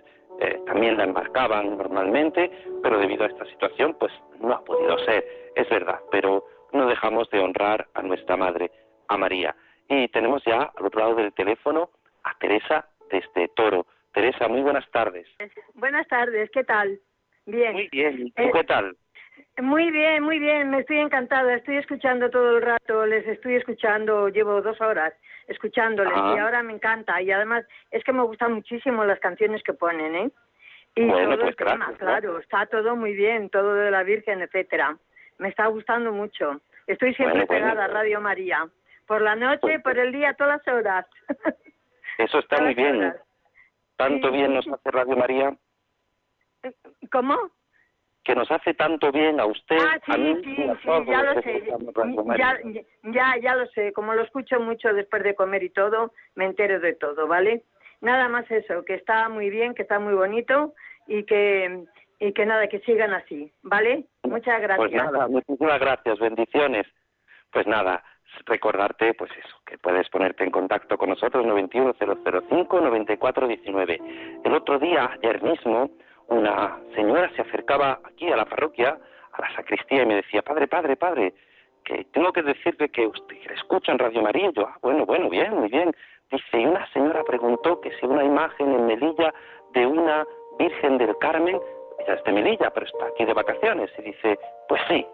Eh, 0.42 0.62
también 0.66 0.98
la 0.98 1.04
embarcaban 1.04 1.78
normalmente, 1.78 2.50
pero 2.82 2.98
debido 3.00 3.26
a 3.26 3.28
esta 3.28 3.46
situación, 3.46 3.96
pues 4.00 4.12
no 4.40 4.54
ha 4.54 4.64
podido 4.64 4.98
ser, 5.00 5.26
es 5.56 5.70
verdad, 5.70 6.00
pero 6.12 6.46
no 6.72 6.88
dejamos 6.88 7.30
de 7.30 7.40
honrar 7.40 7.88
a 7.94 8.02
nuestra 8.02 8.38
Madre, 8.38 8.72
a 9.08 9.18
María. 9.18 9.56
Y 9.90 10.08
tenemos 10.10 10.44
ya 10.46 10.72
al 10.76 10.86
otro 10.86 11.02
lado 11.02 11.16
del 11.16 11.34
teléfono 11.34 11.90
a 12.24 12.38
Teresa 12.38 12.88
desde 13.12 13.50
Toro. 13.50 13.86
Teresa, 14.14 14.48
muy 14.48 14.62
buenas 14.62 14.90
tardes. 14.92 15.28
Buenas 15.74 16.08
tardes, 16.08 16.50
¿qué 16.52 16.64
tal? 16.64 17.00
Bien. 17.46 17.74
Muy 17.74 17.90
bien, 17.92 18.28
¿y 18.28 18.32
tú 18.32 18.44
Eh, 18.44 18.52
qué 18.54 18.64
tal? 18.64 18.96
Muy 19.62 19.92
bien, 19.92 20.24
muy 20.24 20.40
bien, 20.40 20.70
me 20.70 20.80
estoy 20.80 20.98
encantada, 21.00 21.54
estoy 21.54 21.78
escuchando 21.78 22.30
todo 22.30 22.58
el 22.58 22.62
rato, 22.62 23.06
les 23.06 23.28
estoy 23.28 23.56
escuchando, 23.56 24.30
llevo 24.30 24.62
dos 24.62 24.80
horas 24.82 25.14
escuchándoles 25.48 26.14
Ah. 26.16 26.34
y 26.36 26.40
ahora 26.40 26.62
me 26.64 26.74
encanta 26.74 27.22
y 27.22 27.32
además 27.32 27.66
es 27.92 28.04
que 28.04 28.14
me 28.14 28.22
gustan 28.24 28.54
muchísimo 28.54 29.04
las 29.04 29.20
canciones 29.20 29.62
que 29.64 29.74
ponen, 29.74 30.16
¿eh? 30.16 30.32
Y 30.96 31.06
Bueno, 31.06 31.30
todo 31.36 31.38
pues 31.46 31.50
el 31.50 31.56
tema, 31.56 31.76
gracias, 31.78 31.98
claro, 32.00 32.40
está 32.40 32.66
todo 32.68 32.96
muy 32.96 33.14
bien, 33.14 33.50
todo 33.50 33.74
de 33.74 33.92
la 33.92 34.04
Virgen, 34.04 34.42
etcétera. 34.42 34.98
Me 35.38 35.50
está 35.50 35.68
gustando 35.68 36.12
mucho. 36.12 36.62
Estoy 36.88 37.14
siempre 37.16 37.46
Bueno, 37.46 37.48
bueno. 37.48 37.66
pegada 37.68 37.86
a 37.86 37.88
Radio 37.88 38.20
María, 38.22 38.68
por 39.08 39.22
la 39.22 39.36
noche, 39.36 39.60
Pues- 39.62 39.82
por 39.84 39.98
el 39.98 40.12
día, 40.12 40.34
todas 40.34 40.62
las 40.66 40.76
horas. 40.76 41.06
Eso 42.18 42.40
está 42.40 42.62
muy 42.62 42.74
bien. 42.76 43.14
Tanto 43.98 44.32
bien 44.32 44.54
nos 44.54 44.68
hace 44.68 44.92
Radio 44.92 45.16
María, 45.18 45.56
¿Cómo? 47.12 47.38
Que 48.24 48.36
nos 48.36 48.50
hace 48.52 48.74
tanto 48.74 49.12
bien 49.12 49.40
a 49.40 49.46
usted, 49.46 49.78
Ah, 49.80 50.00
sí, 50.06 50.12
a 50.12 50.18
mí 50.18 50.36
sí, 50.44 50.56
todos 50.86 51.08
ya 51.08 51.24
lo 51.24 51.42
sé. 51.42 51.64
Ya, 52.38 52.60
ya, 53.04 53.36
ya 53.42 53.56
lo 53.56 53.66
sé. 53.68 53.94
Como 53.94 54.14
lo 54.14 54.24
escucho 54.24 54.60
mucho 54.60 54.94
después 54.94 55.24
de 55.24 55.36
comer 55.36 55.64
y 55.64 55.70
todo, 55.70 56.14
me 56.36 56.46
entero 56.46 56.80
de 56.80 56.94
todo, 56.94 57.28
¿vale? 57.28 57.64
Nada 58.02 58.30
más 58.30 58.50
eso, 58.52 58.86
que 58.86 58.96
está 58.96 59.30
muy 59.30 59.50
bien, 59.50 59.74
que 59.74 59.82
está 59.82 60.00
muy 60.00 60.14
bonito 60.14 60.74
y 61.08 61.24
que 61.24 61.86
y 62.20 62.34
que 62.34 62.46
nada, 62.46 62.68
que 62.68 62.82
sigan 62.82 63.14
así, 63.14 63.52
¿vale? 63.64 64.04
Muchas 64.24 64.62
gracias. 64.62 64.78
Pues 64.78 64.92
nada, 64.92 65.30
muchísimas 65.30 65.80
gracias, 65.80 66.20
bendiciones. 66.20 66.86
Pues 67.52 67.66
nada, 67.66 68.04
recordarte, 68.46 69.14
pues 69.14 69.32
eso, 69.32 69.56
que 69.66 69.78
puedes 69.78 70.10
ponerte 70.10 70.44
en 70.44 70.52
contacto 70.52 70.98
con 70.98 71.08
nosotros 71.10 71.46
91005-9419. 71.46 74.42
El 74.44 74.54
otro 74.54 74.80
día, 74.80 75.12
ayer 75.24 75.42
mismo, 75.42 75.92
una 76.30 76.80
señora 76.96 77.30
se 77.36 77.42
acercaba 77.42 78.00
aquí 78.04 78.32
a 78.32 78.38
la 78.38 78.46
parroquia, 78.46 78.98
a 79.32 79.42
la 79.42 79.56
sacristía, 79.56 80.04
y 80.04 80.06
me 80.06 80.16
decía, 80.16 80.42
padre, 80.42 80.68
padre, 80.68 80.96
padre, 80.96 81.34
que 81.84 82.06
tengo 82.12 82.32
que 82.32 82.44
decirle 82.44 82.90
que 82.90 83.08
usted 83.08 83.40
que 83.40 83.50
le 83.50 83.56
escucha 83.56 83.92
en 83.92 84.00
Radio 84.00 84.22
María. 84.22 84.52
Yo, 84.52 84.68
ah, 84.68 84.78
bueno, 84.82 85.06
bueno, 85.06 85.30
bien, 85.30 85.54
muy 85.56 85.70
bien. 85.70 85.96
Dice, 86.32 86.60
y 86.60 86.66
una 86.66 86.86
señora 86.94 87.24
preguntó 87.24 87.82
que 87.82 87.92
si 88.00 88.06
una 88.06 88.24
imagen 88.24 88.74
en 88.74 88.86
Melilla 88.86 89.34
de 89.74 89.86
una 89.86 90.26
Virgen 90.60 90.98
del 90.98 91.18
Carmen, 91.18 91.60
ella 92.00 92.14
es 92.14 92.24
de 92.24 92.32
Melilla, 92.32 92.70
pero 92.72 92.86
está 92.86 93.06
aquí 93.08 93.26
de 93.26 93.34
vacaciones, 93.34 93.90
y 93.98 94.02
dice, 94.04 94.38
pues 94.68 94.82
sí, 94.88 95.06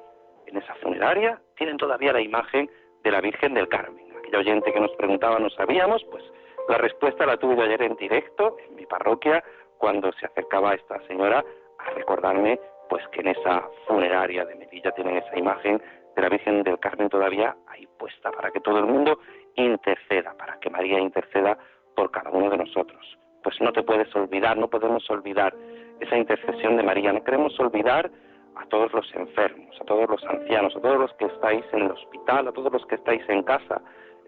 en 0.48 0.58
esa 0.58 0.76
funeraria 0.76 1.40
tienen 1.56 1.78
todavía 1.78 2.14
la 2.14 2.22
imagen 2.22 2.70
de 3.04 3.12
la 3.12 3.22
Virgen 3.22 3.54
del 3.54 3.70
Carmen. 3.70 4.06
Aquella 4.18 4.40
oyente 4.40 4.74
que 4.74 4.80
nos 4.80 4.92
preguntaba 4.96 5.40
no 5.40 5.50
sabíamos, 5.52 6.04
pues 6.06 6.24
la 6.68 6.78
respuesta 6.78 7.26
la 7.26 7.38
tuve 7.38 7.62
ayer 7.62 7.84
en 7.84 7.96
directo 7.96 8.58
en 8.68 8.76
mi 8.76 8.86
parroquia 8.86 9.44
cuando 9.86 10.12
se 10.14 10.26
acercaba 10.26 10.74
esta 10.74 11.00
señora 11.02 11.46
a 11.78 11.92
recordarme 11.92 12.60
pues 12.90 13.08
que 13.10 13.22
en 13.22 13.28
esa 13.28 13.70
funeraria 13.86 14.44
de 14.44 14.56
Melilla 14.56 14.90
tienen 14.94 15.18
esa 15.18 15.38
imagen 15.38 15.80
de 16.16 16.22
la 16.24 16.28
Virgen 16.28 16.64
del 16.64 16.80
Carmen 16.80 17.08
todavía 17.08 17.56
ahí 17.68 17.88
puesta 18.00 18.32
para 18.32 18.50
que 18.50 18.62
todo 18.62 18.80
el 18.80 18.88
mundo 18.88 19.20
interceda, 19.54 20.34
para 20.40 20.60
que 20.60 20.72
María 20.72 21.00
interceda 21.00 21.56
por 21.96 22.10
cada 22.10 22.32
uno 22.32 22.50
de 22.50 22.58
nosotros. 22.58 23.00
Pues 23.44 23.62
no 23.62 23.72
te 23.74 23.84
puedes 23.84 24.10
olvidar, 24.16 24.58
no 24.58 24.72
podemos 24.72 25.08
olvidar 25.12 25.54
esa 26.00 26.18
intercesión 26.18 26.78
de 26.78 26.82
María, 26.82 27.14
no 27.14 27.24
queremos 27.24 27.54
olvidar 27.60 28.10
a 28.56 28.66
todos 28.66 28.92
los 28.92 29.06
enfermos, 29.14 29.80
a 29.80 29.86
todos 29.86 30.10
los 30.10 30.24
ancianos, 30.24 30.76
a 30.76 30.82
todos 30.82 30.98
los 30.98 31.14
que 31.14 31.26
estáis 31.26 31.64
en 31.74 31.84
el 31.84 31.92
hospital, 31.92 32.48
a 32.48 32.52
todos 32.52 32.74
los 32.74 32.84
que 32.88 32.96
estáis 32.96 33.22
en 33.30 33.44
casa, 33.44 33.80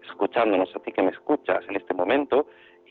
escuchándonos, 0.04 0.70
a 0.76 0.78
ti 0.78 0.92
que 0.92 1.02
me 1.02 1.10
escuchas 1.10 1.64
en 1.68 1.74
este 1.74 1.94
momento 1.94 2.46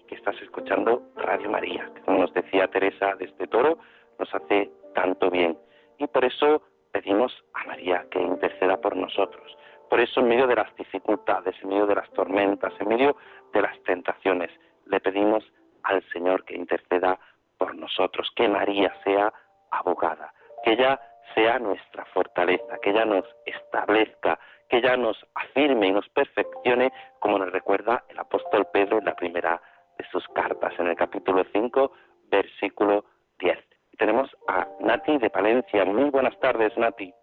que 0.07 0.15
estás 0.15 0.35
escuchando 0.41 1.03
Radio 1.15 1.49
María, 1.49 1.89
que 1.93 2.01
como 2.01 2.19
nos 2.19 2.33
decía 2.33 2.67
Teresa 2.67 3.15
desde 3.15 3.47
Toro, 3.47 3.77
nos 4.19 4.33
hace 4.33 4.71
tanto 4.95 5.29
bien. 5.29 5.57
Y 5.99 6.07
por 6.07 6.25
eso 6.25 6.63
pedimos 6.91 7.33
a 7.53 7.65
María 7.67 8.05
que 8.09 8.21
interceda 8.21 8.77
por 8.77 8.95
nosotros. 8.95 9.57
Por 9.89 9.99
eso 9.99 10.19
en 10.19 10.27
medio 10.27 10.47
de 10.47 10.55
las 10.55 10.75
dificultades, 10.75 11.55
en 11.61 11.69
medio 11.69 11.85
de 11.85 11.95
las 11.95 12.09
tormentas, 12.11 12.73
en 12.79 12.87
medio 12.87 13.15
de 13.53 13.61
las 13.61 13.81
tentaciones, 13.83 14.51
le 14.85 14.99
pedimos 14.99 15.43
al 15.83 16.03
Señor 16.11 16.43
que 16.43 16.55
interceda 16.55 17.19
por 17.57 17.75
nosotros, 17.75 18.29
que 18.35 18.47
María 18.47 18.93
sea 19.03 19.33
abogada, 19.71 20.33
que 20.63 20.73
ella 20.73 20.99
sea 21.33 21.59
nuestra 21.59 22.05
fortaleza, 22.05 22.77
que 22.81 22.91
ella 22.91 23.05
nos 23.05 23.25
establezca, 23.45 24.39
que 24.69 24.77
ella 24.77 24.97
nos 24.97 25.17
afirme 25.35 25.87
y 25.87 25.91
nos 25.91 26.07
perfeccione, 26.09 26.91
como 27.19 27.39
nos 27.39 27.51
recuerda 27.51 28.03
el 28.09 28.19
apóstol 28.19 28.67
Pedro 28.71 28.99
en 28.99 29.05
la 29.05 29.15
primera 29.15 29.61
de 29.97 30.05
sus 30.11 30.27
cartas, 30.29 30.73
en 30.79 30.87
el 30.87 30.95
capítulo 30.95 31.43
5, 31.51 31.91
versículo 32.29 33.05
10. 33.39 33.57
Tenemos 33.97 34.29
a 34.47 34.67
Nati 34.79 35.17
de 35.17 35.29
Palencia. 35.29 35.83
Muy 35.85 36.09
buenas 36.09 36.37
tardes, 36.39 36.75
Nati. 36.77 37.13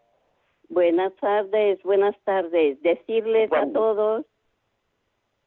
Buenas 0.68 1.12
tardes, 1.16 1.80
buenas 1.82 2.16
tardes. 2.24 2.80
Decirles 2.82 3.52
a 3.52 3.66
todos, 3.72 4.24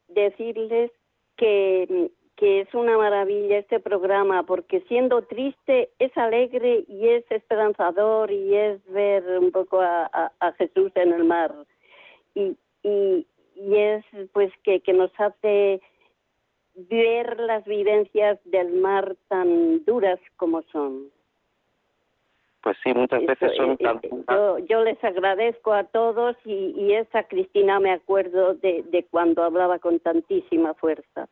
decirles 0.08 0.92
que, 1.36 2.10
que 2.36 2.62
es 2.62 2.74
una 2.74 2.98
maravilla 2.98 3.58
este 3.58 3.80
programa, 3.80 4.44
porque 4.44 4.82
siendo 4.82 5.24
triste 5.24 5.90
es 6.00 6.16
alegre 6.18 6.86
y 6.88 7.10
es 7.10 7.30
esperanzador 7.32 8.32
y 8.32 8.56
es 8.56 8.84
ver 8.92 9.24
un 9.40 9.52
poco 9.52 9.82
a, 9.82 10.10
a- 10.14 10.32
a 10.40 10.52
Jesús 10.54 10.92
en 10.96 11.14
el 11.14 11.24
mar. 11.26 11.54
Y, 12.36 12.56
y, 12.84 13.26
y 13.56 13.76
es 13.76 14.06
pues 14.34 14.52
que, 14.64 14.80
que 14.82 14.94
nos 14.94 15.12
hace 15.20 15.82
ver 16.78 17.40
las 17.40 17.66
vivencias 17.66 18.40
del 18.46 18.74
mar 18.74 19.16
tan 19.28 19.84
duras 19.86 20.20
como 20.38 20.62
son. 20.72 21.10
Pues 22.62 22.78
sí, 22.84 22.94
muchas 22.94 23.26
veces 23.26 23.56
son 23.56 23.78
tan... 23.78 23.98
eh, 24.04 24.10
yo, 24.30 24.58
yo 24.60 24.84
les 24.84 25.02
agradezco 25.04 25.74
a 25.74 25.84
todos 25.86 26.36
y, 26.46 26.74
y 26.78 26.94
esa 26.94 27.24
Cristina 27.24 27.80
me 27.80 27.92
acuerdo 27.92 28.56
de, 28.56 28.84
de 28.84 29.04
cuando 29.06 29.44
hablaba 29.44 29.80
con 29.80 30.00
tantísima 30.00 30.74
fuerza. 30.74 31.28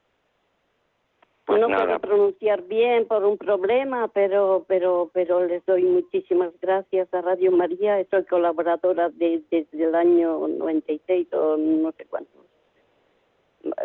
Pues 1.46 1.62
no 1.62 1.68
nada. 1.68 1.86
puedo 1.86 2.00
pronunciar 2.00 2.64
bien 2.64 3.06
por 3.08 3.24
un 3.24 3.38
problema, 3.38 4.08
pero 4.08 4.66
pero 4.68 5.12
pero 5.14 5.46
les 5.46 5.64
doy 5.66 5.84
muchísimas 5.84 6.52
gracias 6.60 7.14
a 7.14 7.22
Radio 7.22 7.52
María. 7.52 8.04
Soy 8.10 8.24
colaboradora 8.26 9.10
de- 9.10 9.44
desde 9.52 9.84
el 9.84 9.94
año 9.94 10.48
96 10.48 11.32
o 11.34 11.56
no 11.58 11.92
sé 11.92 12.06
cuánto. 12.06 12.32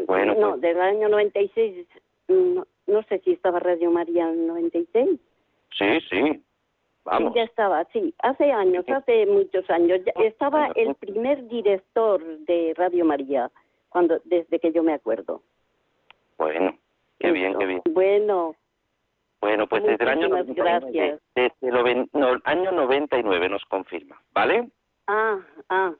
Bueno, 0.06 0.34
no, 0.34 0.50
pues- 0.50 0.60
del 0.62 0.80
año 0.80 1.08
96, 1.08 1.86
no, 2.28 2.66
no 2.86 3.02
sé 3.04 3.18
si 3.20 3.32
estaba 3.32 3.60
Radio 3.60 3.90
María 3.90 4.24
en 4.28 4.40
el 4.40 4.46
96. 4.46 5.20
Sí, 5.76 6.00
sí. 6.08 6.42
Vamos. 7.04 7.32
Sí, 7.32 7.38
ya 7.38 7.44
estaba, 7.44 7.84
sí, 7.92 8.14
hace 8.18 8.52
años, 8.52 8.84
hace 8.88 9.24
muchos 9.26 9.68
años. 9.70 10.00
Ya 10.04 10.12
estaba 10.24 10.68
el 10.74 10.94
primer 10.96 11.48
director 11.48 12.22
de 12.40 12.74
Radio 12.76 13.04
María, 13.06 13.50
cuando 13.88 14.20
desde 14.24 14.58
que 14.58 14.70
yo 14.70 14.82
me 14.82 14.92
acuerdo. 14.92 15.42
Bueno, 16.36 16.76
qué 17.18 17.32
bien, 17.32 17.54
qué 17.58 17.66
bien. 17.66 17.82
Bueno, 17.90 18.54
Bueno, 19.40 19.66
pues 19.66 19.82
desde 19.82 20.04
el 20.04 20.10
año 20.10 20.28
Muchísimas 20.28 20.82
99, 20.82 20.90
gracias. 20.92 21.20
desde 21.34 21.68
el 21.68 22.08
no, 22.12 22.32
el 22.34 22.42
año 22.44 22.72
99 22.72 23.48
nos 23.48 23.64
confirma, 23.64 24.20
¿vale? 24.34 24.68
ah, 25.06 25.38
ah, 25.70 25.94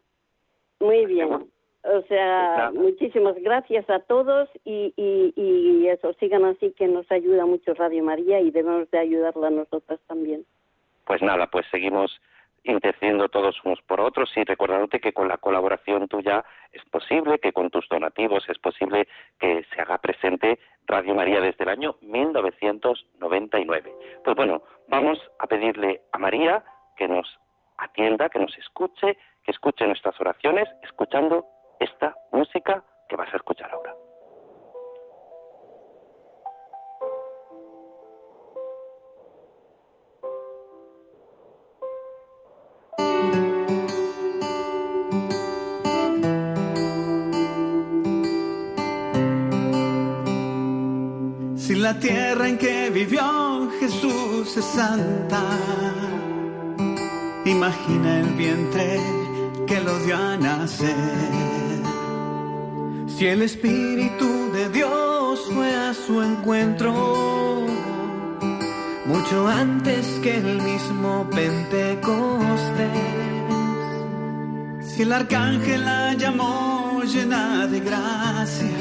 muy 0.81 1.07
bien. 1.07 1.51
O 1.83 2.03
sea, 2.03 2.71
muchísimas 2.75 3.37
gracias 3.37 3.89
a 3.89 4.01
todos 4.01 4.51
y, 4.65 4.93
y, 4.97 5.33
y 5.35 5.89
eso, 5.89 6.13
sigan 6.15 6.45
así 6.45 6.75
que 6.77 6.87
nos 6.87 7.11
ayuda 7.11 7.47
mucho 7.47 7.73
Radio 7.73 8.05
María 8.05 8.39
y 8.41 8.51
debemos 8.51 8.91
de 8.91 8.99
ayudarla 8.99 9.47
a 9.47 9.51
nosotras 9.51 9.99
también. 10.07 10.45
Pues 11.07 11.23
nada, 11.23 11.47
pues 11.47 11.65
seguimos 11.71 12.21
intercediendo 12.65 13.29
todos 13.31 13.57
unos 13.65 13.81
por 13.83 14.01
otros 14.01 14.31
y 14.37 14.45
recordándote 14.45 15.01
que 15.01 15.15
con 15.15 15.29
la 15.29 15.39
colaboración 15.39 16.07
tuya 16.09 16.45
es 16.73 16.85
posible, 16.91 17.39
que 17.39 17.53
con 17.53 17.71
tus 17.71 17.89
donativos 17.89 18.47
es 18.49 18.59
posible 18.59 19.09
que 19.39 19.65
se 19.75 19.81
haga 19.81 19.97
presente 19.99 20.59
Radio 20.87 21.15
María 21.15 21.41
desde 21.41 21.65
el 21.65 21.71
año 21.71 21.97
1999. 22.03 23.95
Pues 24.23 24.37
bueno, 24.37 24.63
vamos 24.89 25.19
a 25.39 25.47
pedirle 25.47 26.03
a 26.13 26.19
María 26.19 26.63
que 26.97 27.09
nos 27.09 27.39
atienda, 27.79 28.29
que 28.29 28.41
nos 28.41 28.55
escuche, 28.59 29.17
que 29.43 29.53
escuche 29.53 29.87
nuestras 29.87 30.21
oraciones, 30.21 30.69
escuchando 30.83 31.47
esta 31.81 32.15
música 32.31 32.85
que 33.09 33.17
vas 33.17 33.33
a 33.33 33.37
escuchar 33.37 33.71
ahora. 33.73 33.95
Si 51.57 51.77
la 51.77 51.99
tierra 51.99 52.49
en 52.49 52.59
que 52.59 52.91
vivió 52.91 53.71
Jesús 53.81 54.57
es 54.57 54.65
santa, 54.65 55.43
imagina 57.45 58.21
el 58.21 58.27
vientre 58.35 59.20
a 60.09 60.37
nacer. 60.37 60.95
Si 63.07 63.27
el 63.27 63.43
Espíritu 63.43 64.51
de 64.53 64.71
Dios 64.71 65.41
fue 65.53 65.75
a 65.77 65.93
su 65.93 66.23
encuentro, 66.23 67.67
mucho 69.05 69.47
antes 69.47 70.07
que 70.23 70.39
el 70.39 70.63
mismo 70.63 71.29
Pentecostés. 71.31 72.89
Si 74.83 75.03
el 75.03 75.13
arcángel 75.13 75.85
la 75.85 76.15
llamó 76.15 77.03
llena 77.05 77.67
de 77.67 77.81
gracia, 77.81 78.79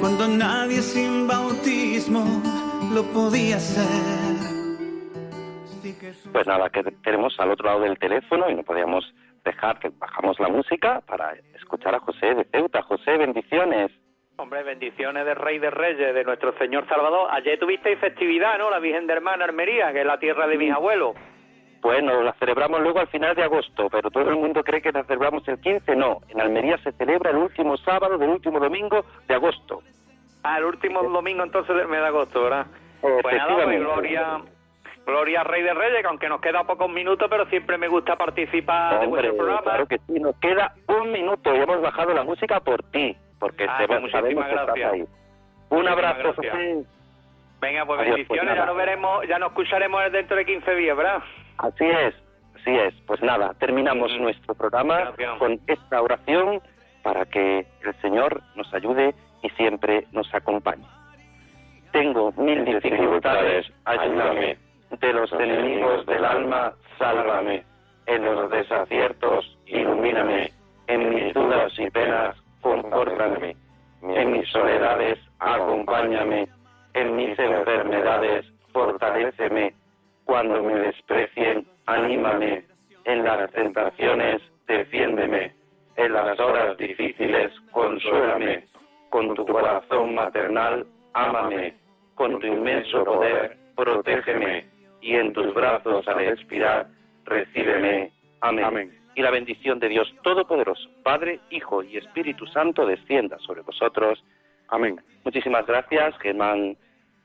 cuando 0.00 0.26
nadie 0.28 0.80
sin 0.82 1.28
bautismo 1.28 2.24
lo 2.94 3.02
podía 3.12 3.56
hacer. 3.56 4.17
Pues 6.32 6.46
nada, 6.46 6.70
que 6.70 6.82
tenemos 7.02 7.38
al 7.38 7.50
otro 7.50 7.66
lado 7.66 7.80
del 7.80 7.98
teléfono 7.98 8.48
y 8.50 8.54
no 8.54 8.62
podíamos 8.62 9.04
dejar 9.44 9.78
que 9.78 9.90
bajamos 9.90 10.38
la 10.40 10.48
música 10.48 11.00
para 11.06 11.34
escuchar 11.54 11.94
a 11.94 12.00
José 12.00 12.34
de 12.34 12.44
Ceuta. 12.44 12.82
José, 12.82 13.16
bendiciones. 13.16 13.90
Hombre, 14.36 14.62
bendiciones 14.62 15.24
del 15.24 15.36
Rey 15.36 15.58
de 15.58 15.70
Reyes, 15.70 16.14
de 16.14 16.24
nuestro 16.24 16.56
Señor 16.58 16.86
Salvador. 16.88 17.28
Ayer 17.32 17.58
tuvisteis 17.58 17.98
festividad, 17.98 18.58
¿no? 18.58 18.70
La 18.70 18.78
Virgen 18.78 19.06
de 19.06 19.14
Hermana 19.14 19.44
Armería, 19.44 19.92
que 19.92 20.00
es 20.00 20.06
la 20.06 20.18
tierra 20.18 20.46
de 20.46 20.56
mis 20.56 20.72
abuelos. 20.72 21.16
Bueno, 21.80 22.22
la 22.22 22.32
celebramos 22.34 22.80
luego 22.80 23.00
al 23.00 23.08
final 23.08 23.34
de 23.34 23.44
agosto, 23.44 23.88
pero 23.90 24.10
todo 24.10 24.30
el 24.30 24.36
mundo 24.36 24.62
cree 24.64 24.82
que 24.82 24.92
la 24.92 25.04
celebramos 25.04 25.46
el 25.48 25.60
15. 25.60 25.94
No, 25.96 26.20
en 26.28 26.40
Almería 26.40 26.78
se 26.78 26.92
celebra 26.92 27.30
el 27.30 27.36
último 27.36 27.76
sábado 27.78 28.18
del 28.18 28.30
último 28.30 28.58
domingo 28.58 29.04
de 29.26 29.34
agosto. 29.34 29.82
Ah, 30.42 30.58
el 30.58 30.64
último 30.64 31.02
domingo 31.02 31.42
entonces 31.42 31.74
del 31.74 31.88
mes 31.88 32.00
de 32.00 32.06
agosto, 32.06 32.42
¿verdad? 32.44 32.66
Pues 33.00 33.36
nada, 33.36 33.64
pues 33.64 33.80
gloria, 33.80 34.40
gloria 35.08 35.42
Rey 35.42 35.62
de 35.62 35.74
Reyes, 35.74 36.02
que 36.02 36.06
aunque 36.06 36.28
nos 36.28 36.40
queda 36.40 36.64
pocos 36.64 36.90
minutos, 36.90 37.26
pero 37.30 37.46
siempre 37.46 37.78
me 37.78 37.88
gusta 37.88 38.14
participar 38.16 39.00
de 39.00 39.06
Hombre, 39.06 39.22
vuestro 39.22 39.36
programa. 39.36 39.62
claro 39.62 39.86
que 39.86 39.98
sí, 40.06 40.20
nos 40.20 40.36
queda 40.36 40.74
un 40.86 41.10
minuto 41.10 41.54
y 41.54 41.58
hemos 41.58 41.80
bajado 41.80 42.12
la 42.14 42.22
música 42.24 42.60
por 42.60 42.82
ti, 42.84 43.16
porque 43.40 43.64
Ah, 43.68 43.78
te- 43.78 43.86
pues 43.88 44.12
sabemos 44.12 44.42
muchísimas 44.42 44.66
gracias. 44.66 44.92
ahí. 44.92 45.00
Un 45.00 45.08
Muchísimas 45.78 45.92
abrazo, 45.92 46.22
gracias. 46.36 46.52
José. 46.54 46.84
Venga, 47.60 47.86
pues 47.86 48.00
Adiós, 48.00 48.14
bendiciones, 48.16 48.44
pues 48.46 48.56
ya 48.58 48.66
nos 48.66 48.76
veremos, 48.76 49.26
ya 49.28 49.38
nos 49.38 49.48
escucharemos 49.48 50.12
dentro 50.12 50.36
de 50.36 50.44
15 50.44 50.74
días, 50.76 50.96
¿verdad? 50.96 51.22
Así 51.58 51.84
es, 51.86 52.14
así 52.60 52.70
es. 52.76 52.94
Pues 53.06 53.20
nada, 53.22 53.52
terminamos 53.58 54.16
nuestro 54.20 54.54
programa 54.54 55.12
con 55.38 55.58
esta 55.66 56.00
oración 56.00 56.60
para 57.02 57.24
que 57.26 57.66
el 57.82 57.94
Señor 58.00 58.42
nos 58.54 58.72
ayude 58.74 59.14
y 59.42 59.48
siempre 59.50 60.04
nos 60.12 60.32
acompañe. 60.34 60.84
Tengo 61.92 62.30
mil 62.36 62.64
dificultades, 62.64 63.66
ayúdame. 63.86 64.56
De 64.90 65.12
los 65.12 65.30
enemigos 65.32 66.06
del 66.06 66.24
alma, 66.24 66.72
sálvame. 66.98 67.64
En 68.06 68.24
los 68.24 68.50
desaciertos, 68.50 69.58
ilumíname. 69.66 70.50
En 70.86 71.14
mis 71.14 71.34
dudas 71.34 71.72
y 71.78 71.90
penas, 71.90 72.34
confórtame. 72.62 73.54
En 74.02 74.32
mis 74.32 74.48
soledades, 74.48 75.18
acompáñame. 75.38 76.48
En 76.94 77.16
mis 77.16 77.38
enfermedades, 77.38 78.46
fortaléceme. 78.72 79.74
Cuando 80.24 80.62
me 80.62 80.74
desprecien, 80.74 81.66
anímame. 81.86 82.64
En 83.04 83.24
las 83.24 83.50
tentaciones, 83.52 84.40
defiéndeme. 84.66 85.52
En 85.96 86.12
las 86.12 86.40
horas 86.40 86.78
difíciles, 86.78 87.52
consuélame. 87.72 88.64
Con 89.10 89.34
tu 89.34 89.44
corazón 89.44 90.14
maternal, 90.14 90.86
ámame. 91.12 91.74
Con 92.14 92.40
tu 92.40 92.46
inmenso 92.46 93.04
poder, 93.04 93.56
protégeme. 93.76 94.77
Y 95.00 95.14
en 95.14 95.32
tus 95.32 95.52
brazos 95.54 96.06
al 96.08 96.20
expirar, 96.20 96.88
recíbeme. 97.24 98.12
Amén. 98.40 98.92
Y 99.14 99.22
la 99.22 99.30
bendición 99.30 99.78
de 99.80 99.88
Dios 99.88 100.12
Todopoderoso, 100.22 100.88
Padre, 101.02 101.40
Hijo 101.50 101.82
y 101.82 101.96
Espíritu 101.96 102.46
Santo, 102.46 102.86
descienda 102.86 103.38
sobre 103.38 103.62
vosotros. 103.62 104.22
Amén. 104.68 105.00
Muchísimas 105.24 105.66
gracias, 105.66 106.16
Germán 106.18 106.76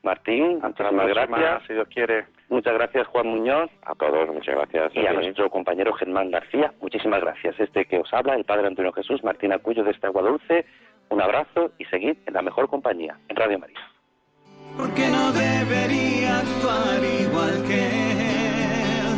Martín. 0.02 0.60
Muchísimas 0.60 1.08
gracias. 1.08 1.62
si 1.66 1.72
Dios 1.74 1.88
quiere. 1.88 2.26
Muchas 2.48 2.74
gracias, 2.74 3.06
Juan 3.08 3.28
Muñoz. 3.28 3.70
A 3.82 3.94
todos, 3.94 4.28
muchas 4.28 4.54
gracias. 4.54 4.94
Y 4.94 5.06
a 5.06 5.12
nuestro 5.12 5.48
compañero 5.50 5.92
Germán 5.94 6.30
García, 6.30 6.72
muchísimas 6.80 7.20
gracias. 7.20 7.58
Este 7.58 7.86
que 7.86 7.98
os 7.98 8.12
habla, 8.12 8.34
el 8.34 8.44
Padre 8.44 8.66
Antonio 8.66 8.92
Jesús 8.92 9.22
Martín 9.24 9.52
Acuyo 9.52 9.82
de 9.84 9.92
este 9.92 10.06
Agua 10.06 10.22
Dulce. 10.22 10.66
Un 11.10 11.22
abrazo 11.22 11.70
y 11.78 11.84
seguid 11.86 12.16
en 12.26 12.34
la 12.34 12.42
mejor 12.42 12.68
compañía, 12.68 13.18
en 13.28 13.36
Radio 13.36 13.58
María. 13.58 13.78
porque 14.76 15.08
no 15.08 15.30
debería 15.32 16.23
actuar 16.42 17.00
igual 17.22 17.62
que 17.68 17.80
él. 19.00 19.08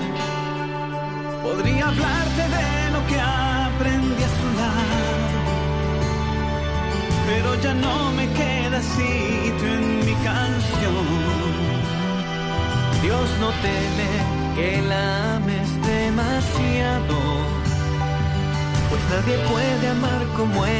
Podría 1.42 1.84
hablarte 1.88 2.42
de 2.56 2.70
lo 2.94 3.00
que 3.10 3.18
aprendí 3.20 4.22
a 4.30 4.32
su 4.38 4.48
lado, 4.60 5.28
pero 7.28 7.48
ya 7.64 7.74
no 7.74 8.12
me 8.18 8.26
queda 8.40 8.78
sitio 8.82 9.68
en 9.78 9.86
mi 10.06 10.14
canción. 10.30 11.06
Dios 13.02 13.28
no 13.42 13.50
teme 13.66 14.10
que 14.56 14.82
la 14.90 15.36
ames 15.36 15.70
demasiado, 15.94 17.16
pues 18.88 19.02
nadie 19.12 19.36
puede 19.52 19.88
amar 19.88 20.22
como 20.36 20.66
ella 20.66 20.75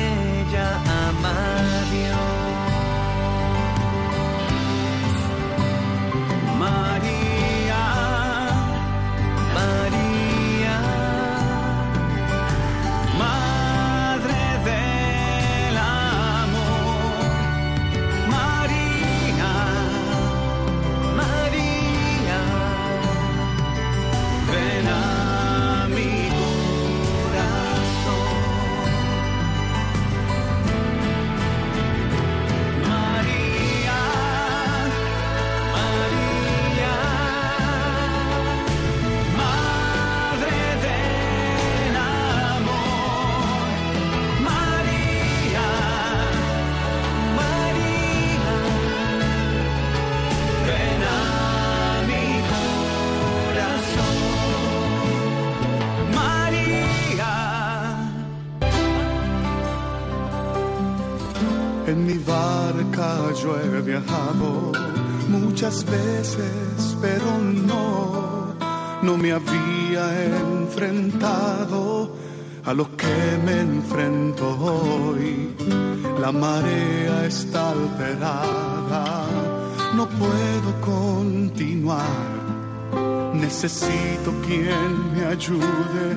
Necesito 83.66 84.30
quien 84.46 85.12
me 85.12 85.26
ayude, 85.26 86.16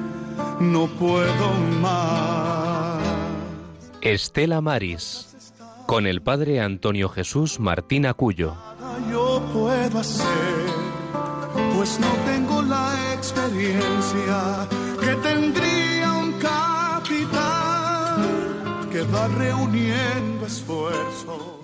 no 0.59 0.85
puedo 0.85 1.51
más. 1.81 3.01
Estela 4.01 4.61
Maris, 4.61 5.35
con 5.87 6.05
el 6.05 6.21
Padre 6.21 6.61
Antonio 6.61 7.09
Jesús 7.09 7.59
Martín 7.59 8.05
Acuyo. 8.05 8.53
yo 9.09 9.41
puedo 9.51 9.97
hacer, 9.97 10.27
pues 11.75 11.99
no 11.99 12.11
tengo 12.27 12.61
la 12.61 13.15
experiencia 13.15 14.67
que 14.99 15.15
tendría 15.27 16.13
un 16.13 16.33
capitán 16.33 18.21
que 18.91 19.01
va 19.01 19.27
reuniendo 19.27 20.45
esfuerzos 20.45 21.58